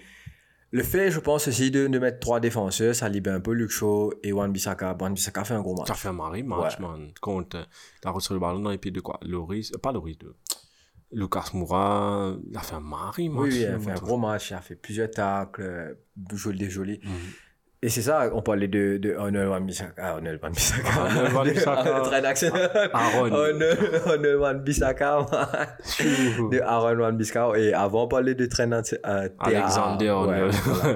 [0.71, 3.71] le fait, je pense aussi, de, de mettre trois défenseurs, ça libère un peu Luke
[3.71, 4.97] Shaw et Wan Bissaka.
[4.99, 5.87] Wan Bissaka fait un gros match.
[5.87, 7.11] Ça fait un mari match, man.
[7.21, 7.63] Contre, euh,
[8.03, 9.19] il a reçu le ballon dans les pieds de quoi?
[9.23, 10.35] Loris, euh, pas Loris, de
[11.13, 13.39] Lucas Moura, il a fait un mari match.
[13.43, 13.99] Oui, oui, il a fait un man.
[14.03, 15.93] gros match, il a fait plusieurs tacles, euh,
[16.33, 16.99] joli, des jolis.
[17.01, 17.11] Mhm.
[17.83, 19.93] Et c'est ça, on parlait de, de Arnold Wan Bissaka.
[19.97, 20.89] Ah, Arnold Wan Bissaka.
[20.89, 21.99] Arnold Wan-Bissaka.
[22.05, 22.47] Très d'accent.
[22.91, 23.31] Aaron.
[23.31, 25.25] Arnold Wan Bissaka.
[26.51, 27.51] de Aaron Wan Bissaka.
[27.59, 29.29] Et avant, on parlait de Trent euh.
[29.39, 30.53] Alexander Ouais, Arnold.
[30.65, 30.95] voilà.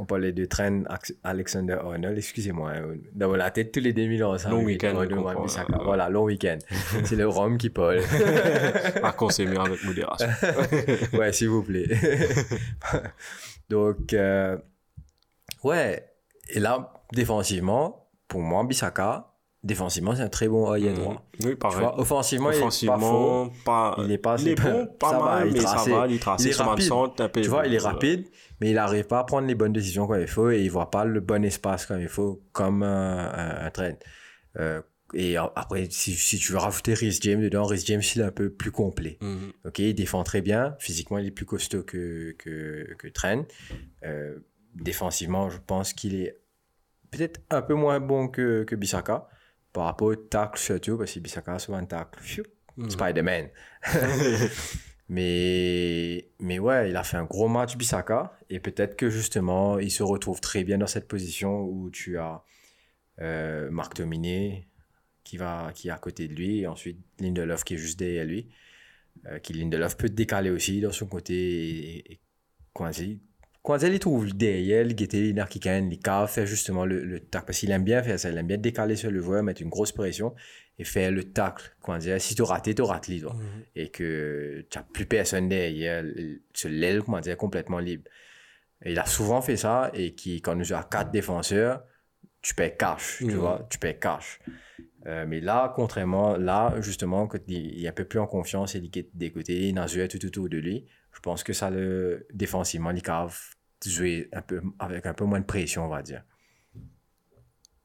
[0.00, 0.82] On parlait de Trent
[1.24, 2.82] Alexander Arnold, excusez-moi, hein,
[3.14, 4.36] dans la tête tous les 2000 ans.
[4.36, 5.72] ça, Long oui, week-end, Arnold comprend, Bissaka.
[5.74, 6.58] euh, Voilà, long week-end.
[7.04, 8.00] C'est le rhum qui parle.
[9.02, 10.28] à consommer avec modération.
[11.18, 11.86] ouais, s'il vous plaît.
[13.70, 14.56] Donc, euh,
[15.62, 16.04] ouais.
[16.48, 19.32] Et là, défensivement, pour moi, Bissaka,
[19.62, 21.22] défensivement, c'est un très bon œil droit.
[21.42, 21.80] Oui, Tu pareil.
[21.80, 23.50] vois, offensivement, il est pas faux.
[23.64, 23.96] Pas.
[24.04, 26.06] Il est pas- Il est bon, pas ça va, mal, il mais trace- ça va,
[26.06, 26.84] il trace il est rapide.
[27.42, 27.94] Tu vois, il est voilà.
[27.94, 28.26] rapide,
[28.60, 30.90] mais il n'arrive pas à prendre les bonnes décisions quand il faut et il voit
[30.90, 33.70] pas le bon espace quand il faut, comme un, un.
[34.58, 34.80] Euh,
[35.14, 38.30] et après, si, si tu veux rajouter Rhys James dedans, Rhys James, il est un
[38.32, 39.18] peu plus complet.
[39.20, 39.52] Mhm.
[39.64, 40.74] Ok, il défend très bien.
[40.80, 43.44] Physiquement, il est plus costaud que, que, que Trent.
[44.04, 44.36] Euh,
[44.80, 46.38] défensivement, je pense qu'il est
[47.10, 49.28] peut-être un peu moins bon que, que Bissaka
[49.72, 52.18] par rapport au tacle surtout, parce que Bissaka a souvent un tacle.
[52.76, 52.90] Mhm.
[52.90, 53.48] Spider-Man.
[55.08, 59.90] mais, mais ouais, il a fait un gros match Bissaka et peut-être que justement, il
[59.90, 62.42] se retrouve très bien dans cette position où tu as
[63.20, 64.68] euh, Marc Dominé
[65.24, 68.24] qui, va, qui est à côté de lui et ensuite Lindelof qui est juste derrière
[68.24, 68.48] lui.
[69.26, 72.20] Euh, qui Lindelof peut décaler aussi dans son côté et, et.
[73.66, 77.46] Kwanzi, il trouve derrière, il il narkikan, il cave, faire justement le, le tac.
[77.46, 79.70] Parce qu'il aime bien faire ça, il aime bien décaler sur le joueur, mettre une
[79.70, 80.36] grosse pression
[80.78, 81.74] et faire le tacle.
[81.82, 83.34] Kwanzi, si tu rates, tu rates toi.
[83.34, 83.62] Mhm.
[83.74, 86.04] Et que tu n'as plus personne derrière,
[86.54, 88.04] sur l'aile, comment dire, complètement libre.
[88.84, 91.82] Et il a souvent fait ça et qui, quand nous avons quatre défenseurs,
[92.42, 93.34] tu payes cash, tu Mhm.
[93.34, 94.38] vois, tu payes cash.
[95.06, 98.84] Euh, mais là, contrairement, là, justement, quand il, est un peu plus en confiance, il
[98.84, 100.86] est côtés, il a joué tout autour de lui.
[101.12, 103.26] Je pense que ça, le défensivement, il a
[103.90, 106.22] jouer un peu, avec un peu moins de pression, on va dire.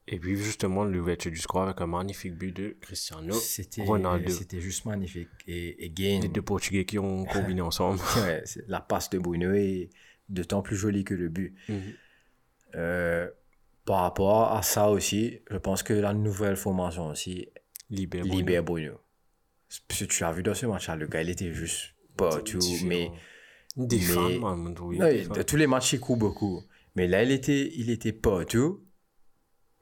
[0.08, 4.30] Et puis, justement, l'ouverture du score avec un magnifique but de Cristiano C'était Ronaldo.
[4.30, 5.30] c'était juste magnifique.
[5.47, 7.99] Et, et Gain, Les deux Portugais qui ont combiné ensemble.
[8.18, 9.89] ouais, la passe de Bruno est
[10.28, 11.56] d'autant plus jolie que le but.
[11.70, 11.82] Mhm.
[12.76, 13.30] Euh,
[13.86, 17.47] par rapport à ça aussi, je pense que la nouvelle formation aussi
[17.89, 18.24] Libère.
[18.24, 18.99] libère Bruno.
[19.88, 22.60] Parce que tu l'as vu dans ce match-là, le gars, il était juste partout.
[22.86, 23.10] Mais
[23.78, 24.04] Des mais-
[24.82, 26.62] oui, Non, des de tous les matchs, il court beaucoup.
[26.96, 28.84] Mais là, il était, il était partout.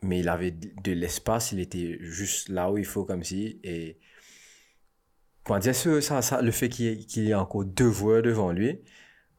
[0.01, 3.59] Mais il avait de l'espace, il était juste là où il faut, comme si.
[3.63, 3.97] Et
[5.43, 8.21] comment dire, ça, ça, le fait qu'il y, ait- qu'il y ait encore deux joueurs
[8.21, 8.79] devant lui,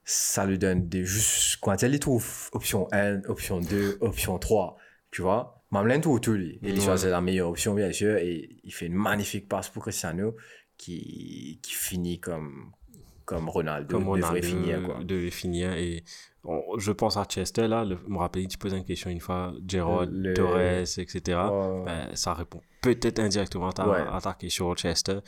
[0.05, 1.59] ça lui donne des juste.
[1.79, 4.77] Dire, il trouve option 1, option 2, option 3.
[5.11, 6.59] Tu vois Mamlin tout autour, lui.
[6.63, 10.37] Il choisit la meilleure option, bien sûr, et il fait une magnifique passe pour Cristiano
[10.77, 12.73] qui, qui finit comme,
[13.31, 14.99] comme Ronaldo Comme on devrait finir, quoi.
[15.05, 15.73] devait finir.
[15.73, 16.05] Et
[16.45, 19.53] on- je pense à Chester, là, le, me rappelle, tu poses une question une fois,
[19.67, 20.59] Gerrard, Le- Torres,
[20.99, 21.21] etc.
[21.87, 24.03] Ben, ça répond peut-être indirectement à ta, Ouais.
[24.11, 25.19] à ta question Chester.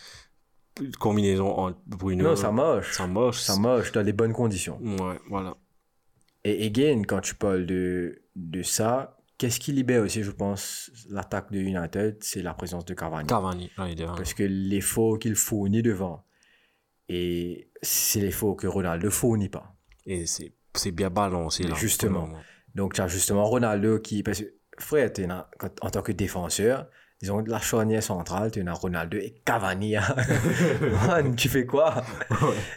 [0.99, 2.25] Combinaison entre Bruno.
[2.25, 2.93] Non, ça marche.
[2.93, 3.41] Ça marche.
[3.41, 4.79] Ça marche dans les bonnes conditions.
[4.81, 5.55] Ouais, voilà.
[6.45, 11.53] Et again, quand tu parles de, de ça, qu'est-ce qui libère aussi, je pense, l'attaque
[11.53, 13.27] de United, c'est la présence de Cavani.
[13.29, 14.15] Cavani, là, il est devant.
[14.17, 16.25] Parce que l'effort qu'il fournit devant,
[17.15, 19.75] et c'est l'effort que Ronaldo fournit pas.
[20.07, 21.75] Et c'est c'est bien balancé, là.
[21.75, 22.29] Justement.
[22.75, 24.23] Donc, tu as justement Ronaldo qui.
[24.23, 24.47] Parce que,
[24.79, 26.87] frère, dans- quand- en tant que défenseur,
[27.21, 29.97] disons, de la charnière centrale, tu as Ronaldo et Cavani.
[29.97, 30.03] hein.
[31.07, 32.03] Man, tu fais quoi?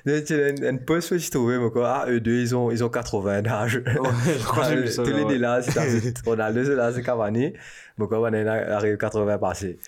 [0.05, 2.01] Tu as une, poste tu trouves, mais quoi.
[2.03, 3.81] Ah, eux deux, ils ont, ils ont 80 d'âge.
[3.86, 7.53] je Tous les deux là, c'est Ronaldo, c'est là, c'est Cavani.
[7.97, 9.79] Mais quoi, on est là, arrive 80 passés.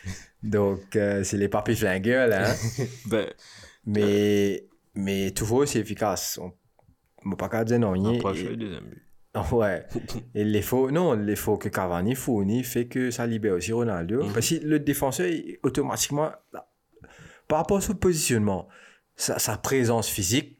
[0.41, 2.51] Donc, euh, c'est les papis flingueurs, là.
[2.51, 2.55] hein.
[3.07, 3.27] Ben,
[3.87, 6.37] mais, mais toujours, c'est efficace.
[6.41, 6.51] On
[7.25, 7.95] ne peut pas dire non.
[7.95, 8.01] il-
[9.35, 9.53] et-.
[9.53, 9.85] Ouais.
[10.33, 14.23] Et l'effort, non, l'effort que Cavani fournit fait que ça libère aussi Ronaldo.
[14.23, 14.33] Mhm.
[14.33, 16.67] Parce que le défenseur, il- automatiquement, là,
[17.47, 18.67] par rapport à son positionnement,
[19.15, 20.57] sa, sa présence physique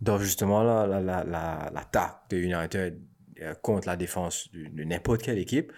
[0.00, 3.00] dans justement la, la, la, la- l'attaque de United
[3.40, 5.72] euh, contre la défense de, de n'importe quelle équipe,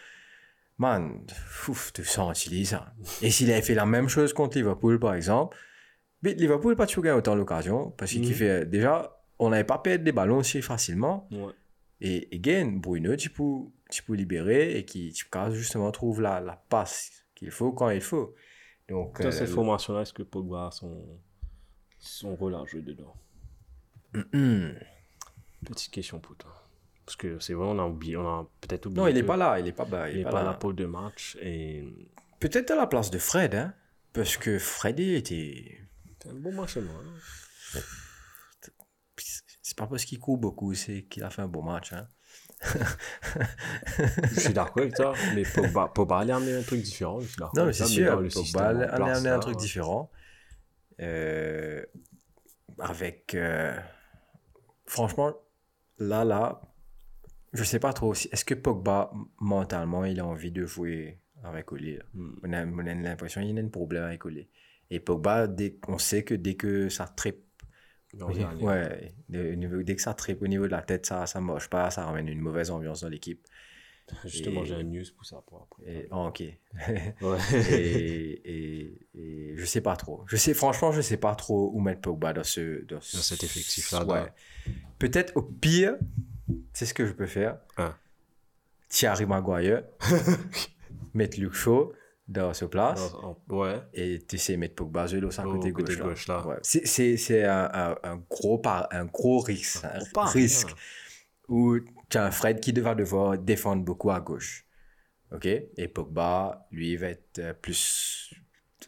[0.78, 1.24] man,
[1.68, 2.92] ouf, tu sens utiliser ça.
[3.22, 5.56] Et s'il avait fait la même chose contre Liverpool, par exemple,
[6.22, 9.78] mais Liverpool n'a pas toujours gagné autant l'occasion parce qu'il fait déjà, on n'avait pas
[9.78, 11.28] perdu des ballons aussi facilement.
[11.30, 11.52] Ouais.
[12.00, 13.60] Et again, Bruno, tu peux,
[13.90, 15.14] tu peux libérer et qui,
[15.52, 18.34] justement trouve la, la passe qu'il faut quand il faut.
[18.88, 21.04] Donc, Dans euh, cette formation-là, est-ce que Pogba a son,
[21.98, 23.14] son rôle à jouer dedans?
[25.64, 26.52] Petite question pour toi.
[27.04, 29.02] Parce que c'est vrai, on a oublié, on a peut-être oublié.
[29.02, 30.88] non, il n'est pas là, il n'est pas, bah, Il n'est pas, là pour deux
[30.88, 31.84] matchs et
[32.40, 33.72] Peut-être à la place de Fred, hein,
[34.12, 35.80] parce que Fred il était.
[36.26, 36.94] C'est un bon match moi.
[37.74, 37.80] hein.
[39.62, 41.92] C'est pas parce qu'il court beaucoup, c'est qu'il a fait un bon match.
[41.92, 42.06] Hein.
[44.32, 47.20] Je suis d'accord avec toi, mais Pogba, Pogba allait amener un truc différent.
[47.20, 50.10] Je suis d'accord Non, mais c'est sûr, Pogba allait amener un truc différent.
[51.00, 51.84] Euh,
[52.78, 53.34] avec.
[53.34, 53.76] euh,
[54.86, 55.34] franchement,
[55.98, 56.62] là, là,
[57.52, 58.14] je sais pas trop.
[58.14, 59.10] Est-ce que Pogba,
[59.40, 61.98] mentalement, il a envie de jouer avec Oli?
[62.14, 62.34] Hmm.
[62.44, 64.48] On a, on a l'impression qu'il a un problème avec Oli.
[64.90, 67.44] Et Pogba, dès, on sait que dès que ça tripe,
[68.20, 72.04] ouais, dès que ça tripe au niveau de la tête, ça ça marche pas, ça
[72.04, 73.46] ramène une mauvaise ambiance dans l'équipe.
[74.24, 75.82] Justement, j'ai un news pour ça pour après.
[75.92, 76.40] Et, ah, ok.
[77.20, 77.38] Ouais.
[77.72, 80.22] et, et, et je sais pas trop.
[80.28, 82.84] Je sais, franchement, je sais pas trop où mettre Pogba dans ce.
[82.84, 84.32] Dans, ce- cet effectif-là, Ouais.
[85.00, 85.96] Peut-être au pire,
[86.72, 87.58] c'est ce que je peux faire.
[87.76, 87.96] Hein.
[88.88, 89.82] Thierry Maguire,
[91.12, 91.92] mettre Luke Shaw
[92.28, 93.12] dans ce place.
[93.48, 93.80] Ouais.
[93.94, 96.04] Et tu sais mettre Pogba Zelo à Au côté côté gauche, là.
[96.06, 96.46] gauche, là.
[96.46, 96.56] Ouais.
[96.62, 99.84] C'est- C'est c'est un, un, un gros par, un gros risque.
[99.84, 100.70] Un, gros risque.
[100.70, 100.74] hein.
[101.48, 101.78] Où
[102.10, 104.66] tu as un Fred qui va devoir défendre beaucoup à gauche.
[105.32, 105.46] OK?
[105.46, 108.32] Et Pogba, lui, va être euh, plus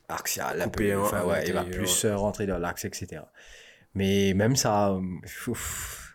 [0.09, 0.61] axial.
[0.61, 3.23] Un Coupé peu, enfin, en ouais, il va plus euh, rentrer dans l'axe, etc.
[3.95, 5.01] Mais même ça, euh,
[5.47, 6.08] ouf.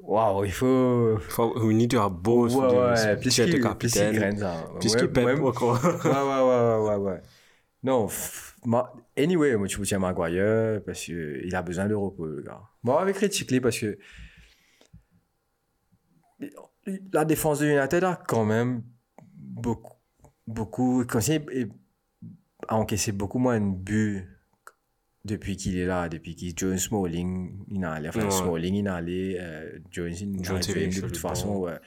[0.00, 1.18] Waouh, il faut.
[1.28, 2.54] Faut, we need to have both.
[2.54, 4.12] Ouais, ouais, plus qu'il capitaine.
[4.80, 5.82] Plus Ouais, qu'il même- encore.
[5.84, 7.22] ouais, ouais, ouais, ouais, ouais.
[7.82, 8.08] Non,
[8.64, 12.60] ma- anyway, moi, tu tiens Maguire parce qu'il a besoin de repos, le gars.
[12.82, 13.98] Bon, avec critique parce que
[17.12, 18.82] la défense de United a quand même
[19.34, 19.94] beaucoup,
[20.46, 21.04] beaucoup,
[22.68, 24.28] a encaissé beaucoup moins de buts
[25.28, 28.30] depuis qu'il est là, depuis qu'il Jones Smalling, il est allé, enfin Ouais.
[28.30, 31.78] Smalling, il est allé, euh, Jones, il Jones, a il est de toute façon, ouais.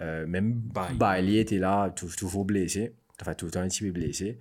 [0.00, 0.54] Euh, même.
[0.94, 4.38] Bailey était là, tou- toujours blessé, enfin tout le temps il était blessé.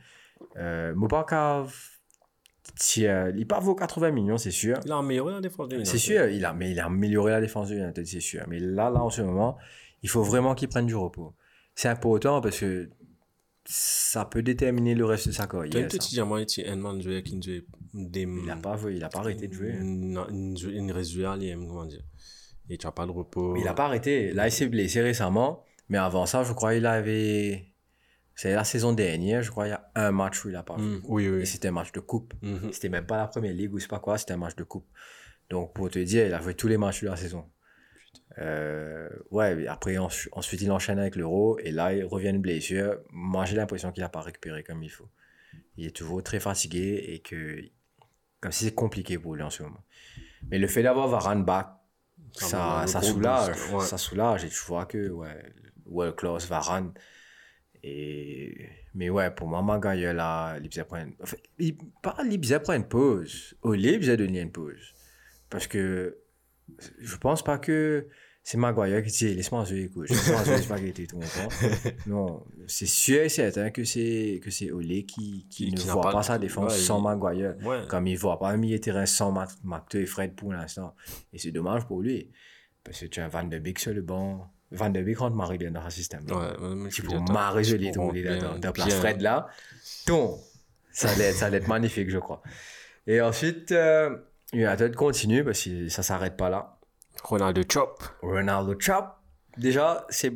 [0.57, 0.93] Euh,
[2.75, 4.79] tiens, il pas vaut 80 millions, c'est sûr.
[4.85, 5.91] Il a amélioré la défense de United.
[5.91, 8.43] C'est sûr, il a, mais il a amélioré la défense de United, c'est sûr.
[8.47, 9.57] Mais là, là, en ce moment,
[10.03, 11.33] il faut vraiment qu'il prenne du repos.
[11.75, 12.89] C'est important parce que
[13.65, 15.91] ça peut déterminer le reste de sa Tu as carrière.
[15.91, 15.97] ça.
[15.97, 17.41] petite diamant ici, un man joueur qui nous
[17.97, 18.21] des.
[18.21, 19.73] Il n'a pas, il a pas arrêté de jouer.
[19.81, 20.55] Non, une,
[20.89, 22.03] aime, comment dire.
[22.69, 23.53] Et tu n'as pas de repos.
[23.53, 24.33] Mais il n'a pas arrêté.
[24.33, 25.63] Là, il s'est blessé récemment.
[25.89, 27.73] Mais avant ça, je crois qu'il avait.
[28.35, 30.77] C'est la saison dernière, je crois, il y a un match où il n'a pas
[30.77, 30.99] joué.
[31.05, 31.47] Oui, Et oui.
[31.47, 32.35] c'était un match de coupe.
[32.43, 32.71] Mhm.
[32.71, 34.85] C'était même pas la première ligue ou c'est pas quoi, c'était un match de coupe.
[35.49, 37.45] Donc pour te dire, il a joué tous les matchs de la saison.
[38.39, 42.99] Euh, ouais, après ensu- ensuite il enchaîne avec l'euro et là il revient une blessure.
[43.09, 45.09] Moi j'ai l'impression qu'il n'a pas récupéré comme il faut.
[45.75, 47.59] Il est toujours très fatigué et que
[48.39, 49.83] comme si c'est compliqué pour lui en ce moment.
[50.49, 51.67] Mais le fait d'avoir Varane back,
[52.33, 53.85] Ça ça, le ça soulage, ouais.
[53.85, 55.53] ça soulage et tu vois que ouais,
[55.85, 56.93] world class Varane
[57.83, 58.69] Et...
[58.93, 61.11] Mais ouais, pour moi, Maguire, là, il faisait prendre...
[61.21, 61.77] Enfin, il...
[62.01, 63.55] Pas prendre une pause.
[63.63, 64.95] Il faisait donner une pause.
[65.49, 66.17] Parce que
[66.99, 68.07] je pense pas que
[68.49, 71.73] c'est Maguire qui dit laisse-moi jouer couches, laisse-moi jouer les spaghettis, tout le monde.
[72.07, 75.87] Non, c'est sûr et certain que c'est que c'est Olé qui, qui, Qui- ne qui
[75.89, 77.55] voit pas pas, sa défense ouais, sans il- Maguire.
[77.65, 77.81] Ouais.
[77.89, 80.95] Comme il voit pas un milieu de terrain sans Ma- Macto et Fred pour l'instant.
[81.33, 82.31] Et c'est dommage pour lui.
[82.85, 84.49] Parce que tu as Van de Beek sur le banc.
[84.71, 86.23] Van de Beek rentre Marie dans un système.
[86.29, 88.95] Ouais, Tu peux marrer joli là dans place bien.
[88.95, 89.47] Fred là.
[90.05, 90.39] Ton,
[90.93, 92.41] ça allait, être- ça allait être magnifique, je crois.
[93.07, 94.15] Et ensuite, euh,
[94.53, 96.76] United continue parce que ça s'arrête pas là.
[97.23, 98.03] Ronaldo Chop.
[98.21, 99.05] Ronaldo Chop,
[99.57, 100.33] déjà, c'est.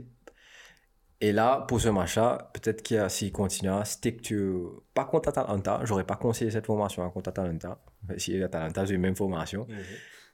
[1.24, 4.84] Et là, pour ce match-là, peut-être qu'il y a, s'il continue à stick to.
[4.94, 7.80] Pas contre Atalanta, j'aurais pas conseillé cette formation à contre Atalanta.
[8.18, 9.68] Si Atalanta, j'ai la même formation.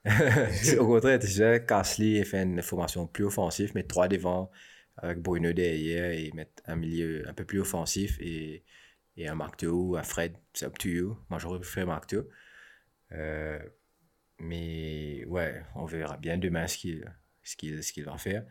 [0.79, 4.49] Au contraire, tu sais, Casly fait une formation plus offensive, mettre trois devant
[4.97, 8.63] avec Bruno derrière et mettre un milieu un peu plus offensif et,
[9.15, 11.17] et un Marc ou un Fred, c'est up to you.
[11.29, 12.15] Moi, j'aurais préféré Marc
[13.13, 13.59] Euh,
[14.39, 17.13] mais ouais, on verra bien demain ce qu'il
[17.43, 18.43] ce qu'il qu'il va faire.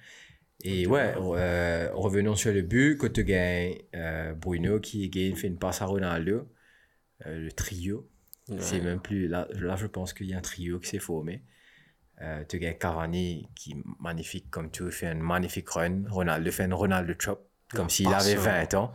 [0.64, 2.96] Et ouais, euh, revenons sur le but.
[2.96, 6.48] Quand tu gagnes euh, Bruno qui gagne, fait une passe à Ronaldo,
[7.26, 8.08] euh, le trio.
[8.58, 9.26] C'est même plus.
[9.26, 11.42] Là, là, je pense qu'il y a un trio qui s'est formé.
[12.22, 16.04] Euh, tu gagnes Cavani qui est magnifique, comme tu fais un magnifique run.
[16.08, 18.94] Ronaldo fait un Ronaldo chop, comme s'il avait euh, 20 ans.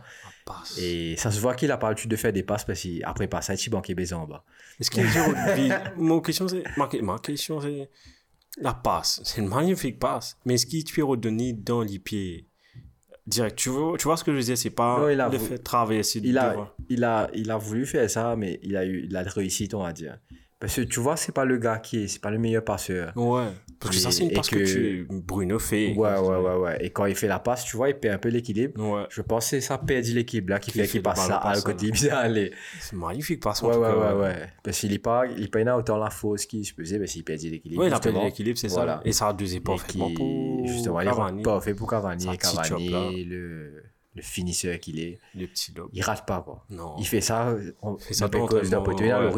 [0.60, 0.78] Passe.
[0.78, 3.28] Et ça se voit qu'il a pas l'habitude de faire des passes parce qu'après
[3.64, 4.44] il banquait baiser en bas.
[4.80, 6.64] Est-ce qu'il y a puis, Mon question, c'est.
[6.76, 7.90] Ma, ma question, c'est.
[8.58, 9.20] La passe.
[9.24, 10.36] C'est une magnifique passe.
[10.44, 12.46] Mais est-ce qu'il peut redonner dans les pieds
[13.26, 13.56] direct?
[13.56, 14.58] Tu vois, tu vois ce que je dire?
[14.58, 17.50] C'est pas Non, il a le vou- fait de traverser Il a, il, a, il
[17.50, 20.18] a voulu faire ça, mais il a eu il a réussi, on va dire.
[20.62, 23.12] Parce que tu vois, c'est pas le gars qui est, c'est pas le meilleur passeur.
[23.16, 23.46] Ouais.
[23.80, 25.92] Parce que ça, c'est une passe que, que- tu, Bruno fait.
[25.96, 26.84] Ouais, ouais, ouais, ouais.
[26.86, 28.80] Et quand il fait la passe, tu vois, il perd un peu l'équilibre.
[28.80, 29.02] Ouais.
[29.10, 31.86] Je pense que ça perdit l'équilibre là qui fait fait qu'il passe là à côté,
[31.88, 31.96] il.
[32.80, 33.60] C'est magnifique passe.
[33.62, 34.48] Ouais, ouais, ouais, ouais.
[34.62, 37.50] Parce qu'il est pas, il pas autant la fausse qu'il se faisait, parce qu'il perdit
[37.50, 37.82] l'équilibre.
[37.82, 39.00] Ouais, il a perdu l'équilibre, c'est ça.
[39.04, 39.80] Et ça a deux pour
[40.64, 42.38] justement, il est Cavani, parfait pour Cavani.
[42.38, 43.82] Cavani, le,
[44.14, 45.88] le finisseur qu'il est, le petit lobe.
[45.92, 46.64] il rate pas, quoi.
[46.70, 46.94] Non.
[46.98, 47.52] Il fait ça,
[47.82, 49.32] on fait ça fait dans ça cause d'un poteau dans le ouais.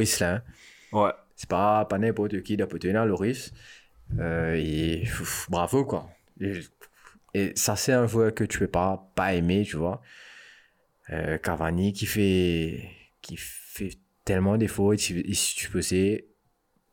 [0.94, 1.10] Ouais.
[1.36, 2.56] C'est pas, pas n'importe qui
[3.04, 3.52] le risque.
[4.18, 6.08] Euh, et pff, bravo, quoi.
[6.40, 6.60] Et,
[7.34, 10.00] et ça, c'est un joueur que tu peux pas, pas aimer, tu vois.
[11.10, 12.88] Euh, Cavani qui fait,
[13.20, 16.30] qui fait tellement d'efforts, il, il, tu peux essayer,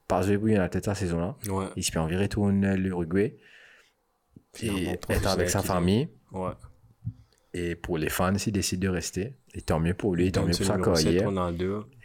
[0.08, 1.38] pas jouer pour United cette saison-là.
[1.48, 1.68] Ouais.
[1.76, 3.38] Il se peut environ retourner l'Uruguay.
[4.62, 6.10] Et être avec sa famille.
[6.32, 6.52] Ouais.
[7.54, 9.38] Et pour les fans, s'il décide de rester.
[9.54, 11.30] Et tant mieux pour lui, tant mieux pour sa carrière.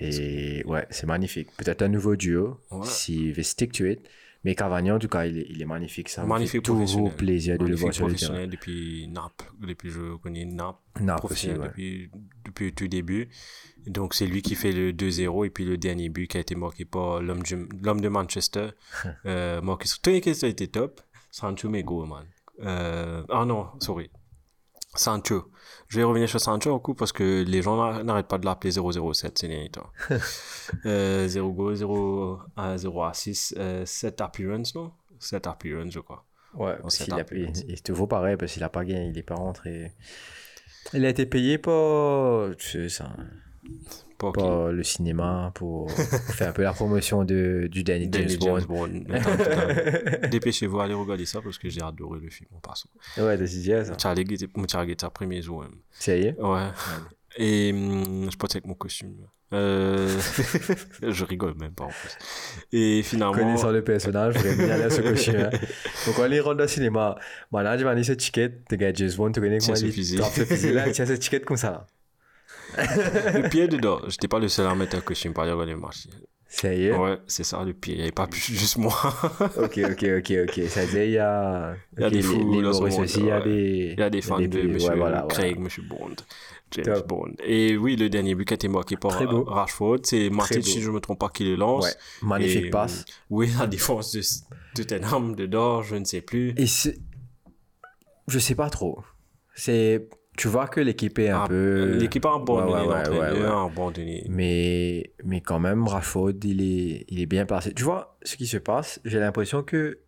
[0.00, 1.48] Et ouais, c'est magnifique.
[1.56, 2.86] Peut-être un nouveau duo, Ouais.
[2.86, 4.00] s'il veut stick to it.
[4.44, 6.08] Mais Cavani, en tout cas, il est, il est magnifique.
[6.08, 8.46] Ça Magnifique fait toujours plaisir de le voir sur le terrain.
[8.46, 11.66] depuis Naples, depuis je connais Naples, Naples aussi, professionnel ouais.
[11.68, 12.10] depuis,
[12.44, 13.28] depuis tout début.
[13.88, 16.54] Donc c'est lui qui fait le 2-0 et puis le dernier but qui a été
[16.54, 18.68] marqué par l'homme de Manchester.
[19.26, 21.00] euh, marqué sur Tony Kessler était top.
[21.32, 22.24] Sancho Mego, man.
[22.60, 24.10] Euh, ah non, sorry.
[24.98, 25.50] Sancho.
[25.88, 28.44] Je vais revenir sur Sancho au coup parce que les gens n'a- n'arrêtent pas de
[28.44, 29.90] l'appeler 007 ces derniers temps.
[30.86, 34.92] euh, 0 goal, 0 à 0 à 6, euh, 7 appearances, non?
[35.18, 36.24] 7 appearances, je crois.
[36.54, 37.16] Ouais, cette qu'il a-
[37.66, 39.92] il, il te vaut pareil parce qu'il a pas gagné, il est pas rentré.
[40.94, 43.10] Il a été payé pour, tu sais, ça,
[44.18, 48.64] Pour le cinéma, pour faire un peu la promotion de, du dernier Danny James James
[48.66, 49.04] Bond.
[50.30, 52.88] Dépêchez-vous, allez regarder ça parce que j'ai adoré le film en passant.
[53.18, 53.96] Ouais, t'as dit ça.
[54.00, 55.62] Charlie Gate, mon Charlie Gate, premier jour.
[55.64, 55.70] hein.
[55.90, 56.40] Ça y est.
[56.40, 56.68] Ouais.
[57.38, 59.14] Et hum, je portais avec mon costume.
[59.52, 60.08] Euh...
[61.02, 62.18] je rigole même pas en plus.
[62.72, 63.32] Et finalement.
[63.34, 65.36] Connaissant le personnage, vraiment bien aller à ce costume.
[65.36, 65.50] hein.
[66.06, 67.16] Donc, il rentre le cinéma,
[67.52, 70.16] maintenant, je vais aller ce ticket, tu gagnes James Bond, tu connais Tiens comment il
[70.16, 71.86] trappe ce fusil là, il tient ce ticket comme ça.
[72.76, 74.00] Le pied dedans.
[74.08, 76.06] J'étais pas le seul à mettre un costume pour aller regarder le match.
[76.48, 76.96] Ça y est.
[76.96, 77.94] Ouais, c'est ça, le pied.
[77.94, 78.94] Il n'y avait pas plus, juste moi.
[79.56, 80.60] Ok, ok, ok, ok.
[80.68, 81.74] Ça veut dire, il y a.
[81.96, 83.94] Il y a des les- fous les dans monde, aussi, il y a des.
[83.96, 85.26] Il y a des fans de ouais, voilà, voilà.
[85.28, 86.14] Craig, Monsieur Bond,
[86.70, 87.08] James Top.
[87.08, 87.32] Bond.
[87.44, 89.12] Et oui, le dernier but qui a été marqué par.
[89.46, 91.84] Rashford, c'est Martin, si je ne me trompe pas, qui le lance.
[91.84, 93.04] Ouais, magnifique Et, passe.
[93.28, 94.22] Oui, la défense de
[94.74, 96.54] Tottenham, de Dor, je ne sais plus.
[96.56, 96.96] Et c'est.
[98.28, 99.00] Je sais pas trop.
[99.54, 100.08] C'est.
[100.36, 101.96] Tu vois que l'équipe est un Ah, peu.
[101.98, 103.46] L'équipe a abandonné, Ouais, ouais.
[104.28, 107.72] Mais, mais quand même, Rashford, il est, il est bien placé.
[107.72, 110.00] Tu vois, ce qui se passe, j'ai l'impression que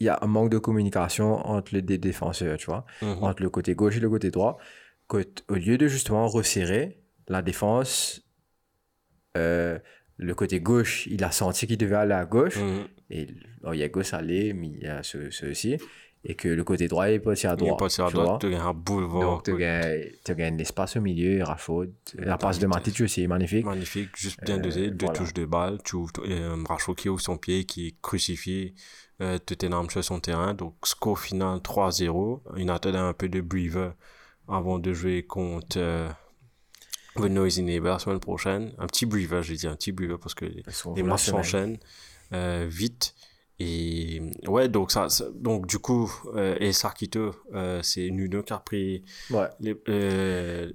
[0.00, 3.22] il y a un manque de communication entre les défenseurs, tu vois, Mhm.
[3.22, 4.58] entre le côté gauche et le côté droit.
[5.10, 8.22] Au lieu de justement resserrer la défense,
[9.36, 9.78] euh,
[10.18, 12.56] le côté gauche, il a senti qu'il devait aller à gauche.
[12.58, 12.86] Mhm.
[13.10, 13.26] Et
[13.64, 15.76] oh, il y a gauche aller, mais il y a ce- ceci.
[16.28, 17.78] Et que le côté droit est pas à Il est droite.
[17.78, 18.24] passé à tu vois.
[18.24, 19.42] droite, tu as un boulevard.
[19.42, 21.86] Donc, tu gagnes l'espace au milieu, Rashford.
[22.18, 23.64] La passe de Matic aussi est magnifique.
[23.64, 26.12] Magnifique, juste bien Euh, dosé, deux touches de balle, tu ouvres,
[26.68, 28.74] Rashford qui ouvre son pied, qui est crucifié,
[29.22, 33.92] euh, Tottenham sur son terrain, donc score final 3-0, United a un peu de breather
[34.46, 36.08] avant de jouer contre euh,
[37.16, 40.34] The Noisy Neighbor la semaine prochaine, un petit breather, j'ai dit un petit breather parce
[40.34, 41.78] que les, matchs s'enchaînent
[42.32, 43.14] euh, vite.
[43.58, 48.52] Et ouais, donc ça, ça- donc du coup, euh, et Sarkito, euh, c'est Nuno qui
[48.52, 49.48] a pris Ouais.
[49.60, 50.70] les, euh,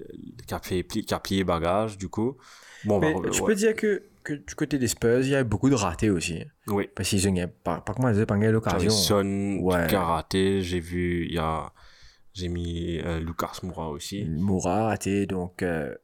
[0.46, 2.36] qui a fait qui a plié bagage, du coup.
[2.84, 3.46] Bon, Mais bah, je ouais.
[3.46, 6.42] peux dire que, que du côté des Spurs, il y a beaucoup de ratés aussi.
[6.66, 6.88] Oui.
[6.92, 8.90] Parce qu'ils ont pas, pas comment dire, pas gagné T'avais l'occasion.
[8.90, 9.86] Son Ouais.
[9.88, 11.72] qui a raté, j'ai vu, il y a,
[12.34, 14.24] j'ai mis euh, Lucas Moura aussi.
[14.24, 15.94] Moura raté, donc euh,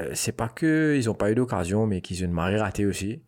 [0.00, 2.86] euh, c'est pas que ils ont pas eu d'occasion, mais qu'ils ont une marée ratée
[2.86, 3.22] aussi.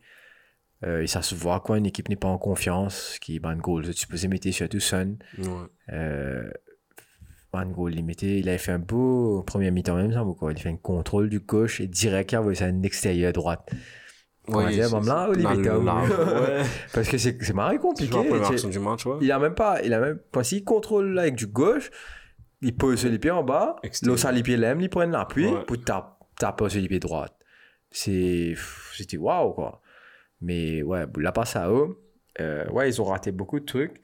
[0.85, 3.89] Euh, et ça se voit quand une équipe n'est pas en confiance, qui ban goal,
[3.95, 5.17] tu peux se mettre surtout Son.
[5.39, 5.47] Ouais.
[5.93, 6.51] Euh,
[7.53, 10.53] ban goal, il, mettait, il avait fait un beau premier mi-temps même, ça, quoi.
[10.53, 13.71] Il fait un contrôle du gauche et direct, il a envoyé ça à extérieur droite.
[14.49, 15.85] Dire, là, Olivier là, Tom.
[15.87, 16.63] là, ouais.
[16.93, 18.69] Parce que c'est c'est Tu vois compliqué.
[18.71, 19.19] du match, ouais.
[19.21, 21.91] il a même pas, il a même, quand il contrôle avec du gauche,
[22.61, 24.17] il pose sur les pieds en bas, Extérieur.
[24.17, 25.63] l'autre les pieds l'aime, il prend l'appui Ouais.
[25.65, 27.35] pour taper, taper sur les pieds droite.
[27.91, 28.55] C'est,
[28.97, 29.82] c'était waouh quoi.
[30.43, 31.97] Mais ouais, la passe à eux,
[32.41, 34.03] euh, ouais, ils ont raté beaucoup de trucs.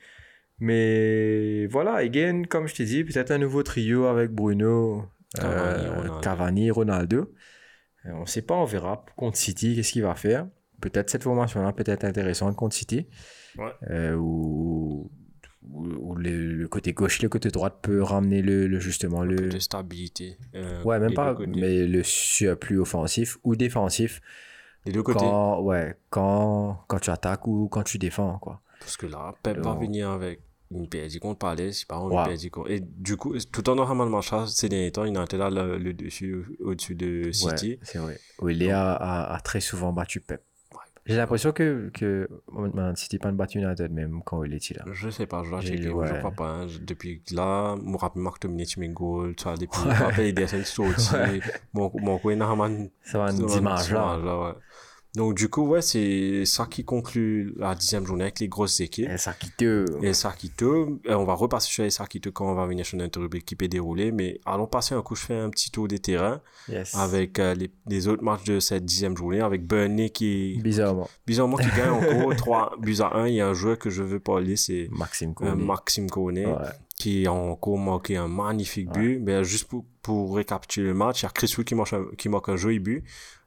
[0.61, 5.05] Mais voilà, again, comme je t'ai dit, peut-être un nouveau trio avec Bruno,
[5.35, 6.21] Cavani, euh, Ronaldo.
[6.21, 7.33] Cavani, Ronaldo.
[8.07, 10.47] Euh, on sait pas, on verra contre City, qu'est-ce qu'il va faire?
[10.81, 13.07] Peut-être cette formation-là peut être intéressante contre City.
[13.57, 13.73] Ouais.
[13.91, 15.11] Euh, où
[16.17, 19.37] le, le côté gauche, le côté droite peut ramener le, le- justement le.
[19.51, 20.39] De stabilité.
[20.55, 21.51] euh, Ouais, même pas, côtés.
[21.61, 24.21] mais le surplus offensif ou défensif
[24.89, 25.19] Des deux côtés.
[25.21, 28.63] quand, ouais, quand, quand tu attaques ou quand tu défends, quoi.
[28.81, 30.41] Parce que là, Pep va venir avec
[30.71, 32.71] une PSG contre Palace, une PSG contre...
[32.71, 35.93] Et du coup, tout en normalement, ces derniers temps, il a été là le, le
[35.93, 37.73] dessus, au-dessus de City.
[37.73, 38.19] Ouais, c'est vrai.
[38.41, 40.43] Oui, Léa a, a très souvent battu Pep.
[41.09, 44.85] J'ai l'impression que, que Man City pas battu United même quand il était là.
[44.93, 46.07] Je sais pas, je J'ai- checker, ouais.
[46.07, 46.49] je crois pas.
[46.51, 46.67] hein.
[46.83, 49.93] Depuis que là, je me rappelle Dominé, tu mets goal, tu vois, depuis, je me
[49.95, 51.41] rappelle dessins sortis, Ouais.
[51.73, 52.37] mon, coin,
[53.03, 54.57] Ça va Ouais, image là.
[55.19, 59.11] Donc, du coup, ouais, c'est ça qui conclut la dixième journée avec les grosses équipes.
[59.11, 59.85] Et ça qui te.
[60.03, 63.21] Et Sarkito, euh, on va repasser sur les Sarkito quand on va venir sur notre
[63.21, 65.99] rubrique qui peut dérouler, mais allons passer un coup, je fais un petit tour des
[65.99, 66.95] terrains Yes.
[66.95, 71.09] avec euh, les, les autres matchs de cette dixième journée, avec Burnley qui, Bizarrement.
[71.27, 73.27] bizarrement, qui gagne encore 3 buts à 1.
[73.29, 75.65] Il y a un joueur que je veux parler, c'est Maxime euh, Koné.
[75.65, 76.55] Maxime Koné, Ouais.
[76.97, 79.19] qui a encore marqué un magnifique but.
[79.21, 82.05] Mais juste pour, pour récapituler le match, il y a Chris Wood qui marque un,
[82.17, 83.03] qui marque un joli but.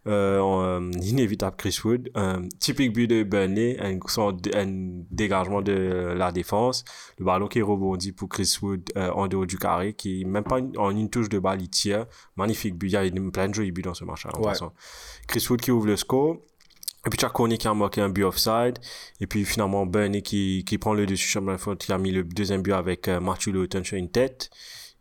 [0.08, 4.66] Euh, euh, inévitable Chris Wood, un typique but de Burnley, un, son- un
[5.12, 6.84] dégagement de la défense,
[7.20, 10.58] le ballon qui rebondit pour Chris Wood euh, en dehors du carré, qui même pas
[10.58, 13.48] une- en une touche de balle, il tire, magnifique but, il y a une- plein
[13.48, 14.54] de jolis buts dans ce match en Ouais.
[15.28, 16.38] Chris Wood qui ouvre le score,
[17.06, 18.80] et puis tu as Coney qui a marqué un but offside.
[19.20, 22.24] Et puis finalement Burnley qui, qui prend le dessus sur Brentford, qui a mis le
[22.24, 24.50] deuxième but avec euh, Matthew Lawton sur une tête.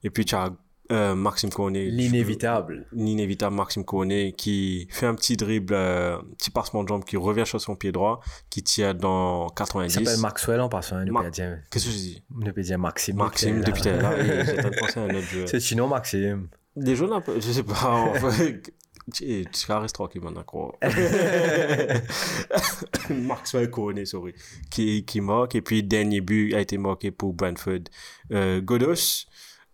[0.02, 0.52] Et puis tu as
[0.90, 1.86] euh, Maxime Coney.
[1.86, 2.86] L'inévitable.
[2.92, 7.46] L'inévitable Maxime Coney qui fait un petit dribble, euh, petit passement de jambe, qui revient
[7.46, 10.20] sur son pied droit, qui tire dans Il s'appelle 90.
[10.20, 10.96] Maxwell en passant.
[10.96, 12.22] hein, Ma- Qu'est-ce que je dis?
[12.34, 13.16] Ne peut dire Maxime.
[13.16, 15.48] Maxime, depuis tout à l'heure, et j'étais en train de penser à un autre joueur.
[15.48, 16.48] C'est sinon Maxime.
[16.76, 18.72] Des jeunes un peu, je sais pas, en fait,
[19.12, 20.78] tu tu restes tranquille maintenant, quoi.
[23.10, 24.34] Maxwell Cornet, sorry,
[24.70, 27.80] qui, qui marque, et puis dernier but a été marqué pour Brentford.
[28.32, 29.26] Euh, Godos,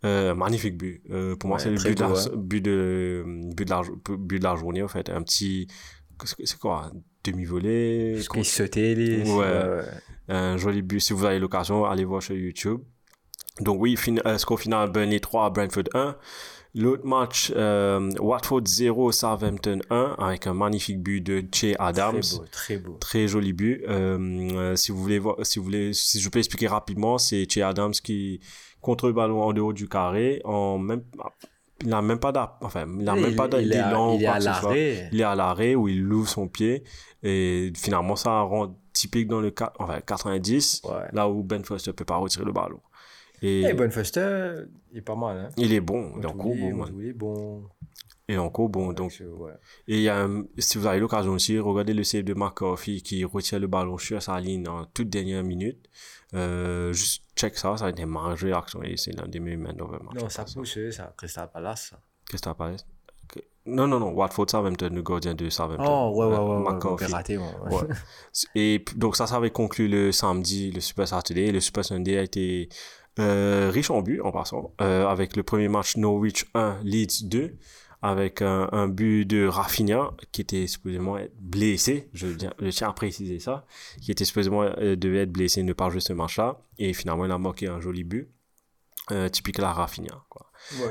[0.06, 1.02] euh, magnifique but.
[1.10, 2.14] Euh, pour moi, Ouais, c'est le très but de, hein.
[2.36, 3.24] but, de,
[3.54, 3.82] but, de la,
[4.18, 5.10] but de la journée, en fait.
[5.10, 5.66] Un petit,
[6.44, 6.92] c'est quoi, un
[7.24, 9.22] demi-volée, Parce qu'il sautait les.
[9.30, 9.82] Ouais.
[10.28, 11.00] un joli but.
[11.00, 12.80] Si vous avez l'occasion, allez voir sur YouTube.
[13.60, 16.16] Donc oui, fin, euh, score final Burnley 3, Brentford 1.
[16.78, 22.20] L'autre match, euh, Watford 0, Southampton 1, avec un magnifique but de Che Adams.
[22.20, 22.96] Très beau, très beau.
[23.00, 23.82] Très joli but.
[23.88, 24.18] Euh,
[24.52, 27.58] euh, si vous voulez voir, si vous voulez, si je peux expliquer rapidement, c'est Che
[27.58, 28.40] Adams qui
[28.82, 31.02] contre le ballon en dehors du carré, en même,
[31.82, 34.14] il n'a même pas d'app, enfin, il n'a même pas il est d'élan.
[34.14, 35.08] Il est quoi à l'arrêt.
[35.12, 36.84] Il est à l'arrêt où il ouvre son pied
[37.22, 40.92] et finalement ça rend typique dans le ca- enfin, 90, Ouais.
[41.12, 42.80] là où Ben Foster peut pas retirer le ballon.
[43.46, 45.38] Et Eh, Bonne Foster, il est pas mal.
[45.38, 45.48] Hein.
[45.56, 46.90] il est bon, il est encore Oui, bon, man.
[46.94, 47.62] oui, bon.
[48.28, 48.92] Il est encore bon.
[48.92, 49.52] Donc, ouais.
[49.86, 53.02] et il y a un- si vous avez l'occasion aussi, regardez le save de McCarthy
[53.02, 55.78] qui retire le ballon sur sa ligne en toute dernière minute.
[56.34, 59.80] Euh, juste check ça, ça a été de réaction et c'est l'un des meilleurs man
[59.80, 60.14] of the match.
[60.22, 61.14] Non, ça pousse, ça.
[61.16, 61.94] Crystal Palace.
[62.34, 62.54] ça.
[62.54, 62.76] Parlé?
[63.28, 65.84] Que- Non, non, non, Watford Southampton, le gardien de Southampton.
[65.86, 66.84] Oh, ouais, ouais, Euh, ouais.
[67.00, 67.44] ouais, raté, ouais.
[67.70, 67.94] Ouais.
[68.56, 71.52] Et donc ça, ça avait conclu le samedi, le Super Saturday.
[71.52, 72.68] Le Super Sunday a été
[73.18, 77.56] Euh, riche en buts, en passant, euh, avec le premier match Norwich 1, Leeds 2,
[78.02, 82.90] avec un, un but de Rafinha, qui était supposément être blessé, je, tiens- je tiens
[82.90, 83.64] à préciser ça,
[84.02, 87.30] qui était supposément euh, devait être blessé, ne pas jouer ce match-là, et finalement il
[87.32, 88.28] a marqué un joli but,
[89.12, 90.50] euh, typique la Rafinha, quoi.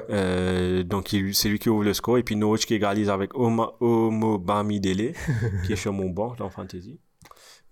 [0.09, 3.73] Euh, donc c'est lui qui ouvre le score, et puis Norwich qui égalise avec Oma,
[3.81, 5.13] Omo Bamidele,
[5.67, 6.99] qui est sur mon banc dans Fantasy.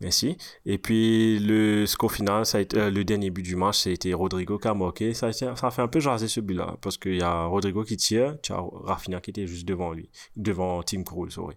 [0.03, 0.37] Merci.
[0.65, 4.13] Et puis le score final, ça a été, euh, le dernier but du match, c'était
[4.13, 5.13] Rodrigo qui a marqué.
[5.13, 7.45] Ça, a été- ça a fait un peu jaser ce but-là, parce qu'il y a
[7.45, 11.55] Rodrigo qui tire, tu as Rafinha qui était juste devant lui, devant Tim Krul, sorry.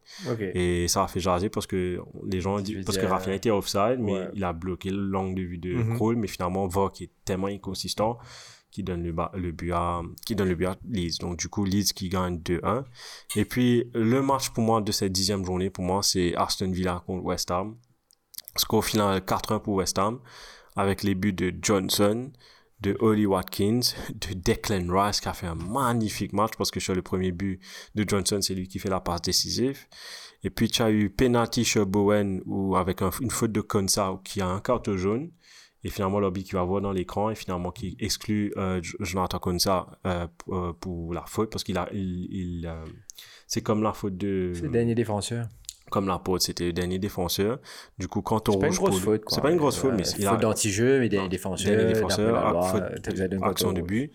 [0.54, 3.98] Et ça a fait jaser parce que les gens disent, parce que Rafinha était offside,
[3.98, 4.28] mais ouais.
[4.34, 5.94] il a bloqué l'angle de vue de.
[5.96, 8.18] Krul, mais finalement, qui est tellement inconsistant,
[8.70, 11.18] qui donne le, le but à, qui donne le but à Leeds.
[11.20, 12.84] Donc, du coup, Leeds qui gagne 2-1.
[13.34, 17.02] Et puis, le match pour moi de cette dixième journée, pour moi, c'est Aston Villa
[17.06, 17.76] contre West Ham.
[18.56, 20.20] Score final 4-1 pour West Ham,
[20.76, 22.30] avec les buts de Johnson,
[22.80, 23.80] de Oli Watkins,
[24.14, 27.60] de Declan Rice qui a fait un magnifique match parce que sur le premier but
[27.94, 29.78] de Johnson, c'est lui qui fait la passe décisive.
[30.42, 32.42] Et puis tu as eu penalty sur Bowen
[32.76, 35.30] avec un- une faute de Konsa qui a un carton jaune.
[35.84, 39.86] Et finalement, l'objet qui va voir dans l'écran et finalement qui exclut euh, Jonathan Konsa
[40.04, 41.88] euh, euh, pour la faute parce qu'il a,
[43.46, 45.46] c'est comme la faute de, C'est le dernier défenseur.
[45.90, 47.58] Comme la faute, c'était le dernier défenseur.
[47.98, 49.22] Du coup, quand on C'est pas une grosse faute.
[49.28, 51.76] C'est pas une grosse faute, Ouais, mais il a d'anti-jeu, mais dernier défenseur.
[51.76, 52.36] dernier défenseur,
[53.42, 54.12] action de but.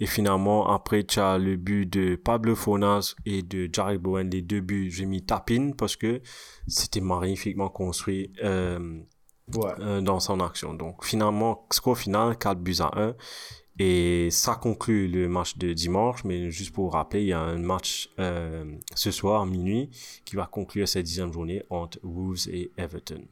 [0.00, 4.30] Et finalement, après, tu as le but de Pablo Fonas et de Jared Bowen.
[4.30, 6.20] Les deux buts, j'ai mis tapin parce que
[6.66, 9.00] c'était magnifiquement construit euh.
[9.54, 9.70] Ouais.
[9.80, 10.72] euh, dans son action.
[10.72, 13.14] Donc, finalement, score final, 4 buts à 1.
[13.84, 16.22] Et ça conclut le match de dimanche.
[16.22, 19.90] Mais juste pour vous rappeler, il y a un match euh, ce soir, minuit,
[20.24, 23.26] qui va conclure cette dixième journée entre Wolves et Everton.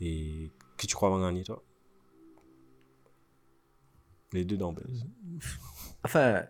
[0.00, 1.60] Et qui tu crois va gagner, toi?
[4.32, 4.82] Les deux d'Ambez.
[6.04, 6.44] Enfin,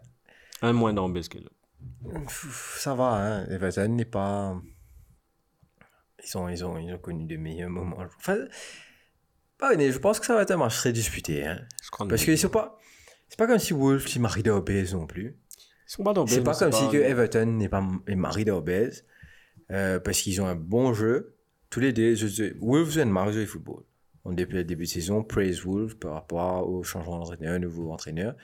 [0.61, 2.29] Un moins d'Ambez que l'autre.
[2.79, 3.47] ça va, hein.
[3.49, 4.61] Everton n'est pas.
[6.27, 8.05] Ils ont, ils, ont, ils ont connu de meilleurs moments.
[8.19, 8.37] Enfin,
[9.57, 11.47] pas je pense que ça va être un match très disputé.
[11.47, 11.67] Hein.
[12.07, 12.79] Parce que c'est pas.
[13.35, 15.37] C'est pas comme si Wolves ils marient d'Obez non plus.
[15.59, 16.15] Ils sont pas.
[16.29, 18.91] C'est pas comme si que Everton n'est pas est mari d'Obez.
[19.73, 21.35] Euh, parce qu'ils ont un bon jeu.
[21.69, 23.83] Tous les deux, je sais, Wolves aiment marre de football.
[24.25, 28.37] On depuis le début de saison, praise Wolves par rapport au changement d'entraîneur, nouveau entraîneur.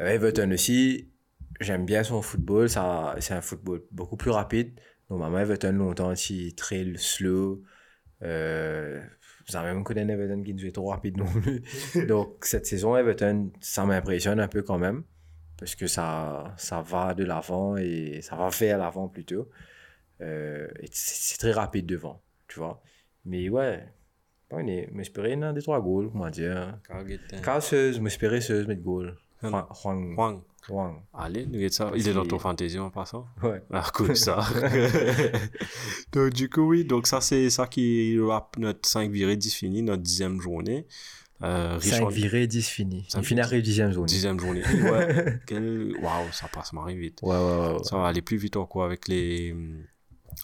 [0.00, 1.12] Euh, Everton aussi,
[1.60, 2.68] j'aime bien son football.
[2.68, 4.72] Ça, c'est un football beaucoup plus rapide.
[5.10, 7.62] Normalement, Everton longtemps aussi très slow.
[8.24, 9.00] Euh,
[9.48, 11.62] vous avez même connu un Everton qui nous est trop rapide non plus.
[12.06, 15.04] Donc cette saison, Everton, ça m'impressionne un peu quand même
[15.58, 19.48] parce que ça, ça va de l'avant et ça va vers l'avant plutôt.
[20.20, 22.82] Euh, c'est très rapide devant, tu vois.
[23.24, 23.84] Mais ouais,
[24.50, 26.78] on est, m'espérer un des trois goals, comment dire.
[27.42, 29.16] Casseuse, m'espérer seuse, mettre goal.
[29.50, 29.66] Huang.
[29.84, 30.14] Huang.
[30.16, 30.42] Wang.
[30.68, 31.02] Huang.
[31.12, 31.90] Allez, nous ça.
[31.94, 33.26] Il est dans ton fantasy en passant.
[33.42, 33.62] Ouais.
[33.72, 34.38] Ah, cool ça.
[36.12, 39.82] donc, du coup, oui, donc ça, c'est ça qui wrap notre 5 virées 10 fini,
[39.82, 40.86] notre dixième journée.
[41.42, 43.04] Euh, riche 5 en- virés, 10 fini.
[43.08, 44.06] Ça Il finit arrive 10 zone.
[44.06, 44.62] Dixième journée.
[44.62, 45.40] Ouais.
[45.46, 45.94] Quel...
[46.00, 47.18] Waouh, ça passe, m'arrive vite.
[47.22, 47.72] Ouais, ouais, ouais.
[47.74, 47.84] ouais.
[47.84, 49.54] Ça va aller plus vite encore avec les,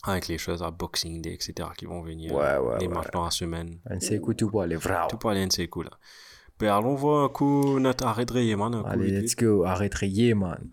[0.03, 1.69] avec les choses à Boxing Day, etc.
[1.77, 2.33] qui vont venir.
[2.35, 2.95] Ouais, ouais, Les ouais.
[2.95, 3.79] matchs dans la semaine.
[4.11, 4.77] Écouter tout pour aller.
[5.09, 5.87] Tout pour aller c'est cool.
[5.87, 5.99] Là.
[6.61, 8.75] Ben, allons voir un coup notre arrêt de Rayman.
[8.75, 9.65] Un coup Allez, let's go.
[9.65, 10.69] Arrête rayer, man.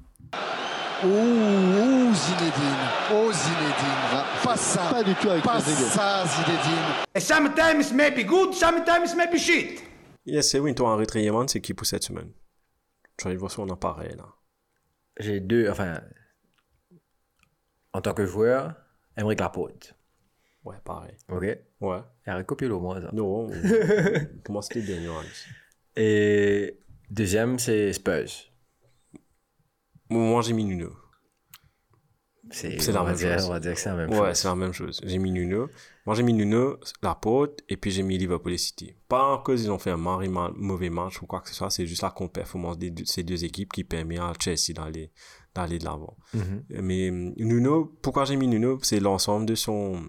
[1.02, 2.90] Ouh, ouh, Zinedine.
[3.14, 4.24] Oh, Zinedine.
[4.44, 4.90] Pas ça.
[4.92, 7.22] Pas du tout avec Pas ça, Zinedine.
[7.22, 9.82] Sometimes maybe good, sometimes maybe shit.
[10.26, 12.32] Yes, c'est oui, ton arrêt de Rayman, c'est qui pour cette semaine?
[13.18, 14.26] Je vais aller voir son appareil là.
[15.20, 16.02] J'ai deux, enfin,
[17.94, 18.74] en tant que joueur,
[19.16, 19.96] Emmerich Laporte.
[20.66, 21.16] Ouais, pareil.
[21.30, 21.44] Ok?
[21.80, 22.02] Ouais.
[22.26, 23.10] Il a recopié au moins ça.
[23.14, 23.50] Non,
[24.44, 25.48] comment c'était bien, Alex
[25.98, 26.80] Et
[27.10, 28.52] deuxième, c'est Spurs.
[30.10, 30.92] Moi, j'ai mis Nuno.
[32.50, 33.46] C'est la même dire- chose.
[33.48, 34.38] On va dire que c'est la même Ouais, chose.
[34.38, 35.02] c'est la même chose.
[35.04, 35.68] J'ai mis Nuno.
[36.06, 38.96] Moi, j'ai mis Nuno, Laporte, et puis j'ai mis Liverpool et City.
[39.10, 41.70] Pas à cause ils ont fait un mari mauvais match ou quoi que ce soit,
[41.70, 45.12] c'est juste la contre-performance de ces deux équipes qui permet à Chelsea d'aller
[45.54, 46.16] d'aller de l'avant.
[46.36, 46.64] Mhm.
[46.84, 48.80] Mais Nuno, pourquoi j'ai mis Nuno?
[48.84, 50.04] C'est l'ensemble de son...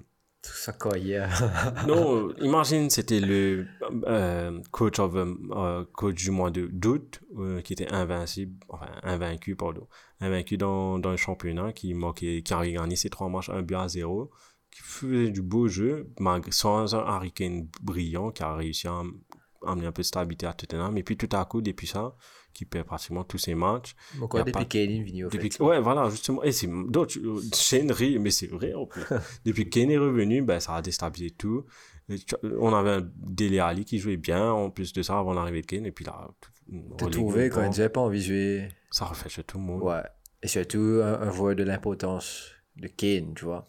[0.73, 1.85] Carrière.
[1.87, 3.67] Non, euh, imagine, c'était le
[4.07, 7.21] euh, coach, of, euh, coach du mois d'août,
[7.65, 8.55] qui était invincible,
[9.03, 9.87] invaincu, pardon,
[10.21, 13.77] invaincu dans, dans le championnat, qui, marquait, qui a gagné ses trois matchs 1 but
[13.77, 14.31] à 0,
[14.71, 16.13] qui faisait du beau jeu,
[16.51, 17.33] sans un Harry
[17.83, 19.03] brillant, qui a réussi à,
[19.67, 20.97] amené un peu de stabilité à Tottenham.
[20.99, 22.15] Et puis tout à coup, depuis ça,
[22.59, 23.95] qui perd pratiquement tous ses matchs.
[24.35, 25.63] A depuis Kane est au Depuis fait.
[25.63, 26.43] ouais, voilà, justement.
[26.43, 27.15] Et c'est d'autres,
[27.55, 29.03] Shane rit, mais c'est vrai en plus.
[29.45, 31.65] Depuis Kane est revenu, ben, ça a déstabilisé tout.
[32.59, 35.67] On avait un Dele Ali qui jouait bien, en plus de ça, avant l'arrivée de
[35.67, 35.87] Kane.
[35.87, 36.51] Et puis là, tout-
[36.99, 38.69] T'as trouvé quand il disait pas envie de jouer.
[38.91, 39.83] ça refait chez tout le monde.
[39.83, 40.03] Ouais.
[40.43, 43.69] Et surtout, un, un joueur de l'importance de Kane, tu vois.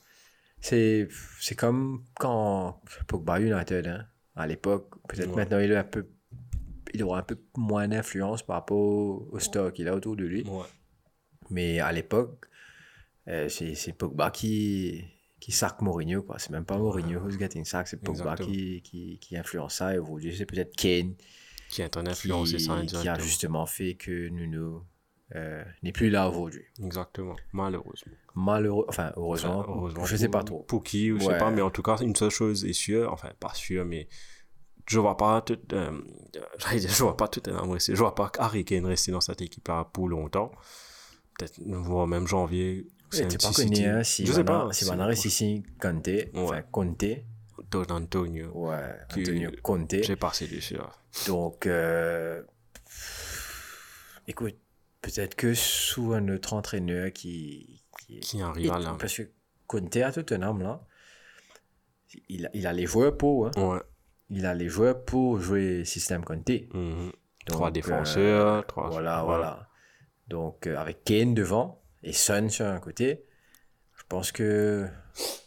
[0.62, 1.08] C'est,
[1.40, 4.06] c'est comme quand Pogba United, hein,
[4.36, 4.90] à l'époque.
[5.08, 5.36] Peut-être Ouais.
[5.38, 6.08] maintenant, il, a un peu,
[6.94, 8.78] il aura un peu moins d'influence par rapport
[9.32, 10.44] au, stock qu'il a autour de lui.
[10.48, 10.66] Ouais.
[11.50, 12.46] Mais à l'époque,
[13.28, 15.04] euh, c'est, c'est Pogba qui,
[15.40, 16.38] qui sac Mourinho, quoi.
[16.40, 19.94] C'est même pas Mourinho who's getting sack, c'est Pogba qui, qui, qui influence ça.
[19.94, 21.16] Et aujourd'hui, c'est peut-être Kane
[21.70, 24.84] Qui est en qui, influence ça qui a justement fait que Nuno
[25.36, 26.64] euh, n'est plus là aujourd'hui.
[26.84, 28.14] Exactement, malheureusement.
[28.36, 30.64] Malheureux, enfin, heureusement, Enfin, heureusement je sais pour- pas trop.
[30.64, 31.20] Pour qui, je Ouais.
[31.26, 34.08] sais pas, mais en tout cas, une seule chose est sûre, enfin, pas sûre, mais
[34.90, 36.02] je vois pas tout, euh,
[36.72, 39.88] je vois pas tout un rester, je vois pas Harry Kane rester dans cette équipe-là
[39.94, 40.52] pour longtemps.
[41.38, 42.88] Peut-être, voire même janvier.
[43.12, 44.68] C'est un pas connu, hein, si je sais pas.
[44.72, 46.62] si Van Aert ici, Conte, enfin.
[46.64, 47.06] Conte,
[47.72, 48.52] Don Antonio.
[48.54, 50.04] ouais, Antonio Conte.
[50.04, 50.90] J'ai passé dessus, là.
[51.28, 52.42] Donc, euh,
[54.28, 54.56] écoute,
[55.02, 57.84] peut-être que sous un autre entraîneur qui.
[58.06, 58.96] qui, Qui arrive à et- là.
[59.00, 59.24] Parce que
[59.68, 60.86] Conte à Tottenham, là,
[62.28, 63.52] il a, il a les joueurs pour, hein.
[63.58, 63.80] Ouais.
[64.30, 66.50] Il a les joueurs pour jouer système Conte.
[66.74, 67.06] Mhm.
[67.06, 67.14] Donc,
[67.46, 68.90] Trois euh, défenseurs, trois.
[68.90, 69.70] Voilà, voilà.
[70.28, 73.26] Donc, euh, avec Kane devant et Son sur un côté,
[73.98, 74.88] je pense que.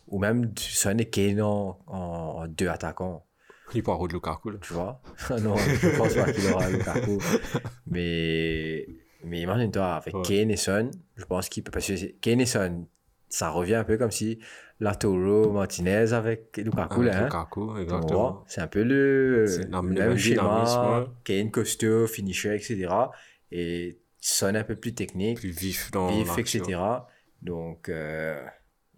[0.08, 1.96] Ou même Son et Kane en, en-
[2.42, 3.24] en deux attaquants,
[3.74, 4.58] Il part de Lukaku, là.
[4.60, 5.00] tu vois?
[5.40, 7.18] non, je pense pas qu'il aura Lukaku.
[7.86, 8.86] Mais,
[9.24, 10.22] mais imagine-toi, avec Ouais.
[10.22, 11.80] Kane et Son, je pense qu'il peut.
[11.80, 12.86] C'est- Kane et Son,
[13.32, 14.38] ça revient un peu comme si
[14.78, 17.24] Latoro Martinez avec Lukaku, Avec hein.
[17.24, 18.44] Lukaku, exactement.
[18.46, 21.06] C'est un peu le, la- le même schéma.
[21.24, 22.88] Kane costaud, finisher, etc.
[23.50, 26.78] Et Son un peu plus technique, Plus vif dans vif, etc.
[27.40, 28.40] Donc, euh,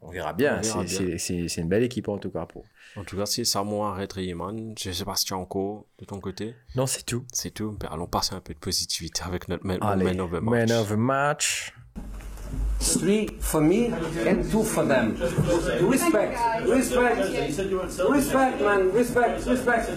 [0.01, 0.61] on verra bien.
[0.63, 2.45] C'est- une belle équipe en tout cas.
[2.47, 2.65] Pour...
[2.97, 4.75] En tout cas, c'est Samoa Red Riemann.
[4.79, 6.55] Je sais pas si tu as encore de ton côté.
[6.77, 7.25] Non, c'est tout.
[7.33, 7.79] C'est tout.
[7.91, 10.69] Allons passer un peu de positivité avec notre man, Allez, man of the match.
[10.69, 11.75] man of the match.
[12.81, 13.91] Three for me
[14.27, 15.15] and two for them.
[15.89, 16.37] Respect,
[16.67, 17.17] respect,
[18.11, 19.91] respect, man, respect, respect.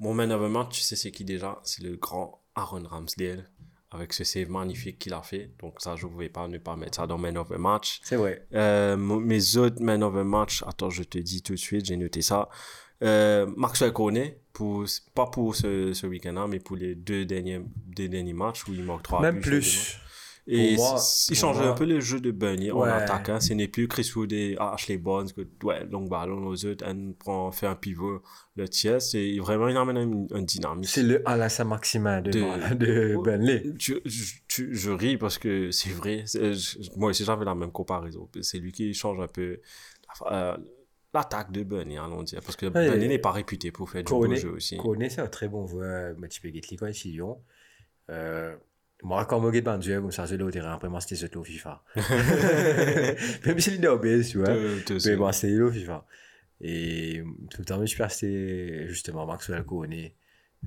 [0.00, 3.48] Mon man of the match, tu sais c'est qui déjà C'est le grand Aaron Ramsdale.
[3.90, 5.50] Avec ce save magnifique qu'il a fait.
[5.60, 8.00] Donc ça, je ne pouvais pas ne pas mettre ça dans man of the match.
[8.02, 8.46] C'est vrai.
[8.52, 11.96] Euh, mes autres man of the match, attends, je te dis tout de suite, j'ai
[11.96, 12.50] noté ça.
[13.02, 14.84] Euh, Maxwell Cornet, pour,
[15.14, 18.82] pas pour ce, ce week-end-là, mais pour les deux derniers, deux derniers matchs où il
[18.84, 19.98] manque trois Même buts plus.
[20.50, 20.96] Et moi-
[21.30, 22.30] il moi- un peu le jeu de
[22.72, 22.88] en Ouais.
[22.90, 23.28] attaque.
[23.28, 23.38] Hein.
[23.40, 27.52] Ce n'est plus Chris Wood et Ashley Barnes que, ouais, long ballon aux autres, prend,
[27.52, 28.22] fait un pivot,
[28.56, 29.02] le tiers.
[29.02, 29.96] C'est vraiment, il amène
[30.32, 30.90] un, un dynamisme.
[30.90, 33.74] C'est le Alain Saint-Maximin de, De- de Burnley.
[33.78, 36.24] Tu- je, tu- je ris parce que c'est vrai.
[36.96, 38.28] Moi aussi, j'avais la même comparaison.
[38.40, 39.60] C'est lui qui change un peu
[40.32, 40.56] euh,
[41.12, 42.40] l'attaque de Burnley, allons dire.
[42.42, 44.78] Parce que Ouais, Burnley et- n'est pas réputé pour faire du beau Cornet, jeu aussi.
[44.78, 46.14] Cornet, c'est un très bon joueur.
[46.18, 46.94] Mais tu peux gagner quand il
[49.02, 49.04] Lyon.
[49.04, 50.74] Euh, moi, quand je regarde Dieu comme ça, je l'ai au terrain.
[50.74, 51.82] Après, moi, c'était surtout au FIFA.
[53.46, 54.48] Même si il est obèse, tu vois.
[54.48, 56.04] Te- te- Mais bon, c'était au FIFA.
[56.60, 60.14] Et tout le temps, je suis c'était justement Maxwell Cornet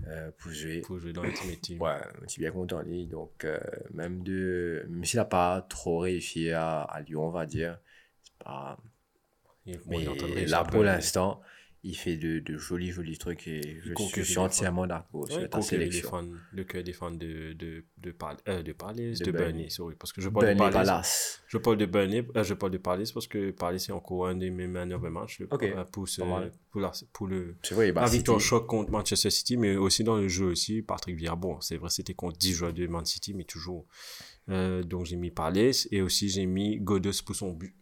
[0.07, 0.79] euh, pour jouer.
[0.81, 1.81] pour jouer dans l'Ultimate Team.
[1.81, 3.07] Ouais, je suis bien content lui.
[3.07, 3.59] Donc, euh,
[3.93, 7.77] même, de, même s'il n'a pas trop réussi à, à Lyon, on va dire,
[8.23, 8.77] c'est pas.
[9.65, 10.05] Il- Mais
[10.37, 11.41] est là, à pour l'instant,
[11.83, 15.57] il fait de, de jolis, jolis trucs et je, suis entièrement d'accord Ouais, sur ta
[15.59, 16.09] conquérir les sélection.
[16.11, 19.69] fans, le cœur des fans de, de, de, Pal- euh, de Palace, De de, Burnley.
[19.69, 19.95] Sorry.
[19.95, 20.87] Parce que je parle de Burnley Palace.
[20.87, 21.43] Palace.
[21.47, 24.35] Je parle de Burnley, euh, je parle de Palace parce que Palace est encore un
[24.35, 25.39] de mes man of the match.
[25.39, 26.21] le- Ok, euh, pour, ce-
[26.69, 30.17] pour, la, pour le, vrai, bah, la victoire choc contre Manchester City, mais aussi dans
[30.17, 31.35] le jeu aussi, Patrick Vieira.
[31.35, 33.87] Bon, c'est vrai, c'était contre 10 joueurs de Man City, mais toujours.
[34.49, 37.75] Euh, donc j'ai mis Palace et aussi j'ai mis Godos pour son but.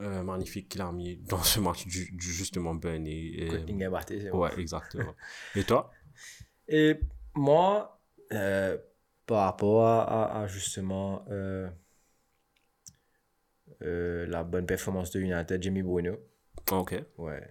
[0.00, 3.12] Euh, magnifique qu'il a mis dans ce match du, du justement Burnley.
[3.36, 3.46] Et-
[4.30, 4.52] vrai.
[4.54, 5.14] ouais, exactement.
[5.54, 5.92] et toi?
[6.68, 6.98] Et
[7.34, 8.00] moi,
[8.32, 8.78] euh,
[9.26, 11.68] par rapport à, à- justement euh,
[13.82, 16.16] euh, la bonne performance de United, Jimmy Bruno,
[16.70, 16.94] Ok.
[17.18, 17.46] ouais,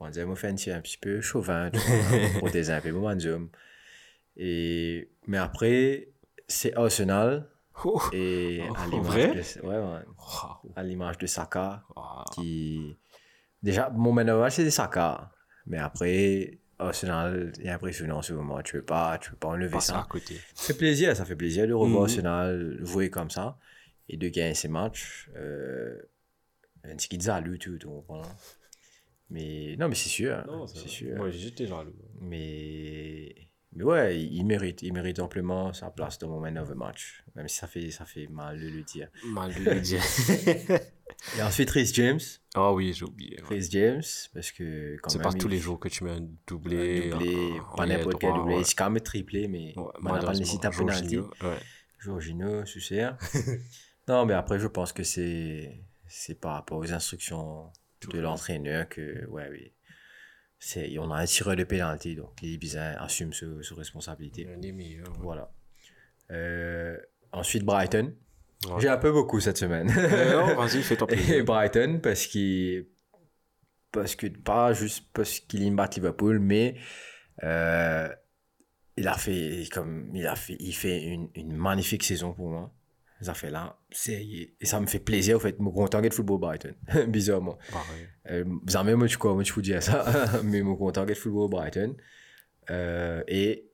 [0.00, 1.70] on dirait moi un petit, un petit peu chauvin,
[2.38, 2.70] pour des
[3.08, 3.50] un peu.
[4.36, 6.08] Et mais après,
[6.48, 7.48] c'est Arsenal
[7.84, 8.00] Oh.
[8.12, 10.04] et Oh, à l'image de, ouais, ouais,
[11.18, 11.82] de Saka,
[12.34, 12.96] qui
[13.62, 15.30] déjà mon match, c'est Saka,
[15.66, 18.60] mais après Arsenal est impressionnant en ce moment.
[18.62, 20.00] Tu veux pas, tu veux pas enlever ça.
[20.00, 20.34] à côté.
[20.54, 22.08] Ça fait plaisir, ça fait plaisir de revoir Mhm.
[22.10, 23.58] Arsenal jouer comme ça
[24.08, 25.30] et de gagner ces matchs.
[25.36, 26.00] Euh,
[26.84, 28.22] un petit zalu, tout, tu comprends?
[29.30, 31.16] Mais non, mais c'est sûr, hein, c'est sûr.
[31.16, 31.94] Moi, j'étais jaloux.
[32.20, 33.34] Mais,
[33.74, 37.24] mais ouais, il, mérite, il mérite amplement sa place dans mon man of the match,
[37.34, 39.08] même si ça fait, ça fait mal de le dire.
[39.26, 40.02] Mal de le dire.
[41.38, 42.20] Et ensuite, Rhys James.
[42.54, 43.40] Ah oui, j'ai oublié.
[43.42, 43.56] ouais.
[43.56, 44.02] Rhys James,
[44.34, 47.10] parce que quand C'est pas tous les jours que tu mets un doublé.
[47.10, 48.56] doublé, en- pas n'importe quel doublé.
[48.56, 48.64] ouais.
[48.64, 51.18] C'est quand même triplé, mais Ouais, on n'a pas nécessité un penalty.
[51.98, 53.10] Jorginho, Sucer.
[54.08, 57.70] non, mais après, je pense que c'est c'est par rapport aux instructions
[58.10, 59.72] de l'entraîneur que, ouais, oui.
[60.64, 64.46] C'est, on a un tireur de pénalty, donc les Ibizains assument ce, ce responsabilité.
[64.48, 65.08] Un des meilleurs.
[65.08, 65.18] ouais.
[65.20, 65.50] Voilà.
[66.30, 66.96] Euh,
[67.32, 68.14] ensuite, Brighton.
[68.68, 68.80] Ouais.
[68.80, 69.92] J'ai un peu beaucoup cette semaine.
[69.96, 71.44] Euh, non, vas-y, fais-toi Et plaisir.
[71.44, 72.86] Brighton, parce qu'il.
[73.90, 76.76] Parce que, pas juste parce qu'il bat Liverpool, mais.
[77.42, 78.08] euh,
[78.96, 79.64] il a fait.
[79.72, 82.72] Comme, il a fait, il fait une, une magnifique saison pour moi.
[83.22, 83.78] Ça fait là.
[83.90, 85.56] C'est, et ça me fait plaisir, en fait.
[85.58, 86.74] Je suis content de football Brighton.
[87.08, 87.56] Bizarrement.
[87.70, 88.08] Pareil.
[88.30, 90.04] Euh, jamais moi, je crois, moi, je vous dis ça.
[90.44, 91.96] mais je suis content de football Brighton.
[92.70, 93.70] Euh, et.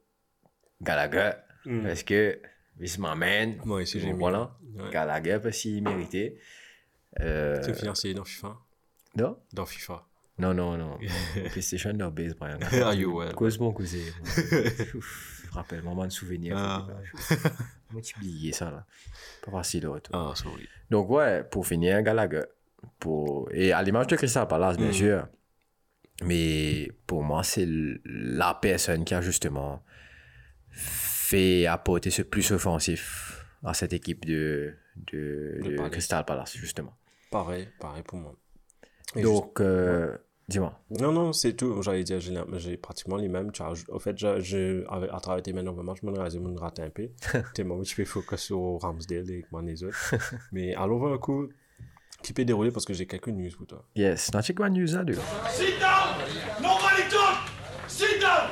[0.82, 1.32] Gallagher.
[1.64, 1.82] Mm.
[1.82, 2.40] Parce que.
[2.80, 3.58] Il m'amène.
[3.64, 4.12] Moi aussi, j'ai.
[4.12, 4.56] Voilà.
[4.76, 4.90] Ouais.
[4.92, 6.38] Gallagher, parce qu'il méritait.
[7.20, 8.56] Euh, Tu financé dans FIFA?
[9.16, 9.38] Non?
[9.52, 10.06] Dans FIFA.
[10.38, 10.98] Non, non, non.
[11.50, 12.58] PlayStation, no base, Brian.
[12.62, 13.32] Ah, you, ouais.
[13.34, 13.96] Cause bon, cause.
[15.48, 16.56] Ouf, Rappelle-moi de souvenirs.
[16.56, 16.86] Ah.
[17.90, 18.84] Moi, tu oublié ça, là.
[19.44, 20.14] Pas facile de retour.
[20.14, 20.68] Ah, sorry.
[20.90, 22.42] Donc, ouais, pour finir, Gallagher.
[22.98, 23.48] Pour...
[23.52, 24.92] Et à l'image de Crystal Palace, bien Mm.
[24.92, 25.28] sûr.
[26.22, 27.66] Mais pour moi, c'est
[28.04, 29.82] la personne qui a justement
[30.70, 35.88] fait apporter ce plus offensif à cette équipe de, de.
[35.90, 36.96] Crystal Palace, justement.
[37.30, 38.34] Pareil, pareil pour moi.
[39.16, 40.16] Et Donc, euh,
[40.48, 40.78] dis-moi.
[40.98, 41.82] Non, non, c'est tout.
[41.82, 43.52] J'allais dire, j'ai pratiquement les mêmes.
[43.52, 44.84] Tu as- En fait, je,
[45.14, 47.08] à travers tes mains match, je me je me rate un peu.
[47.54, 50.14] Tellement, je fais focus sur Ramsdale et moi, les autres.
[50.52, 51.48] Mais allons voir un coup
[52.22, 53.84] qui peut dérouler parce que j'ai quelques news pour toi.
[53.94, 55.04] Yes, na check one news là.
[55.50, 56.16] Sit down!
[56.60, 57.38] Nobody talk!
[57.86, 58.50] Sit down!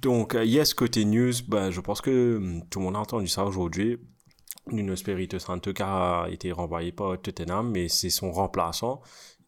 [0.00, 3.26] Donc, euh, yes, côté news, ben, je pense que hum, tout le monde a entendu
[3.26, 3.98] ça aujourd'hui.
[4.70, 9.00] Nuno Espirito Santo qui a été renvoyé par Tottenham, mais c'est son remplaçant.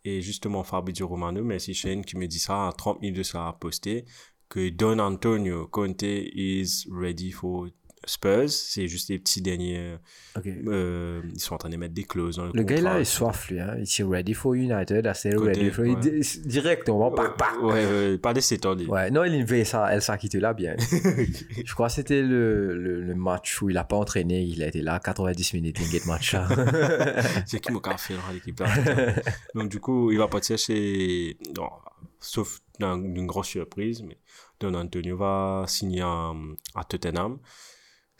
[0.04, 3.56] Et justement, Fabrizio Romano, merci Shane, qui me dit ça à 30 minutes de ça
[3.60, 4.06] posté,
[4.48, 7.68] que Don Antonio Conte is ready for
[8.06, 8.48] Spurs.
[8.50, 9.96] C'est juste les petits derniers.
[10.36, 10.46] Ok.
[10.46, 13.04] euh, ils sont en train de mettre des clauses dans le, Le gars là est
[13.04, 13.74] soif lui, hein.
[13.78, 15.84] Il dit ready for United, assez Côté, ready for.
[15.84, 15.96] ouais.
[15.96, 17.58] Di- Direct, on va pas, pas.
[17.60, 18.88] Ouais, ouais, pas des s'étendre.
[18.88, 20.00] Ouais, non, il veut ça, elle
[20.40, 20.76] là bien.
[21.64, 24.68] Je crois que c'était le, le, le match où il a pas entraîné, il a
[24.68, 26.48] été là 90 minutes, il get match là.
[27.46, 28.68] c'est qui m'a fait dans l'équipe là.
[29.54, 31.36] Donc du coup, il va partir chez...
[31.56, 31.68] Non,
[32.18, 34.16] sauf dans une grosse surprise, mais
[34.58, 36.32] Don Antonio va signer à,
[36.74, 37.38] à Tottenham.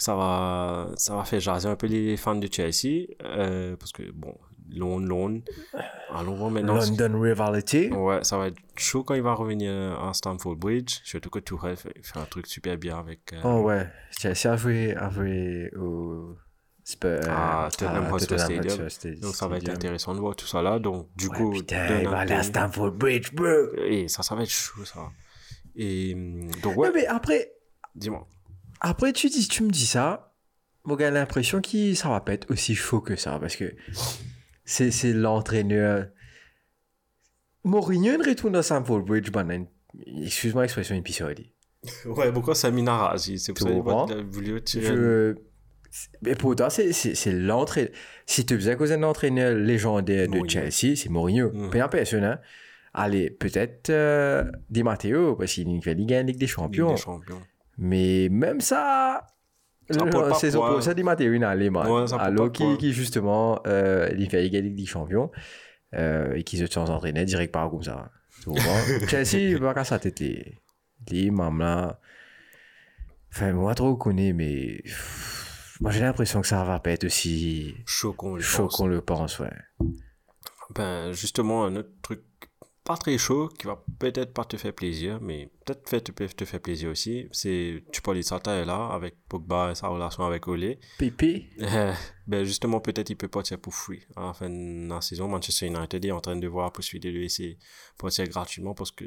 [0.00, 4.10] Ça va, ça va faire jaser un peu les fans de Chelsea, euh, parce que
[4.12, 4.34] bon,
[4.70, 5.40] loan, loan.
[6.14, 6.76] Allons voir maintenant.
[6.76, 7.90] London Rivality.
[7.92, 9.70] Ouais, ça va être chaud quand il va revenir
[10.02, 13.32] à Stamford Bridge, surtout que Tourelle fait, fait un truc super bien avec...
[13.34, 13.86] euh, Oh ouais,
[14.18, 16.34] Chelsea a joué, a joué au
[16.82, 17.20] Spurs.
[17.28, 19.20] à Tottenham Hotspur Stadium.
[19.20, 20.78] Donc ça va être intéressant de voir tout ça là.
[20.78, 23.76] Donc du Ouais, coup, putain, il va aller à Stamford Bridge, bro.
[23.84, 25.10] Et ça, ça va être chaud, ça.
[25.76, 27.52] Et hum, donc, ouais, Ouais, mais après,
[27.94, 28.26] dis-moi.
[28.80, 30.34] Après, tu, dis, tu me dis ça,
[30.84, 33.74] moi, j'ai l'impression que ça va pas être aussi chaud que ça, parce que
[34.64, 36.08] c'est, c'est l'entraîneur.
[37.64, 39.66] Mourinho, retourne dans Stamford Bridge, ben,
[40.22, 41.34] excuse-moi l'expression, une piscine.
[42.06, 44.86] Ouais, pourquoi ça Minara C'est pour ça qu'il va voulu tirer.
[44.86, 45.34] Je...
[46.22, 47.90] Mais pourtant, c'est, c'est, c'est l'entraîneur.
[48.24, 50.48] Si tu faisais cause d'un entraîneur légendaire de Mourinho.
[50.48, 51.50] Chelsea, c'est Mourinho.
[51.52, 51.70] Mm.
[51.70, 52.38] Pas personne, hein.
[52.92, 56.94] Allez, peut-être euh, Di Matteo, parce qu'il Ligue 1, Ligue des Ligue Champions.
[56.94, 57.40] des champions.
[57.82, 59.26] Mais même ça,
[59.88, 61.90] pas saison prochaine, il est allé, man.
[61.90, 62.72] Ouais, ça porte Alors, pas poids.
[62.72, 65.30] qui, qui justement, euh, il fait Ligue des Champions,
[65.94, 68.10] euh, et qui se sont entraînés direct par comme ça.
[69.08, 70.58] Chelsea, il va casser sa tête, les,
[71.10, 71.98] les mam là.
[73.32, 74.82] Enfin, moi, trop connais, mais
[75.80, 78.76] moi, j'ai l'impression que ça va pas être aussi Chaud qu'on le chaud pense.
[78.76, 79.52] qu'on le pense, ouais.
[80.74, 82.20] Ben, justement, un autre truc
[82.90, 86.10] pas très chaud qui va peut-être pas te faire plaisir, mais peut-être fait- te,
[86.40, 87.28] te faire plaisir aussi.
[87.30, 90.80] C'est, tu parlais de ça tout à l'heure avec Pogba et sa relation avec Olé.
[90.98, 91.92] Pépé, Euh,
[92.26, 95.28] ben justement, peut-être il peut partir pour free à la fin de la saison.
[95.28, 97.58] Manchester United est en train de voir la possibilité de laisser
[97.96, 99.04] partir gratuitement parce que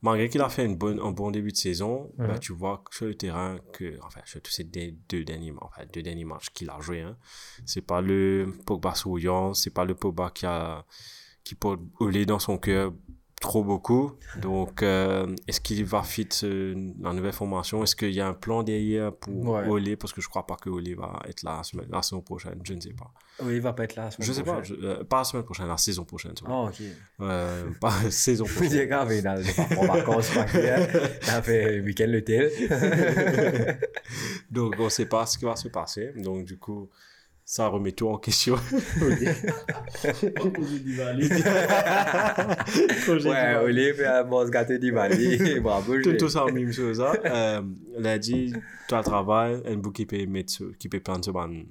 [0.00, 2.38] malgré qu'il a fait une bonne, un bon début de saison, ben, Mhm.
[2.40, 6.02] tu vois sur le terrain que, enfin, sur tous ces deux, deux derniers, enfin, deux
[6.02, 7.16] derniers matchs qu'il a joué, hein,
[7.66, 10.84] c'est pas le Pogba souriant, c'est pas le Pogba qui a,
[11.44, 12.92] qui porte Olé dans son cœur
[13.40, 14.12] trop beaucoup.
[14.40, 17.82] Donc, euh, est-ce qu'il va fit euh, la nouvelle formation?
[17.82, 19.68] Est-ce qu'il y a un plan derrière pour Ouais.
[19.68, 19.96] Olé?
[19.96, 22.58] Parce que je crois pas que Olé va être là la, semaine, la saison prochaine.
[22.64, 23.12] Je ne sais pas.
[23.42, 24.04] Oui, il va pas être là.
[24.04, 24.52] la semaine Je sais pas.
[24.54, 24.76] prochaine.
[24.80, 26.32] je- euh, pas la semaine prochaine, la saison prochaine.
[26.48, 26.80] Oh, ok.
[27.20, 28.70] Euh, pas saison Je prochaine.
[28.80, 30.46] dis, gars, mais il a pas en vacances, pas.
[30.54, 32.50] Il a fait week-end le tel.
[34.50, 36.12] Donc, on sait pas ce qui va se passer.
[36.16, 36.88] Donc, du coup,
[37.44, 38.56] ça remet tout en question.
[43.30, 45.60] Ouais, Olé fait un bon gâteau d'Ivali.
[45.60, 47.00] Bravo, je tout, ça, même chose.
[47.00, 47.12] hein.
[47.24, 47.62] Euh,
[47.98, 48.52] lundi,
[48.88, 51.64] tu as travail, un bout qui peut mettre, qui peut prendre sur, ban-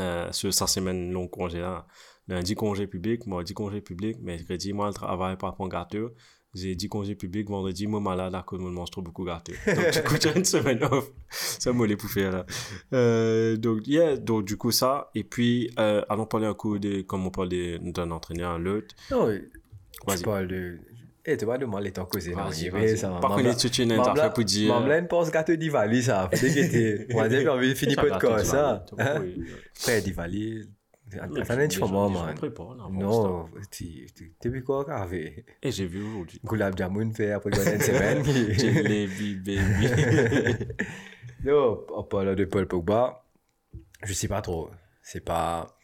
[0.00, 1.86] euh, sur sa semaine long congé là.
[2.28, 6.10] Lundi, congé public, mardi, congé public, mercredi, moi, le travail par mon gâteau.
[6.56, 9.52] J'ai dit congé public, vendredi, moi, malade, à cause de mange trop beaucoup gâteau.
[9.66, 11.10] Donc, du coup, as une semaine off.
[11.28, 12.46] Ça m'a les là.
[12.94, 15.10] Euh, donc, yeah, donc, du coup, ça.
[15.14, 17.50] Et puis, euh, allons parler un coup de, comme on parle
[17.80, 18.94] d'un entraîneur à l'autre.
[19.10, 19.28] Non.
[20.08, 20.78] Tu parles de.
[21.26, 22.32] Eh, tu vas demander ton cousin.
[22.34, 23.00] Vas-y, vas-y.
[23.00, 26.30] Par contre, tu tiens une affaire pour dire- Mamla, pense gâteau d'Ivali, ça.
[26.32, 27.06] Faut dégueter.
[27.12, 28.86] On va dire, on finit pas de quoi, ça.
[28.98, 29.24] Hein?
[29.74, 30.02] Frère
[31.06, 31.40] d'Ivali.
[31.40, 32.34] Attendez, tu moi, man.
[32.92, 34.06] Non, tu
[34.40, 35.44] tu es quoi, carré?
[35.62, 36.40] Et j'ai vu aujourd'hui.
[36.44, 38.24] Gulab Jamun fait après une semaine.
[38.54, 40.66] Jalebi, baby.
[41.44, 43.24] Non, en parlant de Paul Pogba,
[44.02, 44.70] je sais pas trop.
[45.02, 45.78] C'est pas.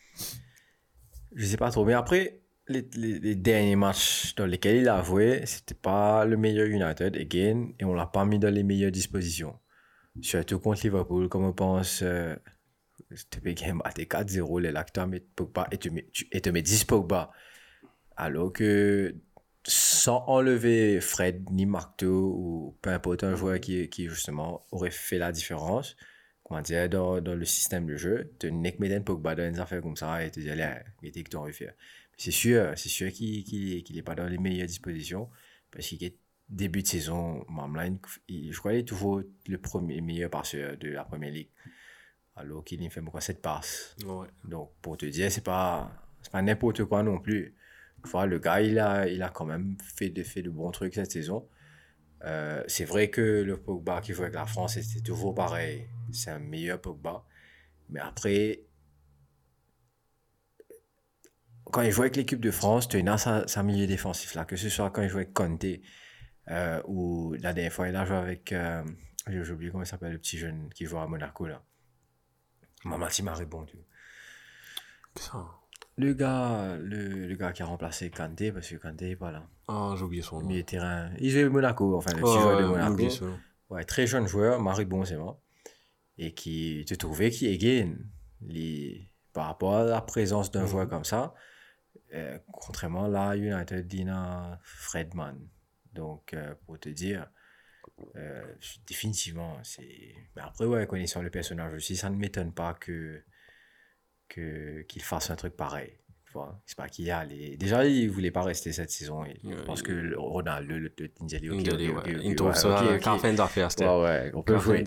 [1.37, 1.85] Je sais pas trop.
[1.85, 6.37] Mais après, les, les, les derniers matchs dans lesquels il a joué, c'était pas le
[6.37, 9.57] meilleur United, again, et on l'a pas mis dans les meilleures dispositions.
[10.21, 12.01] Surtout contre Liverpool, comme on pense.
[12.03, 12.35] Euh,
[13.41, 16.53] peux gagner à tes 4-0, les que mis Pogba et tu mets, tu, et tu
[16.53, 17.31] mets 10 Pogba.
[18.17, 19.15] Alors que
[19.67, 22.07] sans enlever Fred ni Marto
[22.37, 25.97] ou peu importe un joueur qui, qui justement aurait fait la différence,
[26.45, 29.83] comment dire, dans, dans le système de jeu, te nek Meden Pogba dans une affaire
[29.83, 31.75] comme ça et te dire, allez, qu'est-ce que tu aurais fait
[32.17, 35.31] C'est sûr, c'est sûr qu'il qu'il qu'il est pas dans les meilleures dispositions
[35.71, 36.17] parce qu'il est
[36.49, 37.99] début de saison, Mamline,
[38.29, 41.49] il- je crois qu'il est toujours le premier meilleur passeur de la première ligue.
[42.37, 43.97] Alors qu'il fait 7 passes.
[44.07, 44.27] Ouais.
[44.45, 45.91] Donc, pour te dire, c'est pas,
[46.31, 47.55] pas n'importe quoi non plus.
[48.05, 50.95] Vois, le gars, il a, il a quand même fait de, fait de bons trucs
[50.95, 51.49] cette saison.
[52.25, 55.87] Euh, c'est vrai que le Pogba qui joue avec la France, c'était toujours pareil.
[56.13, 57.25] C'est un meilleur Pogba.
[57.91, 58.63] Mais après,
[61.65, 64.57] quand il joue avec l'équipe de France, tu as sa, sa milieu défensif là, que
[64.57, 65.65] ce soit quand il joue avec Conte
[66.51, 68.53] euh, ou la dernière fois, il a joué avec.
[68.53, 68.83] Euh,
[69.29, 71.63] J'ai oublié comment il s'appelle, le petit jeune qui joue à Monaco là.
[72.85, 73.77] Mamati m'a répondu.
[75.17, 75.47] Ça.
[75.99, 79.47] Le gars, le, le gars qui a remplacé Kanté, parce que Kanté n'est pas là.
[79.69, 80.47] Ah, j'ai oublié son nom.
[80.49, 81.11] Milieu terrain.
[81.19, 82.93] Il joue à Monaco, enfin, le petit joueur de ouais, Monaco.
[82.95, 83.11] oublié.
[83.71, 85.41] Ouais, très jeune joueur, Marie Bon, c'est moi.
[86.19, 87.95] Et qui te trouvait qui est gain.
[88.41, 91.33] Les- Par rapport à la présence d'un joueur comme ça,
[92.15, 95.39] euh, contrairement là, United Dina Fredman.
[95.95, 97.27] Donc, euh, pour te dire,
[98.17, 98.43] euh,
[98.87, 100.15] définitivement, c'est.
[100.37, 103.23] Mais après, ouais, connaissant le personnage aussi, ça ne m'étonne pas que
[104.29, 105.99] que- qu'il fasse un truc pareil.
[106.27, 107.59] Tu vois, c'est pas qu'il y a les...
[107.59, 109.23] Déjà, il voulait pas rester cette saison.
[109.27, 112.19] et Je Ouais, pense il- que le Ronaldo, le, le Tinjali, ok, ouais.
[112.25, 113.03] Il trouve ça ok, un ok.
[113.03, 113.85] carfin d'affaires, c'était.
[113.87, 114.83] Ouais, ouais, on peut jouer.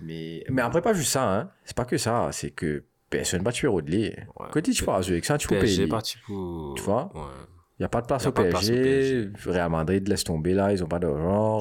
[0.00, 1.50] Mais, mais après, pas juste ça, hein.
[1.66, 2.30] C'est pas que ça.
[2.32, 4.16] C'est que personne va tuer Rodley.
[4.40, 4.46] Ouais.
[4.50, 5.86] Quand tu jouer avec ça, tu peux payer.
[5.86, 7.57] Tu vois Ouais.
[7.78, 9.30] Il n'y a pas de place au pas de place au PSG.
[9.46, 11.60] Real Madrid laisse tomber là, ils ont pas d'argent.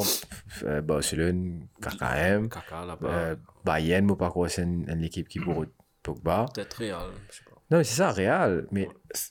[0.63, 2.49] Euh, Barcelone, KKM.
[2.49, 3.07] Caca là-bas.
[3.09, 5.65] Euh, Bayern, moi, pas croire, c'est une, une équipe qui bourre
[6.01, 6.45] Pogba.
[6.55, 7.51] Peut-être Real, je sais pas.
[7.69, 8.65] Non, mais c'est ça, Real.
[8.71, 9.29] Mais c-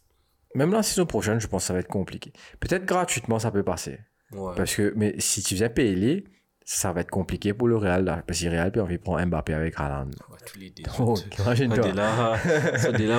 [0.54, 2.32] même la saison prochaine, je pense que ça va être compliqué.
[2.60, 3.98] Peut-être gratuitement, ça peut passer.
[4.32, 4.52] Ouais.
[4.56, 6.24] Parce que, mais si tu viens payer,
[6.64, 8.04] ça va être compliqué pour le Real.
[8.04, 10.06] Là, parce que Real peut envie de prendre Mbappé avec Haaland.
[10.30, 10.82] Ouais, tous les deux.
[11.00, 11.92] Oh, imagine-toi.
[11.94, 12.32] là,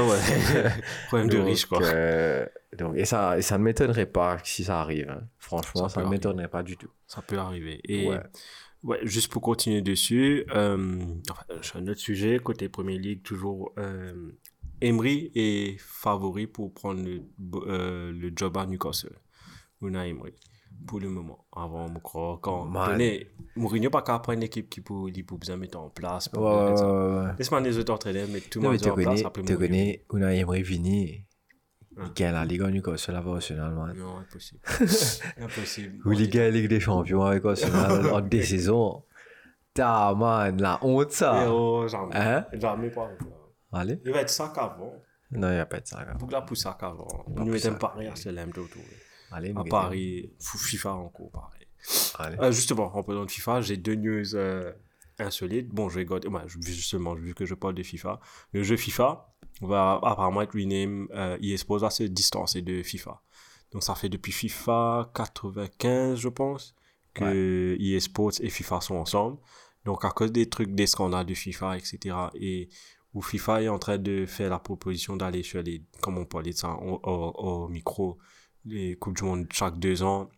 [0.05, 0.63] ouais.
[1.07, 1.81] Problème de riche, quoi.
[1.83, 2.45] euh,
[2.77, 5.09] donc, et, ça, et ça ne m'étonnerait pas si ça arrive.
[5.09, 5.21] hein.
[5.37, 6.89] Franchement, Ça ne m'étonnerait pas du tout.
[7.07, 7.79] Ça peut arriver.
[7.83, 8.19] Et Ouais.
[8.83, 8.99] ouais.
[9.03, 10.99] juste pour continuer dessus, euh,
[11.29, 14.31] enfin, sur un autre sujet, côté Premier League, toujours, euh,
[14.81, 17.21] Emery est favori pour prendre le,
[17.67, 19.17] euh, le job à Newcastle.
[19.81, 20.33] Unai Emery,
[20.87, 21.45] pour le moment.
[21.55, 25.57] Avant, crois, quand donné, Mourinho pas qu'à prendre une équipe qui peut, il peut bien
[25.57, 26.29] mettre en place.
[26.29, 27.31] pour Ouais, ouais, ouais.
[27.37, 30.39] Laisse-moi les autres entraîneurs, mais tout le monde tu en place après tu connais Unai
[30.39, 31.25] Emery Vini.
[31.99, 33.95] Il gagne la Ligue en Newcastle avec Arsenal, man.
[33.97, 34.59] Non, impossible.
[35.41, 36.01] impossible.
[36.07, 39.03] Ou il gagne la Ligue des Champions avec Arsenal en des saisons.
[39.73, 41.51] Ta man, la honte ça.
[41.51, 42.15] Oh, jamais.
[42.15, 42.45] Hein?
[42.53, 43.09] Jamais pas.
[43.71, 43.99] Allez.
[44.05, 44.93] Il va être ça qu'avant.
[45.31, 46.03] Non, il n'y a pas ça.
[46.05, 46.15] gars.
[46.15, 46.63] Pour la pousse.
[46.63, 47.53] Pas Nous.
[47.77, 48.81] Paris de autour.
[49.31, 51.67] Allez, À Paris, fou- FIFA encore pareil.
[52.17, 52.37] Allez.
[52.39, 54.71] Euh, justement, en parlant de FIFA, j'ai deux news euh,
[55.19, 55.67] insolites.
[55.69, 58.19] Bon, ouais, je- justement, vu que je parle de FIFA,
[58.53, 61.07] le jeu FIFA va apparemment être rename.
[61.13, 63.21] Euh, EA Sports va se distancer de FIFA.
[63.71, 66.75] Donc ça fait depuis FIFA 95, je pense,
[67.13, 69.37] que EA Sports et FIFA sont ensemble.
[69.85, 72.15] Donc à cause des trucs, des scandales de FIFA, etc.
[72.35, 72.69] Et
[73.13, 76.51] où FIFA est en train de faire la proposition d'aller sur les, comme on parlait
[76.51, 78.17] de ça au, au- au micro,
[78.65, 80.29] les Coupes du Monde chaque deux ans,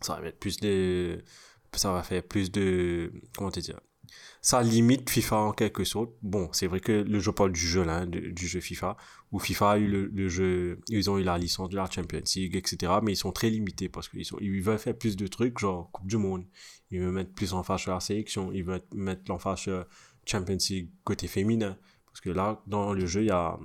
[0.00, 1.22] ça va mettre plus de,
[1.74, 3.78] ça va faire plus de, comment te dire,
[4.40, 6.10] ça limite FIFA en quelque sorte.
[6.22, 8.96] Bon, c'est vrai que le jeu parle du jeu hein, du jeu FIFA,
[9.32, 12.56] où FIFA a eu le, jeu, ils ont eu la licence de la Champions League,
[12.56, 12.92] etc.
[13.02, 16.06] Mais ils sont très limités parce qu'ils ils veulent faire plus de trucs, genre Coupe
[16.06, 16.44] du Monde.
[16.90, 19.86] Ils veulent mettre plus l'emphase sur la sélection, ils veulent mettre l'emphase sur
[20.24, 21.76] Champions League côté féminin.
[22.06, 23.58] Parce que là, dans le jeu, il y a,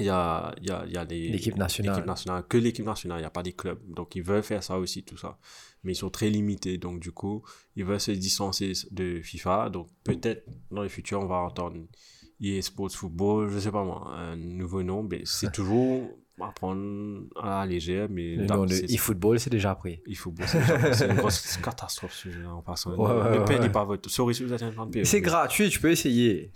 [0.00, 2.04] il y a, il y a, il y a les, L'équipe nationale.
[2.04, 3.78] nationale, que l'équipe nationale, il n'y a pas des clubs.
[3.88, 5.38] Donc ils veulent faire ça aussi, tout ça.
[5.84, 6.78] Mais ils sont très limités.
[6.78, 7.42] Donc du coup,
[7.76, 9.70] ils veulent se distancer de FIFA.
[9.70, 11.76] Donc peut-être dans le futur, on va entendre
[12.40, 15.02] EA Sports Football, je sais pas moi, un nouveau nom.
[15.04, 16.08] Mais c'est toujours
[16.40, 18.08] à prendre à la légère.
[18.10, 20.00] Mais Le nom de eFootball, c'est déjà pris.
[20.08, 22.96] eFootball, c'est déjà- c'est une grosse catastrophe ce jeu en passant.
[22.96, 23.44] Ouais, ouais, ne ouais.
[23.44, 24.10] perdez pas votre.
[24.10, 25.04] Sorry si vous êtes payer.
[25.04, 26.50] C'est gratuit, tu peux essayer.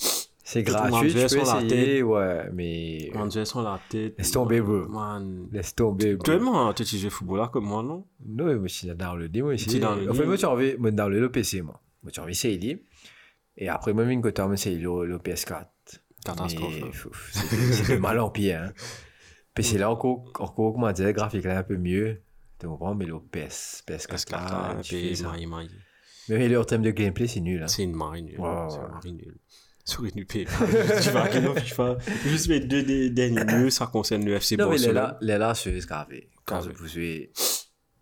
[0.48, 4.14] C'est gratuit, tu peux essayer, ouais, mais On dirait sur la tête.
[4.16, 4.88] Laisse tomber, bro.
[4.88, 5.46] Man.
[5.52, 6.16] laisse tomber.
[6.16, 6.40] bro.
[6.40, 8.06] Moi, tu joues football là comme moi, non?
[8.24, 9.66] Non, mais je suis dans le démo ici.
[9.66, 11.78] Tu es dans le En fait, moi, tu envie, moi, dans le PC, moi.
[12.02, 12.80] Moi, tu envie, c'est dit.
[13.58, 15.66] Et après, moi, une côté, c'est le, le PS4.
[16.24, 17.30] Catastrophe.
[17.72, 18.72] C'est de mal en pire, hein.
[19.52, 22.22] PC là, encore, encore, comment dire, graphique là, un peu mieux.
[22.58, 25.32] Tu comprends, mais le PS, PS4 PS4 là, tu fais ça.
[26.30, 27.68] Mais en termes de gameplay, c'est nul, hein.
[27.68, 28.40] C'est une marée nulle.
[28.70, 29.36] C'est une marée nulle.
[30.14, 30.44] Nul pay.
[31.02, 31.96] Tu vas à FIFA
[32.26, 34.94] Juste mes deux derniers mieux, ça concerne le FC Non, mais les Barcelone.
[34.94, 36.28] là, les là, c'est gravé.
[36.44, 36.74] Quand Gravé.
[36.78, 37.32] vous jouez.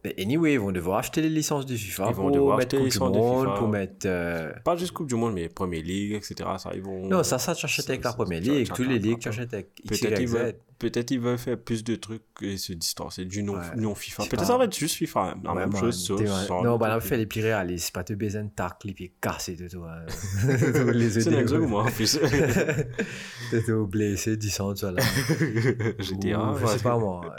[0.07, 2.77] Mais anyway, ils vont devoir acheter les licences de FIFA Ils vont pour devoir mettre
[2.77, 3.59] acheter les licences de Monde, FIFA.
[3.59, 4.07] pour mettre.
[4.07, 6.49] euh, Pas juste Coupe du Monde, mais Premier League, etc.
[6.59, 7.09] Ça, ils vont...
[7.09, 9.71] Non, ça, ça, tu achètes avec la première ligue, tous les ligues, tu achètes avec
[9.89, 13.55] Peut-être ils, veulent, peut-être ils veulent faire plus de trucs et se distancer du non,
[13.55, 13.61] Ouais.
[13.77, 14.23] non FIFA.
[14.23, 15.21] C'est Peut-être ça va être juste FIFA.
[15.21, 15.41] hein.
[15.43, 16.09] La même chose,
[16.63, 17.09] Non, bah là, truc.
[17.09, 17.87] fait les plus réalistes.
[17.87, 19.91] C'est pas te baiser un tacle, les pieds cassés de toi.
[19.91, 20.07] hein.
[21.11, 22.19] C'est moi, en plus.
[23.71, 25.03] Au blessé, 10 ans, tu vois là.
[25.99, 27.35] GTA, Ou, je sais pas moi.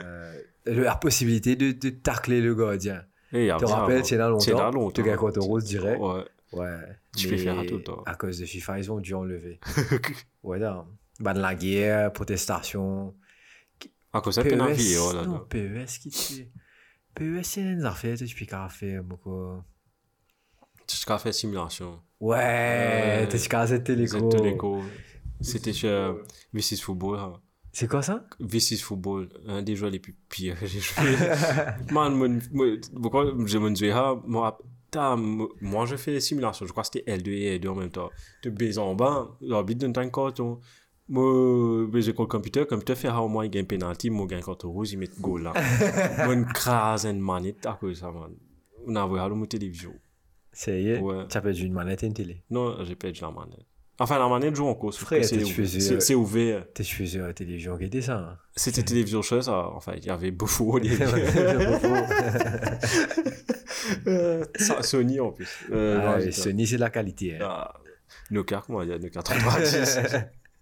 [0.67, 3.03] Euh, la possibilité de, de tacler le gardien.
[3.31, 4.71] Tu te rappelles, c'est là longtemps.
[4.71, 4.91] longtemps.
[4.91, 5.99] Tu gagnes contre Rose direct.
[5.99, 6.23] Ouais.
[6.53, 6.79] Ouais.
[7.15, 8.03] Tu fais faire à tout le temps.
[8.05, 9.59] À cause de FIFA, ils ont dû enlever.
[10.43, 10.85] ouais, non.
[11.19, 13.15] Bah, de la guerre, protestation.
[14.13, 15.45] À cause de ça, penalty, PES, oh là non, là.
[15.49, 16.47] PES qui tue.
[17.15, 19.61] PES, c'est une affaire, tu peux faire, beaucoup.
[20.87, 21.99] Tu as fait simulation.
[22.19, 24.29] Ouais, t'es qu'à cette téléco.
[24.29, 24.81] Téléco.
[25.41, 26.23] C'était sur
[26.53, 27.33] V6 Football.
[27.77, 28.25] C'est quoi ça?
[28.41, 31.15] V6 Football, un des jeux les plus pires que j'ai joué.
[31.91, 32.41] Man,
[32.99, 33.93] pourquoi je me disais,
[34.25, 34.57] moi,
[35.61, 36.65] moi, je fais des simulations.
[36.65, 38.09] Je crois que c'était L2 et L2 en même temps.
[38.41, 40.59] Tu baises en bas, l'arbitre donne un carton.
[41.07, 44.29] Moi, je contre le computer, comme tu fais, au moins, il gagne penalty, moi, il
[44.31, 45.53] gagne carton rouge, il met goal là.
[46.25, 48.33] Moi, une crase, une manette, à cause de ça, man.
[48.87, 49.93] On a vu à la télévision.
[50.51, 50.99] C'est.
[50.99, 51.27] Ouais.
[51.29, 52.43] Tu as perdu une manette et une télé.
[52.49, 53.67] Non, j'ai perdu la manette.
[53.99, 54.97] Enfin, la manette joue en cause.
[54.97, 56.65] Frère, c'est ouvert.
[56.73, 58.17] T'es faisais à la télévision qui était ça.
[58.17, 58.37] hein.
[58.55, 60.77] C'était télévision chose, enfin, il y avait beaucoup
[64.55, 65.47] ça, Sony en plus.
[65.71, 67.35] Euh, Ah, Sony, c'est de la qualité.
[67.35, 67.39] hein.
[67.41, 67.73] Ah,
[68.31, 69.99] Nokia, comment il y a Nokia 310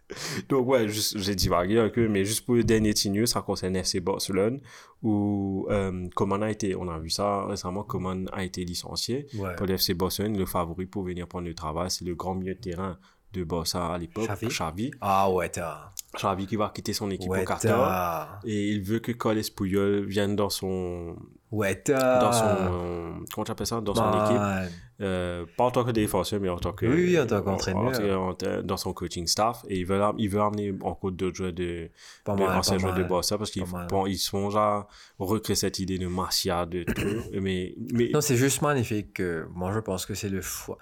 [0.50, 4.02] Donc ouais, j'ai divagué un peu, mais juste pour le dernier news, ça concerne FC
[4.02, 4.62] Barcelone,
[5.02, 9.26] où euh, Coman a été, on a vu ça récemment, Coman a été licencié.
[9.36, 9.56] Ouais.
[9.56, 12.54] Pour le FC Barcelone, le favori pour venir prendre le travail, c'est le grand milieu
[12.54, 13.00] de terrain
[13.36, 14.48] de Barça à l'époque, Xavi.
[14.48, 14.92] Xavi.
[15.02, 15.92] Ah ouais, t'as.
[16.16, 18.40] Xavi qui va quitter son équipe Ouais, au Qatar.
[18.46, 21.16] Et il veut que Carles Puyol vienne dans son,
[21.52, 24.72] Ouais, dans son, euh, comment tu appelles ça, dans son équipe.
[25.02, 26.86] Euh, pas en tant que défenseur, mais en tant que.
[26.86, 28.20] Oui, oui, en tant qu'entraîneur.
[28.22, 29.66] en- en- dans son coaching staff.
[29.68, 31.90] Et il veut, il veut amener en compte d'autres joueurs de,
[32.24, 33.04] Pas de mal, anciens joueurs de.
[33.04, 34.88] Barça parce qu'ils bon, ils sont déjà
[35.20, 36.94] recréé cette idée de Marcia, de tout.
[37.42, 39.14] mais, mais Non, c'est juste magnifique.
[39.16, 40.78] que Moi, je pense que c'est le choix.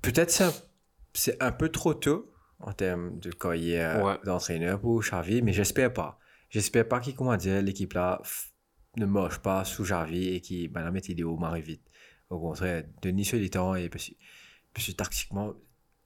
[0.00, 0.52] Peut-être c'est un...
[1.20, 4.18] c'est un peu trop tôt en termes de carrière Ouais.
[4.24, 6.18] d'entraîneur pour Xavi, mais j'espère pas.
[6.50, 8.20] J'espère pas qu'il, comment dire, l'équipe là
[8.96, 11.82] ne marche pas sous Xavi et qui ben, la mette idéaux marie vite.
[12.30, 14.14] Au contraire, Denis sur les temps et parce, que-
[14.74, 15.52] parce que tactiquement,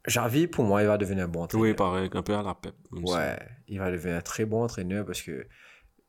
[0.09, 1.63] Xavi, pour moi, il va devenir un bon entraîneur.
[1.67, 2.75] oui, pareil, un peu à la pep.
[2.93, 3.39] même si- Ouais,
[3.69, 5.47] il va devenir un très bon entraîneur parce que,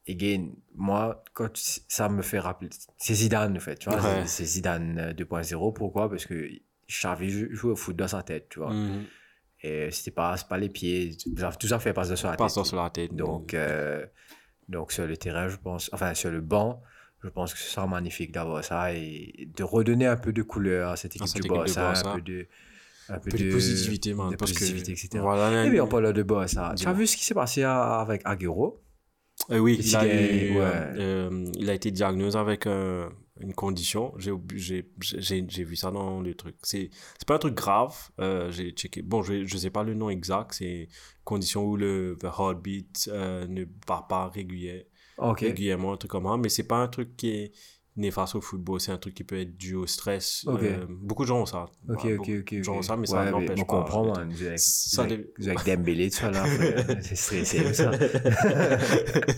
[0.10, 4.26] again, moi, quand ça me fait rappeler, c'est Zidane en fait, tu vois, Ouais.
[4.28, 5.72] c'est- Zidane euh, 2.0.
[5.74, 6.10] Pourquoi?
[6.10, 6.50] Parce que
[6.90, 8.72] Xavi jou- joue au foot dans sa tête, tu vois.
[8.74, 9.04] Mhm.
[9.62, 12.50] Et c'était pas, pas les pieds, tout ça, tout ça fait passer sur la tête.
[12.50, 13.16] ça sur la tête.
[13.16, 14.06] Donc, euh,
[14.70, 16.82] donc sur le terrain, je pense, enfin sur le banc,
[17.24, 20.92] je pense que ce sera magnifique d'avoir ça et de redonner un peu de couleur
[20.92, 22.12] à cette équipe cette du équipe de Barça, Barça.
[22.12, 22.48] un peu de,
[23.10, 24.30] un peu de positivité, man.
[24.30, 25.20] de parce positivité, que, etc.
[25.22, 26.74] Voilà, Eh bien, on parle de Barça.
[26.78, 28.84] Tu as vu ce qui s'est passé à- avec Agüero
[29.50, 30.62] Euh, oui, il a, gars, eu, ouais.
[30.98, 33.10] euh, il a été diagnosé avec euh,
[33.40, 34.14] une condition.
[34.18, 36.56] J'ai vu ça dans le truc.
[36.64, 36.90] C'est
[37.28, 37.96] pas un truc grave.
[38.20, 39.02] euh, J'ai checké.
[39.02, 40.54] Bon, je, je sais pas le nom exact.
[40.54, 40.88] C'est une
[41.24, 44.88] condition où le, le heartbeat euh, ne bat pas régulier,
[45.48, 46.38] régulièrement, un truc comme ça.
[46.38, 47.52] Mais c'est pas un truc qui est
[47.98, 48.80] néfaste au football.
[48.82, 50.46] C'est un truc qui peut être dû au stress.
[50.48, 51.64] Euh, beaucoup de gens ont ça.
[51.64, 52.54] Ok, Voilà, ok, beaucoup ok.
[52.56, 53.78] de gens ont ça, mais ça Ouais, n'empêche On pas.
[53.78, 54.28] comprend, le man.
[54.30, 54.38] truc.
[54.40, 56.44] Vous avez, Ça avez Dembélé, tout ça, là.
[57.02, 57.92] C'est stressé, ça.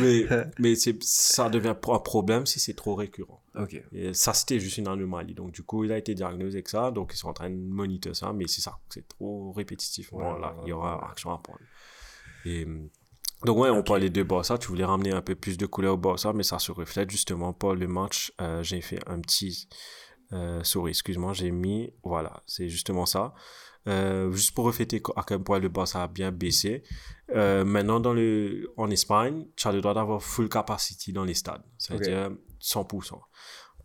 [0.00, 0.26] mais
[0.58, 3.42] mais ça devient un problème si c'est trop récurrent.
[3.54, 3.80] Ok.
[3.92, 5.34] Et ça, c'était juste une anomalie.
[5.34, 6.90] Donc, du coup, il a été diagnosé avec ça.
[6.90, 8.32] Donc, ils sont en train de monitorer ça.
[8.32, 10.10] Mais c'est ça, c'est trop répétitif.
[10.12, 11.58] Bon, là, ouais, il y aura action à prendre.
[12.44, 12.88] Et, euh,
[13.44, 14.58] donc, ouais, on parlait de Barça.
[14.58, 17.52] Tu voulais ramener un peu plus de couleur au Barça, mais ça se reflète justement
[17.52, 18.32] pas le match.
[18.40, 19.68] Euh, j'ai fait un petit.
[20.32, 21.92] Euh, sorry, excuse-moi, j'ai mis.
[22.02, 23.34] Voilà, c'est justement ça.
[23.88, 26.82] Euh, juste pour refléter à quel point le Barça a bien baissé.
[27.34, 31.34] Euh, maintenant, dans le, en Espagne, tu as le droit d'avoir full capacity dans les
[31.34, 31.62] stades.
[31.78, 33.18] C'est-à-dire 100%.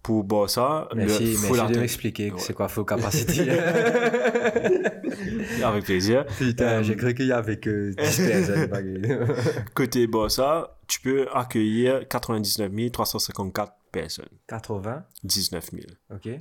[0.08, 2.40] Pour Barça, Merci, le full merci de m'expliquer Ouais.
[2.40, 3.42] c'est quoi full capacity.
[5.64, 6.26] Avec plaisir.
[6.38, 7.96] Putain, Euh, j'ai cru qu'il y avait que 10
[8.28, 8.70] personnes.
[8.70, 14.30] pas que- Côté Barça, tu peux accueillir 99 354 personnes.
[14.48, 15.84] 80, 19 000.
[16.14, 16.26] ok.
[16.28, 16.40] Eh,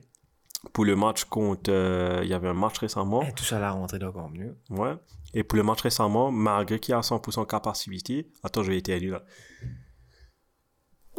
[0.73, 1.73] Pour le match contre...
[1.73, 3.25] euh, Il y avait un match récemment.
[3.35, 4.55] tout ça là rentré encore mieux.
[4.71, 4.95] Ouais.
[5.35, 8.29] Et pour le match récemment, malgré qu'il y a 100% capacité...
[8.45, 9.25] Attends, je vais éternuer là.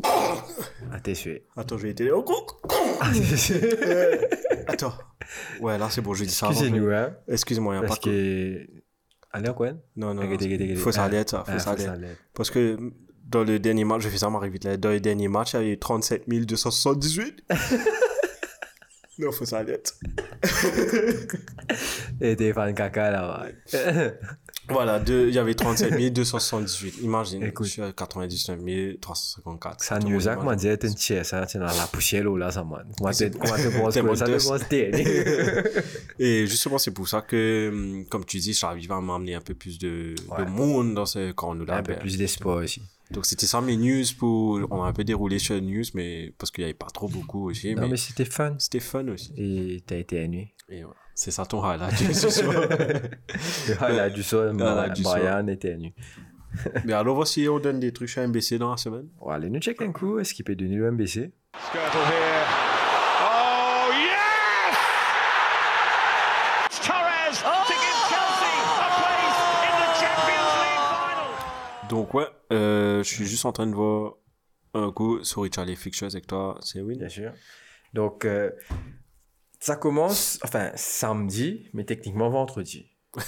[0.03, 1.45] Ah, t'es sué.
[1.55, 2.13] Attends, je vais éternuer.
[2.13, 2.47] Oh, oh,
[3.15, 4.93] Excusez-nous, Attends.
[5.59, 6.49] Ouais, là, c'est bon, je dis ça.
[6.51, 7.15] je- hein.
[7.27, 8.67] Excuse-moi, il a Parce que.
[9.31, 10.75] Allez, quoi Non, non, arrêtez.
[10.75, 11.43] Faut Ah, être ça.
[11.45, 11.91] Faut ah, être.
[12.33, 12.77] Parce que
[13.25, 14.77] dans le dernier match, je fais ça m'arrive vite là.
[14.77, 17.43] Dans le dernier match, il y a eu 37 278.
[19.19, 19.99] non, faut être.
[22.21, 23.43] Et t'es fan caca là.
[23.73, 24.19] ouais.
[24.69, 26.95] Voilà, deux- il y avait 37 278.
[27.02, 27.65] Imagine, Écoute.
[27.68, 29.84] je suis à 99 354.
[29.84, 30.69] Ça nous a comment imagine.
[30.69, 32.85] dire, t'es une tiers, ça, t'es dans la poussière là, ça, man.
[32.98, 33.48] Comment t'es, T'es
[34.39, 34.76] ça, te.
[36.19, 39.53] Et justement, c'est pour ça que, hum, comme tu dis, j'arrive à m'amener un peu
[39.53, 40.45] plus de, Ouais.
[40.45, 41.99] de monde dans ce quand nous l'a Un peu fait.
[41.99, 42.81] plus d'espoir aussi.
[43.11, 44.60] Donc, c'était ça mes news pour.
[44.69, 47.49] On a un peu déroulé sur news, mais parce qu'il n'y avait pas trop beaucoup
[47.49, 47.73] aussi.
[47.73, 48.56] Non, mais, mais c'était fun.
[48.60, 49.31] c'était fun aussi.
[49.38, 50.53] Et t'as été ennuyé.
[50.69, 50.98] Et voilà.
[51.18, 52.53] C'est ça ton highlight du ce soir.
[53.89, 55.19] Là, du sol, là, du sol.
[55.19, 55.91] Brian était nu.
[56.85, 59.07] Mais alors, voici, on donne des trucs chez MBC dans la semaine.
[59.19, 60.19] On va aller nous checker un coup.
[60.19, 61.31] Est-ce qu'il peut donner le MBC
[61.69, 62.45] Skirtle here.
[63.23, 64.77] Oh, yes!
[66.68, 71.89] It's Torres to give Chelsea a place in the Champions League final.
[71.89, 74.14] Donc, ouais, euh, je suis juste en train de voir
[74.76, 76.99] un coup sur Richard les Fixtures avec toi, c'est win.
[76.99, 77.31] Bien sûr.
[77.95, 78.52] Donc, euh,
[79.68, 82.89] ça commence, enfin, samedi, mais techniquement vendredi.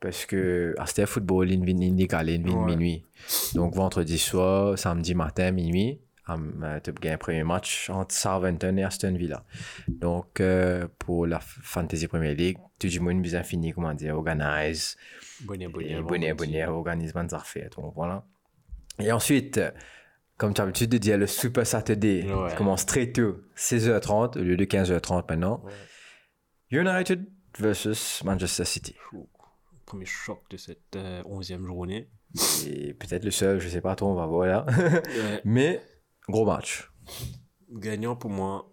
[0.00, 2.76] Parce que ah, c'était football, in, in, décalé, in, Ouais.
[2.76, 3.06] minuit.
[3.54, 8.76] Donc, vendredi soir, samedi matin, minuit, euh, tu as gagné un premier match entre Southampton
[8.76, 9.42] et Aston Villa.
[9.88, 14.98] Donc, euh, pour la Fantasy Premier League, tout le monde bien fini, comment dire, organise,
[15.46, 16.02] Bonnet, et bonnet.
[16.02, 18.26] bonnet, bonnet, organise bonne affaires, donc voilà.
[18.98, 19.58] Et ensuite,
[20.40, 22.54] comme tu as l'habitude de dire, le Super Saturday Ouais.
[22.56, 25.62] commence très tôt, 16h30 au lieu de 15h30 maintenant.
[26.70, 27.26] United
[27.58, 28.96] versus Manchester City.
[29.84, 32.08] Premier choc de cette euh, 11e journée.
[32.66, 34.66] Et peut-être le seul, je sais pas trop, on va voir là.
[35.44, 35.82] Mais,
[36.28, 36.90] gros match.
[37.70, 38.70] gagnant pour moi,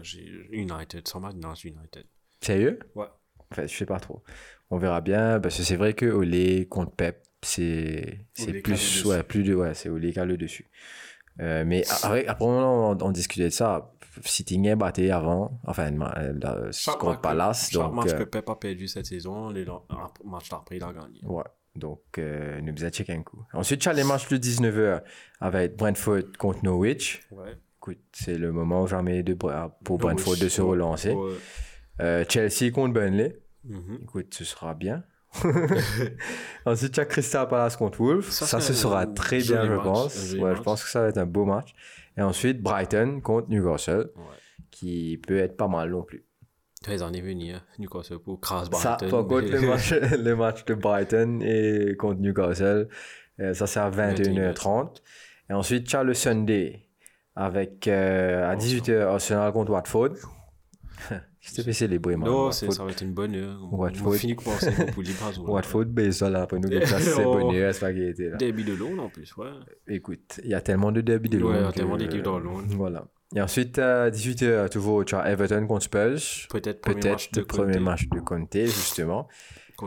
[0.00, 2.06] j'ai United, sans match, non, c'est United.
[2.40, 2.78] Sérieux?
[2.94, 3.08] Ouais.
[3.50, 4.22] En fait, je sais pas trop.
[4.70, 8.18] On verra bien, parce que c'est vrai que Olé contre Pep, c'est
[8.62, 10.68] plus, ouais, plus de, ouais, c'est Olé qui a le dessus.
[11.40, 13.92] Euh, mais après, après on, on, on discutait de ça.
[14.24, 17.68] City est batté avant, enfin, euh, Chaque contre que- Palace.
[17.70, 19.66] Chaque donc, match euh, que Pep a perdu cette saison, les
[20.24, 21.20] match d'après, il a gagné.
[21.22, 21.44] Ouais.
[21.74, 23.44] Donc, euh, nous faisons checker un coup.
[23.52, 25.02] Ensuite, tu as les matchs de 19h
[25.42, 27.20] avec Brentford contre Norwich.
[27.30, 27.54] Ouais.
[27.76, 31.14] Écoute, c'est le moment jamais de, pour Brentford de se relancer.
[32.00, 33.38] Euh, Chelsea contre Burnley.
[33.64, 33.98] Mhm.
[34.04, 35.04] Écoute, ce sera bien.
[36.66, 38.30] Ensuite, tu as Crystal Palace contre Wolves.
[38.30, 40.32] Ça, Ça, ce sera très bien, je match, pense.
[40.34, 41.74] Ouais, je pense que ça va être un beau match.
[42.16, 44.22] Et ensuite, Brighton contre Newcastle, Ouais.
[44.70, 46.24] qui peut être pas mal non plus.
[46.88, 49.10] Les années venir, Newcastle pour Crash Ça, Brighton.
[49.10, 52.88] par contre, le match, le match de Brighton et contre Newcastle,
[53.40, 55.02] euh, ça c'est à 21h30.
[55.50, 56.88] Et ensuite, tu as le Sunday
[57.34, 60.14] avec euh, à 18h Arsenal contre Watford.
[61.54, 62.28] Fait célébrer, man.
[62.28, 63.58] Non, c'est- ça va être une bonne heure.
[63.72, 65.48] On finit par penser pour Liverpool.
[65.50, 67.32] Watford, ben ça là, pour nous, ça c'est Oh.
[67.38, 68.36] bonne heure, spaghetti là.
[68.36, 69.48] Derby de Londres en plus, ouais.
[69.88, 71.58] Écoute, il y a tellement de derby de Ouais, Londres.
[71.58, 72.66] il y a tellement d'équipes dans Londres.
[72.70, 73.06] Voilà.
[73.34, 76.46] Et ensuite, à 18h, toujours, tu as Everton contre Spurs.
[76.50, 79.28] Peut-être Peut-être le premier match de Conte, justement.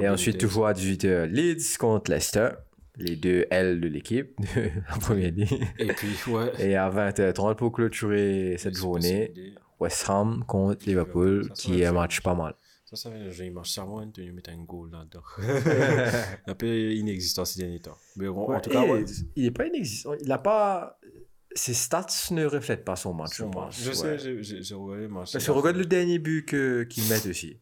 [0.02, 2.50] Et ensuite, toujours à 18h, Leeds contre Leicester.
[2.98, 4.38] les deux L de l'équipe,
[4.94, 5.48] en première ligne.
[5.80, 6.52] Et puis, ouais.
[6.60, 9.32] Et à 20h30 pour clôturer cette journée,
[9.80, 12.54] West Ham contre Liverpool, Ça, ça qui est un match pas mal.
[12.86, 15.22] Ça, ça j'ai marche sûrement de mettre un goal là-dedans.
[16.48, 17.98] un peu inexistant ces derniers temps.
[18.16, 19.06] Mais bon, en tout cas, ouais.
[19.36, 20.14] Il est pas inexistant.
[20.20, 21.00] Il a pas.
[21.56, 23.82] Ses stats ne reflètent pas son match, je pense.
[23.82, 24.18] Je Ouais.
[24.18, 25.32] sais, j'ai- regardé le match.
[25.34, 27.60] Parce que regarde le dernier but qu'il met aussi.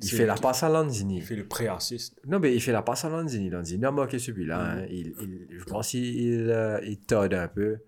[0.00, 1.16] Il fait la passe à Lanzini.
[1.16, 2.20] Il fait le pré-assist.
[2.26, 3.50] Non, mais il fait la passe à Lanzini.
[3.50, 4.60] Lanzini a marqué celui-là.
[4.60, 4.86] hein.
[4.88, 7.78] Il, il- je pense qu'il il, euh, il torde un peu.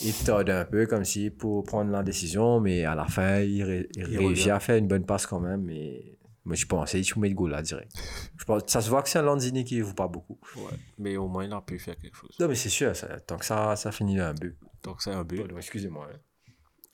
[0.00, 3.62] Il torde un peu comme si pour prendre la décision, mais à la fin, il,
[3.62, 5.62] ré- il Il réussit à faire une bonne passe quand même.
[5.62, 7.92] Mais moi, je pensais qu'il met le goal là direct.
[8.38, 10.38] Je pense, ça se voit que c'est un Lanzini qui ne joue pas beaucoup.
[10.56, 10.76] Ouais.
[10.98, 12.34] Mais au moins, il a pu faire quelque chose.
[12.40, 14.56] Non, mais c'est sûr, ça- tant que ça, ça finit là un but.
[14.82, 15.42] Donc, c'est un but.
[15.56, 16.08] Excusez-moi.
[16.10, 16.16] hein.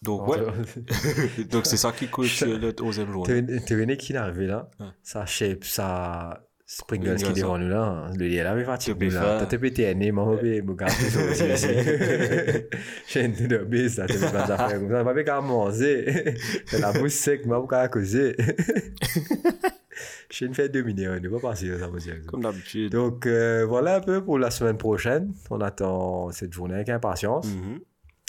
[0.02, 0.38] Donc, ouais.
[1.50, 3.46] Donc, c'est ça qui coûte le 11e journée.
[3.64, 4.86] T'es qui est arrivé là, Ouais.
[5.02, 8.12] ça shape, ça Springles qui est Pringles, devant nous là, hein.
[8.18, 9.20] le lien là, mais Tu fatigué peux là.
[9.22, 9.38] faire.
[9.38, 11.68] T'as te pété un nez, mon bébé, mon gars, tu sais aussi, ici.
[13.08, 16.34] J'ai une de bise là, t'as pas d'affaires comme ça, ma bébé qu'à manger,
[16.70, 18.36] t'as la bouche sec, ma bouche à causer.
[20.30, 22.16] J'ai une fête dominée, on ne va pas passer ça, me dire.
[22.26, 22.92] Comme d'habitude.
[22.92, 25.32] Donc euh, voilà un peu pour la semaine prochaine.
[25.48, 27.46] On attend cette journée avec impatience.
[27.46, 27.80] Mhm.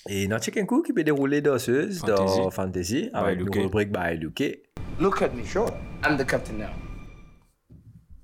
[0.08, 3.10] Et notre chicken cook qui peut dérouler danseuse dans Fantasy.
[3.14, 4.62] Avec une rubrique by Luke.
[4.98, 5.44] Look at me.
[5.44, 5.70] Sure.
[6.06, 6.89] I'm the captain now.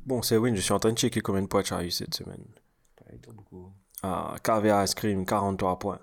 [0.06, 1.92] Bon, c'est Win, je suis en train de checker combien de points tu as eu
[1.92, 2.46] cette semaine.
[4.04, 6.00] Ah, KV Ice Cream, 43 points.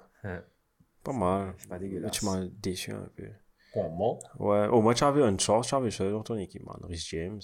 [1.05, 1.55] Pas mal.
[1.59, 2.13] C'est pas Mais dégueulasse.
[2.13, 3.29] tu m'as déçu un peu.
[3.73, 6.79] Comment Ouais, au moins tu avais une chance, tu avais ça dans ton équipe, man.
[6.89, 7.41] Rhys James.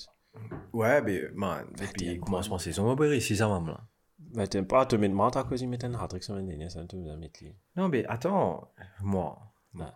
[0.73, 3.81] Ouais, mais man, depuis commencement de saison, on va ici ça même là.
[4.35, 6.81] Mais t'aimes pas te mettre mal à cause il mettait un hat-trick semaine dernière, ça
[6.81, 7.41] a mettre.
[7.77, 9.39] Non, mais attends, moi,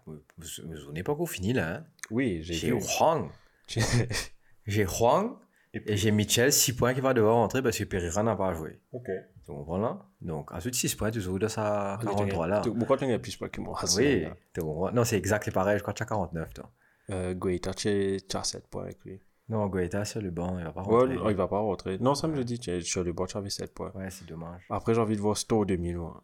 [0.07, 2.69] vous vous souvenez pas qu'on finit là, hein Oui, j'ai J'ai.
[2.71, 3.31] Huang,
[4.67, 5.37] j'ai Huang
[5.75, 8.81] et j'ai Mitchell 6 points qui va devoir rentrer parce que Pereira n'a pas joué.
[8.93, 9.09] ok.
[9.49, 10.07] Donc voilà.
[10.21, 12.61] Donc ensuite 6 points, tu joues dans sa 43 là.
[12.61, 14.25] Pourquoi tu as plus pas que moi Oui,
[14.55, 14.93] tu comprends.
[14.93, 16.71] Non, c'est exact, c'est pareil, je crois que tu as 49 toi.
[17.11, 19.21] Euh, Guaita, tu as tu as 7 points avec lui.
[19.49, 21.17] Non, Guaita sur le banc, il va pas Ouais, rentrer.
[21.17, 21.99] non, il va pas rentrer.
[21.99, 23.91] Non, ça me le dit, tu es sur le bord, tu avais 7 points.
[23.95, 24.63] Ouais, c'est dommage.
[24.71, 25.97] Après, j'ai envie de voir Store 2000.
[25.97, 26.23] moi.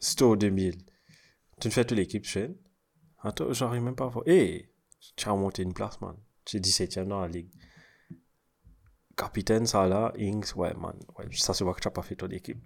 [0.00, 0.76] Store 2000.
[1.60, 2.54] Tu ne fais toute l'équipe, Shane?
[3.22, 4.24] Attends, j'arrive même pas à voir.
[4.26, 4.72] Hé,
[5.14, 6.16] tu as monté une place, man.
[6.44, 7.50] Tu es 17ème dans la ligue.
[9.20, 10.94] Capitaine, Salah, Ings, ouais, man.
[11.18, 12.58] Ouais, ça se voit que tu n'as pas fait ton équipe.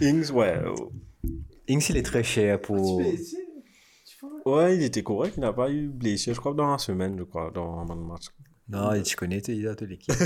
[0.00, 0.56] Ings, ouais.
[0.56, 0.74] euh,
[1.68, 3.02] Ings, il est très cher pour.
[4.46, 5.34] Ouais, il était correct.
[5.36, 8.28] Il n'a pas eu blessure, je crois, dans la semaine, je crois, dans un match.
[8.68, 10.14] Non, tu connais, tu es toute l'équipe.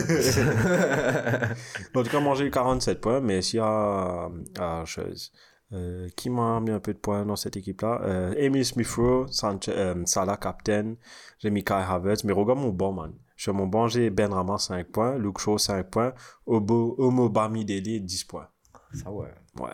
[1.95, 5.33] En tout cas, moi j'ai eu 47 points, mais s'il y a, à chose,
[5.73, 8.01] euh, qui m'a mis un peu de points dans cette équipe-là?
[8.03, 10.95] Euh, Emile Smith-Rowe, Sanchez- euh, Salah captain,
[11.39, 13.13] j'ai mis Kai Havertz, mais regarde mon banc, man.
[13.37, 16.13] Sur mon banc, j'ai Ben Rama 5 points, Luke Shaw 5 points,
[16.47, 18.49] Obo, Omo Bamidele 10 points.
[18.95, 19.29] Ça, ouais.
[19.61, 19.69] Ouais.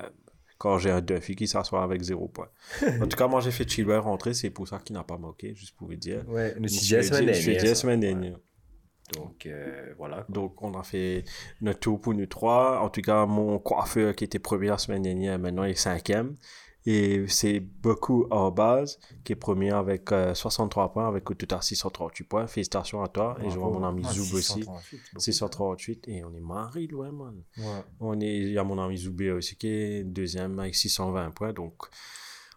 [0.59, 2.49] Quand j'ai un Duffy qui s'assoit avec 0 points.
[3.03, 5.55] en tout cas, moi j'ai fait Chilwell rentrer, c'est pour ça qu'il n'a pas marqué,
[5.55, 6.25] juste pour vous dire.
[6.29, 6.87] Ouais, disons
[7.27, 8.39] la suis semaine dernière.
[9.13, 10.25] Donc, euh, voilà.
[10.29, 11.25] Donc, on a fait
[11.61, 12.81] notre tour pour nous trois.
[12.81, 16.37] En tout cas, mon coiffeur qui était premier la semaine dernière, maintenant il est cinquième.
[16.87, 21.63] Et c'est beaucoup à base qui est premier avec euh, 63 points, avec au total
[21.63, 22.47] 638 points.
[22.47, 23.39] Félicitations à toi.
[23.43, 24.65] Et je vois mon ami Ah, Zoub aussi.
[24.65, 25.21] 638, beaucoup.
[25.21, 26.09] 638.
[26.09, 27.43] Et on est marre, loin, man.
[27.57, 27.65] Ouais.
[28.01, 31.55] On est, il y a mon ami Zoubé aussi qui est deuxième avec 620 points.
[31.55, 31.75] Donc,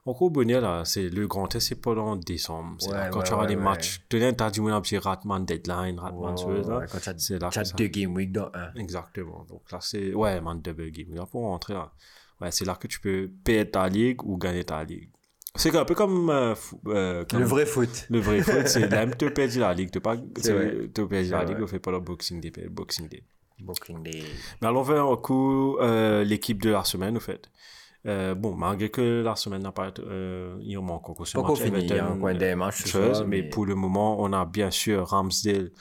[0.09, 2.75] encore bonheur là, c'est le grand test, c'est pendant décembre.
[2.79, 4.01] C'est là quand ouais, tu auras ouais, des matchs.
[4.09, 6.85] Tu as dit, un petit Ratman deadline, Ratman Ouais, sur là.
[6.91, 8.73] quand tu as- C'est là tu as que ça- deux game week dans un.
[8.75, 9.45] Exactement.
[9.49, 10.13] Donc là, c'est.
[10.13, 11.13] Ouais, man, double game.
[11.13, 11.91] Là, pour rentrer là.
[12.41, 15.09] Ouais, c'est là que tu peux perdre ta ligue ou gagner ta ligue.
[15.55, 16.29] C'est un peu comme.
[16.29, 16.53] euh,
[16.87, 18.05] euh, comme- Le vrai foot.
[18.09, 19.89] Le vrai foot, c'est là, tu perds la ligue.
[19.91, 20.15] Tu pas.
[20.15, 22.51] Tu perds la ligue, on fait pas le Boxing Day.
[22.69, 23.23] Boxing Day.
[23.59, 24.23] Boxing Day.
[24.61, 27.49] Mais allons faire un coup euh, l'équipe de la semaine, au fait.
[28.07, 30.01] Euh, bon, malgré que la semaine n'a pas été.
[30.05, 31.27] Euh, il en manque encore
[32.37, 35.71] des matchs ce chose, mais mais- pour le moment, on a bien sûr Ramsdale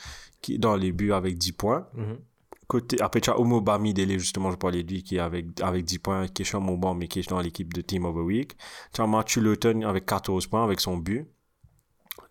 [0.40, 1.86] qui est dans les buts avec 10 points.
[1.94, 2.18] Mhm.
[2.66, 5.84] Côté, après, tu as Omo Bamidele, justement, je parlais de lui, qui est avec, avec
[5.84, 8.16] 10 points, qui est sur mon banc, mais qui est dans l'équipe de Team of
[8.16, 8.56] the Week.
[8.92, 11.28] Tu as Matthew Lawton avec 14 points, avec son but.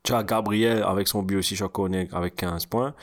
[0.04, 2.94] Tu as Gabriel avec son but aussi, je connais, avec 15 points.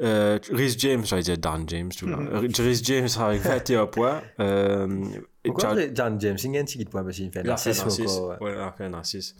[0.00, 2.16] Euh, Rhys James, j'allais dire Dan James, tout là.
[2.40, 4.22] Rhys James avec 21 points.
[4.40, 5.04] Euh,
[5.44, 7.50] tu Pourquoi as- John James, il y a un petit point parce qu'il fait il
[7.50, 8.18] a fait un l'assist assist.
[8.18, 8.40] encore.
[8.42, 8.52] ouais.
[8.54, 9.36] Il a fait un assist.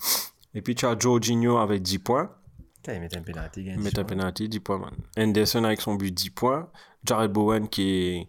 [0.55, 2.31] Et puis tu as Jorginho avec 10 points.
[2.77, 3.61] Putain, Il met un penalty.
[3.61, 4.17] il gagne Il met un points.
[4.17, 4.95] penalty, 10 points, man.
[5.17, 6.69] Anderson avec son but, 10 points.
[7.05, 8.29] Jared Bowen qui est.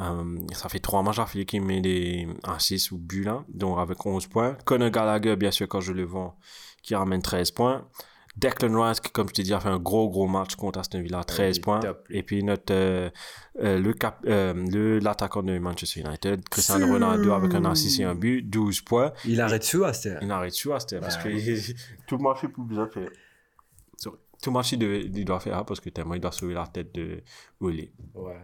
[0.00, 4.04] euh, ça fait 3 matchs affiliés qui met des assists ou buts là, donc avec
[4.06, 4.56] 11 points.
[4.64, 6.36] Conor Gallagher, bien sûr, quand je le vends,
[6.82, 7.86] qui ramène 13 points.
[8.36, 11.00] Declan Rice, qui, comme je t'ai dit, a fait un gros, gros match contre Aston
[11.00, 11.80] Villa, 13 il est points.
[12.10, 13.08] Et puis notre, euh,
[13.60, 18.04] euh, le cap, euh, le, l'attaquant de Manchester United, Cristiano Ronaldo, avec un assist et
[18.04, 19.12] un but, 12 points.
[19.24, 21.74] Il arrête dessus, à cette Il arrête dessus, ah, c'était parce que Ouais.
[22.08, 23.08] tout est plus bien fait.
[23.98, 24.16] Sorry.
[24.42, 26.54] Tout le match, il, devait- il doit faire, ah, parce que tellement il doit sauver
[26.54, 27.22] la tête de
[27.60, 27.92] Olé.
[28.14, 28.34] Ouais.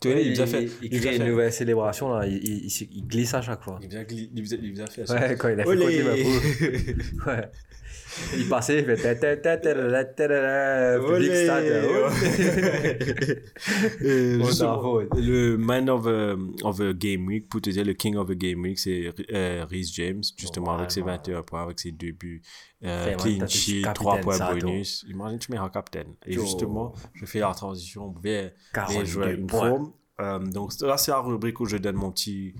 [0.00, 0.68] Tu vois, il, il fait.
[0.82, 2.26] il, crée fait- une nouvelle célébration, là.
[2.26, 3.78] Il, il, il, se- il glisse à chaque fois.
[3.82, 5.14] Il gli- il il fait ça.
[5.14, 7.02] Ouais, quand il a fait Liverpool.
[7.26, 7.50] Ouais
[8.36, 8.96] il passait, il fait
[11.00, 11.30] public
[15.14, 18.34] le man of a, of a game week, pour te dire le king of a
[18.34, 22.12] game week, c'est euh, Reese James, justement oh, avec ses 21 points, avec ses deux
[22.12, 22.42] buts,
[22.84, 23.16] euh,
[23.94, 25.04] 3 points bonus.
[25.08, 26.14] Imagine tu mets un capitaine.
[26.26, 28.52] Et justement, je fais la transition vers
[28.90, 29.92] les joueurs une forme.
[30.20, 32.54] Euh, donc là, c'est la rubrique où je donne mon petit,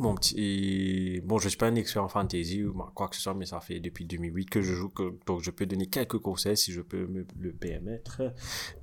[0.00, 1.20] mon petit.
[1.24, 3.60] Bon, je suis pas un expert en fantasy ou quoi que ce soit, mais ça
[3.60, 4.92] fait depuis 2008 que je joue,
[5.26, 8.22] donc je peux donner quelques conseils si je peux me le permettre.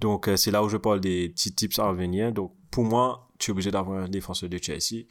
[0.02, 2.31] Donc, euh, c'est là où je parle des petits tips à venir.
[2.31, 5.06] Donc, pour moi, tu es obligé d'avoir un défenseur de Chelsea,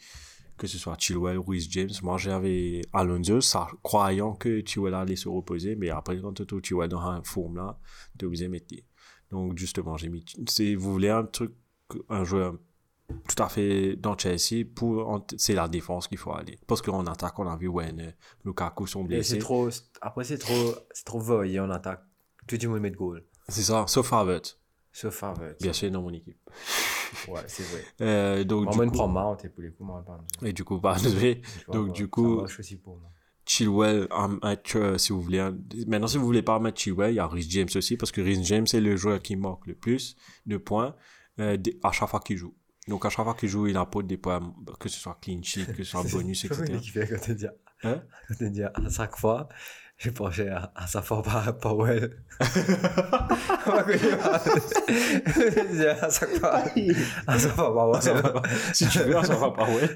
[0.57, 1.91] que ce soit Chilwell ou Reece James.
[2.03, 6.89] Moi, j'avais Alonso, ça, croyant que Chilwell allait se reposer, mais après, quand tu Chilwell
[6.89, 7.79] dans un forme là,
[8.19, 8.75] tu es obligé de mettre.
[9.31, 10.25] Donc, justement, j'ai mis.
[10.49, 11.53] Si vous voulez un truc,
[12.09, 12.55] un joueur
[13.09, 16.59] tout à fait dans Chelsea, pour, c'est la défense qu'il faut aller.
[16.67, 18.13] Parce qu'en attaque, on a vu Werner,
[18.45, 19.39] Lukaku sont blessés.
[19.39, 19.69] trop,
[20.01, 22.03] après, c'est trop, c'est trop voyé en attaque.
[22.47, 23.25] Tout le monde met de goal.
[23.49, 24.59] C'est ça, sauf Havertz,
[24.93, 25.63] Sauf Havertz.
[25.63, 26.39] bien sûr, dans mon équipe.
[27.29, 27.85] Ouais, c'est vrai.
[28.01, 30.03] Euh, donc, Moi, du coup, prends Mount et pour les coups, moi,
[30.43, 31.43] et du coup, désolé.
[31.71, 32.47] Donc, du coup-.
[33.45, 35.47] Chilwell à mettre, euh, si vous voulez.
[35.87, 38.21] Maintenant, si vous voulez pas mettre Chilwell, il y a Rhys James aussi, parce que
[38.21, 40.17] Rhys James est le joueur qui marque le plus
[40.47, 40.95] de points
[41.39, 42.55] euh, à chaque fois qu'il joue.
[42.89, 45.67] Donc, à chaque fois qu'il joue, il apporte des points, que ce soit clean sheet,
[45.67, 47.49] que ce soit bonus, etc.
[47.85, 48.03] Hein?
[48.75, 49.49] à chaque fois,
[50.03, 52.17] j'ai pensé à, à sa fois par Powell.
[52.41, 52.45] Que
[56.05, 56.55] à chaque fois,
[57.27, 58.43] à Powell.
[58.73, 59.89] si tu veux, pas, ouais.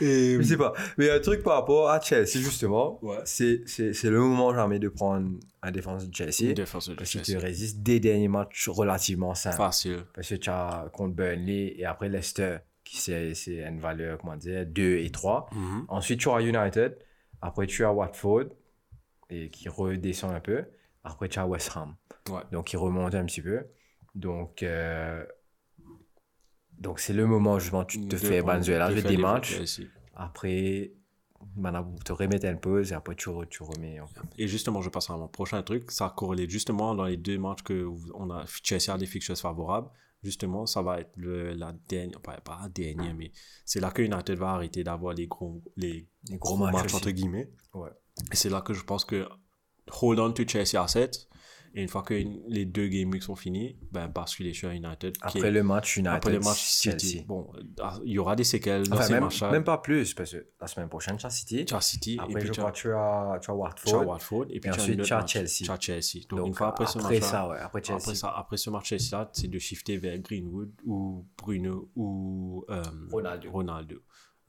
[0.00, 0.72] Et, Je sais pas.
[0.98, 3.18] Mais un truc par rapport à Chelsea, justement, Ouais.
[3.24, 5.30] c'est, c'est, c'est le moment jamais de prendre
[5.62, 6.52] un défenseur de Chelsea.
[6.54, 7.40] défenseur de Parce qu'il te Chelsea.
[7.42, 9.56] résiste des derniers matchs relativement simples.
[9.56, 10.04] Facile.
[10.14, 14.36] Parce que tu as contre Burnley et après Leicester, qui c'est, c'est une valeur, comment
[14.36, 15.48] dire, 2 et 3.
[15.52, 15.84] Mhm.
[15.88, 16.96] Ensuite, tu as United.
[17.42, 18.46] Après, tu as Watford,
[19.30, 20.64] et qui redescend un peu.
[21.04, 21.94] Après, tu as West Ham.
[22.28, 22.42] Ouais.
[22.52, 23.64] Donc, il remonte un petit peu.
[24.14, 25.24] Donc, euh,
[26.78, 29.44] donc c'est le moment, justement, tu te fais de je des.
[29.44, 29.88] Chelsea.
[30.14, 30.92] Après,
[31.56, 33.98] maintenant, vous te remettez une pause et après, tu, re- tu remets.
[34.38, 35.90] Et justement, je passe à mon prochain truc.
[35.90, 39.88] Ça corrélé justement dans les deux matchs que on a Chelsea a des fixtures favorables.
[40.22, 43.32] Justement, ça va être le, la dernière, pas, pas la dernière, mais
[43.64, 47.10] c'est là que United va arrêter d'avoir les gros, les Les gros, gros matchs entre
[47.10, 47.50] guillemets.
[47.72, 47.90] Ouais.
[48.30, 49.26] Et c'est là que je pense que
[50.02, 51.28] hold on to Chelsea à 7.
[51.72, 52.14] Et une fois que
[52.48, 55.16] les deux game weeks sont finis, ben basculer sur United.
[55.20, 57.24] Après est- le match United, après le match City.
[57.28, 59.50] Bon, euh, il y aura des séquelles dans Enfin, ces même, matchs-là.
[59.52, 61.64] même pas plus, parce que la semaine prochaine, tu as City.
[61.64, 62.92] Tu as City, et Après, puis je tu crois tu as,
[63.34, 64.06] tu as tu as Watford.
[64.06, 65.32] Watford, et puis Et tu ensuite, tu as match.
[65.32, 65.64] Chelsea.
[65.64, 66.26] Tu as Chelsea.
[66.28, 67.98] Donc, Donc, une fois après, ce après match-là, ça, ouais, après Chelsea.
[68.00, 72.82] Après, ça, après ce match Chelsea, c'est de shifter vers Greenwood ou Bruno ou euh,
[73.12, 73.50] Ronaldo.
[73.52, 73.96] Ronaldo.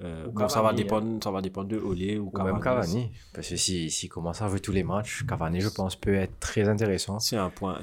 [0.02, 3.12] Euh, ça va Cavani, dépendre, ça va dépendre de Olé ou Ou même Cavani.
[3.34, 6.40] Parce que s'il si, commence à jouer tous les matchs, Cavani, je pense, peut être
[6.40, 7.20] très intéressant.
[7.20, 7.82] C'est un point,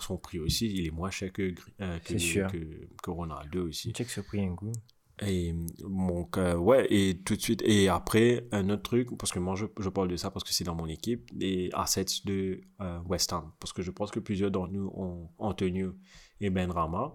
[0.00, 2.50] son prix aussi, il est moins cher que, euh, que, sûr.
[2.50, 2.58] que,
[3.02, 3.92] que Ronaldo aussi.
[3.92, 4.72] Check ce prix un coup.
[5.22, 9.38] Et donc, euh, ouais, et tout de suite, et après, un autre truc, parce que
[9.38, 12.60] moi je, je parle de ça parce que c'est dans mon équipe, les assets de
[12.82, 13.52] euh, West Ham.
[13.58, 15.94] Parce que je pense que plusieurs d'entre nous ont Antonio
[16.40, 17.14] et Ben Rama.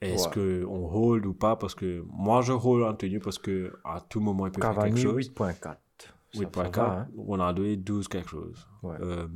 [0.00, 0.34] Est-ce Ouais.
[0.34, 1.56] que on hold ou pas?
[1.56, 4.98] Parce que moi je hold Antonio parce que à tout moment il peut faire quelque
[4.98, 5.14] chose.
[5.14, 5.62] 8.4.
[5.62, 7.08] Ça- ça 8.4, va, hein.
[7.16, 8.66] Ronaldo est 12 quelque chose.
[8.82, 8.96] Ouais.
[9.00, 9.26] Euh,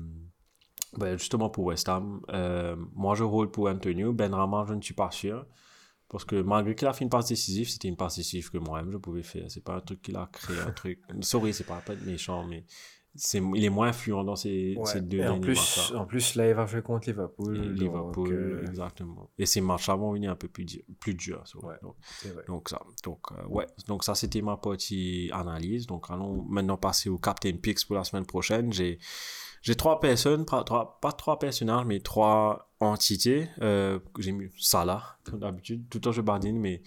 [0.99, 4.13] ben, justement pour West Ham, euh, moi je roule pour Antonio.
[4.13, 5.47] Ben Rama, je ne suis pas sûr.
[6.09, 8.91] Parce que malgré qu'il a fait une passe décisive, c'était une passe décisive que moi-même
[8.91, 9.45] je pouvais faire.
[9.49, 10.99] C'est pas un truc qu'il a créé, un truc.
[11.21, 12.65] Sorry, c'est pas, pas être méchant, mais
[13.15, 14.87] c'est, il est moins influent dans ces, Ouais.
[14.87, 17.57] ces deux Et en plus, en plus, là, il va jouer contre Liverpool.
[17.57, 19.29] Et donc, Liverpool, euh, exactement.
[19.39, 21.43] Et ces matchs-là vont venir un peu plus, plus durs.
[21.47, 21.75] so, Ouais.
[21.83, 21.97] donc,
[22.47, 25.87] donc ça, donc euh, ouais, donc ça c'était ma petite analyse.
[25.87, 28.73] Donc allons maintenant passer au Captain Picks pour la semaine prochaine.
[28.73, 28.99] J'ai
[29.63, 33.47] j'ai trois personnes, pas trois, pas trois personnages, mais trois entités.
[33.61, 35.87] Euh, j'ai mis Salah comme d'habitude.
[35.91, 36.81] Tout le temps je badine, mais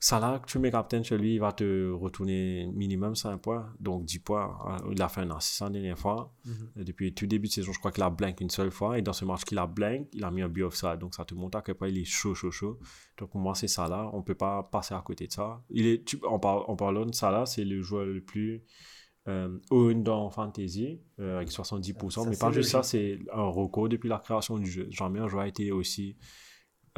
[0.00, 4.18] Salah, tu mets captain chez lui, il va te retourner minimum 5 points, donc 10
[4.20, 4.58] points.
[4.66, 6.32] Euh, Il a fait un assist la dernière fois.
[6.44, 6.84] Mhm.
[6.84, 8.98] Depuis tout début de saison, je crois qu'il a blank une seule fois.
[8.98, 10.98] Et dans ce match qu'il a blank, il a mis un but offside.
[10.98, 12.78] Donc ça te montre à quel point il est chaud, chaud, chaud.
[13.18, 14.10] Donc pour moi, c'est Salah.
[14.12, 15.62] On peut pas passer à côté de ça.
[15.70, 18.62] Il est, tu, en, par- en parlant de Salah, c'est le joueur le plus
[19.28, 22.10] euh, own dans Fantasy euh, avec 70%.
[22.10, 24.86] Ça, mais pas juste ça, c'est un record depuis la création du jeu.
[24.90, 26.16] Jamais un jeu a été aussi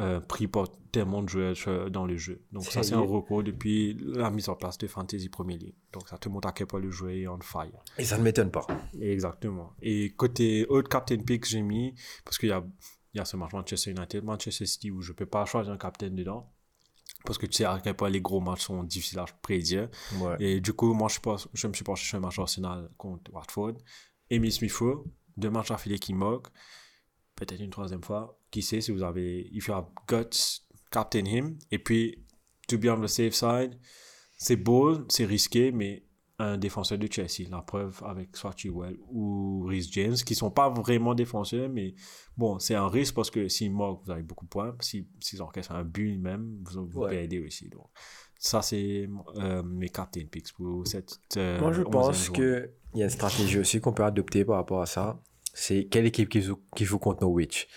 [0.01, 2.41] euh, pris par tellement de joueurs euh, dans le jeu.
[2.51, 5.75] Donc ça, c'est un record depuis la mise en place de Fantasy Premier League.
[5.93, 7.83] Donc ça te montre à quel point le jeu est on fire.
[7.97, 8.65] Et ça ne m'étonne pas.
[8.99, 9.73] Exactement.
[9.81, 11.93] Et côté autre captain pick, j'ai mis,
[12.25, 12.63] parce qu'il y a,
[13.13, 15.77] il y a ce match Manchester United, Manchester City, où je peux pas choisir un
[15.77, 16.51] captain dedans.
[17.25, 19.89] Parce que tu sais à quel point les gros matchs sont difficiles à prédire.
[20.19, 20.35] Ouais.
[20.39, 23.31] Et du coup, moi, je, pense, je me suis penché sur un match Arsenal contre
[23.31, 23.73] Watford.
[24.29, 25.05] Emile Smith-Rowe,
[25.37, 26.49] deux matchs affilés qui moquent.
[27.35, 28.40] Peut-être une troisième fois.
[28.51, 30.61] Qui sait si vous avez, if you have guts,
[30.91, 31.57] captain him.
[31.71, 32.23] Et puis,
[32.67, 33.79] to be on the safe side,
[34.37, 36.05] c'est beau, c'est risqué, mais
[36.37, 40.69] un défenseur de Chelsea, la preuve avec soit Chilwell ou Rhys James, qui sont pas
[40.69, 41.93] vraiment défenseurs, mais
[42.35, 44.75] bon, c'est un risque parce que s'ils moquent, vous avez beaucoup de points.
[44.81, 47.09] Si- S'ils encaissent un but même, vous, vous Ouais.
[47.11, 47.69] perdez aussi.
[47.69, 47.85] Donc,
[48.39, 49.07] ça, c'est
[49.37, 51.19] euh, mes captain picks pour cette.
[51.37, 54.55] euh, Moi, je 11e pense qu'il y a une stratégie aussi qu'on peut adopter par
[54.55, 55.21] rapport à ça.
[55.53, 57.67] C'est quelle équipe qui joue, qui joue contre Norwich?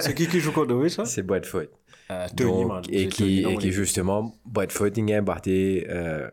[0.00, 1.04] C'est qui qui joue contre Norwich, ça?
[1.04, 1.66] C'est Bradford.
[2.10, 6.28] Euh, Tony, Donc, et qui, et qui justement, Bradford, il a battu euh,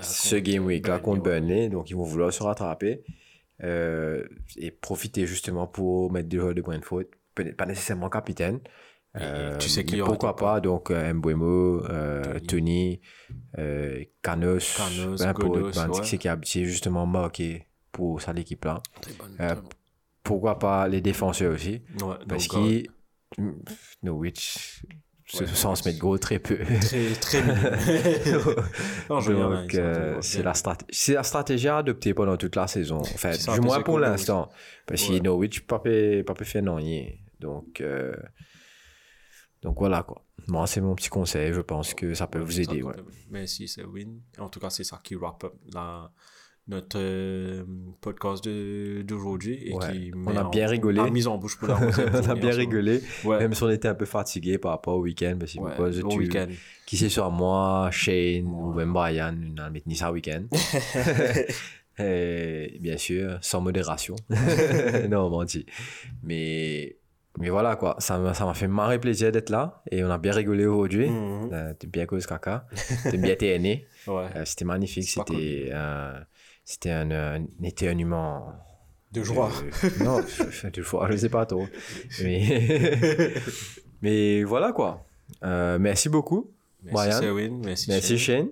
[0.00, 1.22] ce contre game week là Burnley, contre.
[1.22, 1.68] Burnley.
[1.68, 3.02] Donc, ils vont vouloir se rattraper
[3.62, 4.24] euh,
[4.56, 7.04] et profiter justement pour mettre des joueurs de Brentford.
[7.34, 8.60] Peut-être pas nécessairement capitaine.
[9.20, 10.60] Euh, tu sais qui pourquoi pas?
[10.60, 11.10] Donc euh,
[11.90, 13.00] euh, Tony.
[13.58, 16.04] Euh, Canos, Canos, ben, pour Godos, ben, ouais.
[16.04, 18.80] c'est qui a justement marqué pour ça l'équipe là.
[19.18, 19.54] Bonne, Euh,
[20.22, 21.82] Pourquoi pas les défenseurs aussi?
[22.02, 22.58] Ouais, parce donc,
[23.38, 23.52] euh,
[24.02, 24.82] Norwich
[25.26, 26.58] se- Ouais, sans se mettre gros très peu.
[26.80, 27.42] Très, très
[29.08, 32.98] Donc, euh, c'est la, straté- c'est la stratégie à adopter pendant toute la saison.
[32.98, 34.50] En fait, C'est ça, du moins pour l'instant.
[34.86, 35.20] Parce que Ouais.
[35.20, 36.78] Norwich, pas peut pas peut faire non.
[37.38, 38.12] Donc, euh,
[39.62, 40.24] donc voilà quoi.
[40.48, 41.52] Moi, c'est mon petit conseil.
[41.52, 42.82] Je pense que ça peut vous aider.
[43.30, 44.20] Mais si c'est win.
[44.38, 46.10] En tout cas, c'est ça qui wrap up la,
[46.68, 47.64] notre euh,
[48.00, 49.58] podcast d'aujourd'hui.
[49.68, 50.10] et Ouais.
[50.26, 51.00] On a en- bien rigolé.
[51.00, 53.02] a mis en bouche pour la onzième on a bien en rigolé.
[53.24, 53.38] Ouais.
[53.40, 55.36] même si on était un peu fatigué par rapport au week-end.
[55.38, 56.46] Parce que Ouais, au tue- week-end.
[56.86, 60.44] Qui c'est sur moi, Shane ou même Brian, on a mis ça week-end.
[61.98, 64.16] Et bien sûr, sans modération.
[65.08, 65.66] non, menti.
[66.22, 66.96] Mais,
[67.38, 70.16] mais voilà quoi, ça m'a ça m'a fait marrer plaisir d'être là et on a
[70.16, 71.08] bien rigolé aujourd'hui.
[71.10, 72.66] Euh, T'es bien cause caca.
[73.10, 73.80] T'es bien TNE.
[74.06, 74.26] Ouais.
[74.34, 75.10] Euh, c'était magnifique.
[75.10, 76.18] C'était euh,
[76.70, 78.52] c'était un, un éternuement.
[79.12, 79.50] De joie.
[79.84, 80.20] Euh, non,
[80.72, 81.66] de joie, je sais pas trop.
[82.22, 83.32] Mais,
[84.02, 85.04] mais voilà quoi.
[85.42, 86.50] Euh, merci beaucoup.
[86.82, 87.60] Merci, Brian.
[87.64, 88.36] Merci, Merci Shane.
[88.46, 88.48] Shane.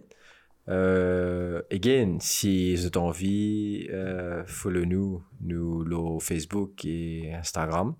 [0.68, 7.94] Euh, again, si vous avez envie, euh, follow-nous, nous, le Facebook et Instagram.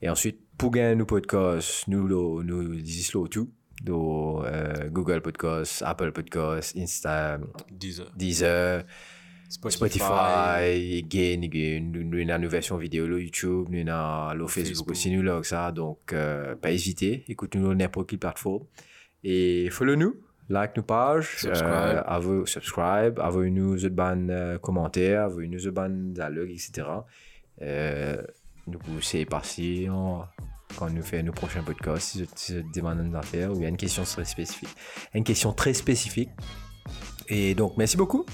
[0.00, 3.50] Et ensuite, pour gagner nos podcasts, nous, le- nous disons tout.
[3.88, 7.38] Euh, Google Podcasts, Apple Podcasts, Insta,
[7.70, 8.10] Deezer.
[8.16, 8.84] Deezer,
[9.48, 9.76] Spotify.
[9.76, 14.90] Spotify, again, again, nous, nous, avons une version vidéo, YouTube, nous, avons le Facebook, Facebook.
[14.90, 15.72] aussi, nous, là, ça.
[15.72, 18.64] Donc, euh, pas hésiter, écoutez-nous n'importe quelle plateforme.
[19.22, 20.14] Et follow-nous,
[20.48, 22.04] like nos pages, Subscribe.
[22.08, 26.88] euh, subscribe, envoyez-nous des euh, commentaires, envoyez-nous des ban dialogues, etc.
[27.62, 28.22] Euh,
[28.66, 33.08] du coup, c'est parti quand on nous fait nos prochains podcasts, si si vous demandez
[33.08, 34.68] des affaires ou il y a une question très spécifique.
[35.14, 36.30] Une question très spécifique.
[37.28, 38.24] Et donc, merci beaucoup.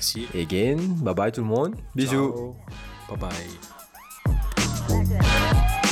[0.00, 0.26] Merci.
[0.34, 1.74] Again, bye bye tout le monde.
[1.94, 2.32] Bisous.
[2.32, 2.56] Ciao.
[3.10, 3.18] Bye
[4.88, 5.89] bye.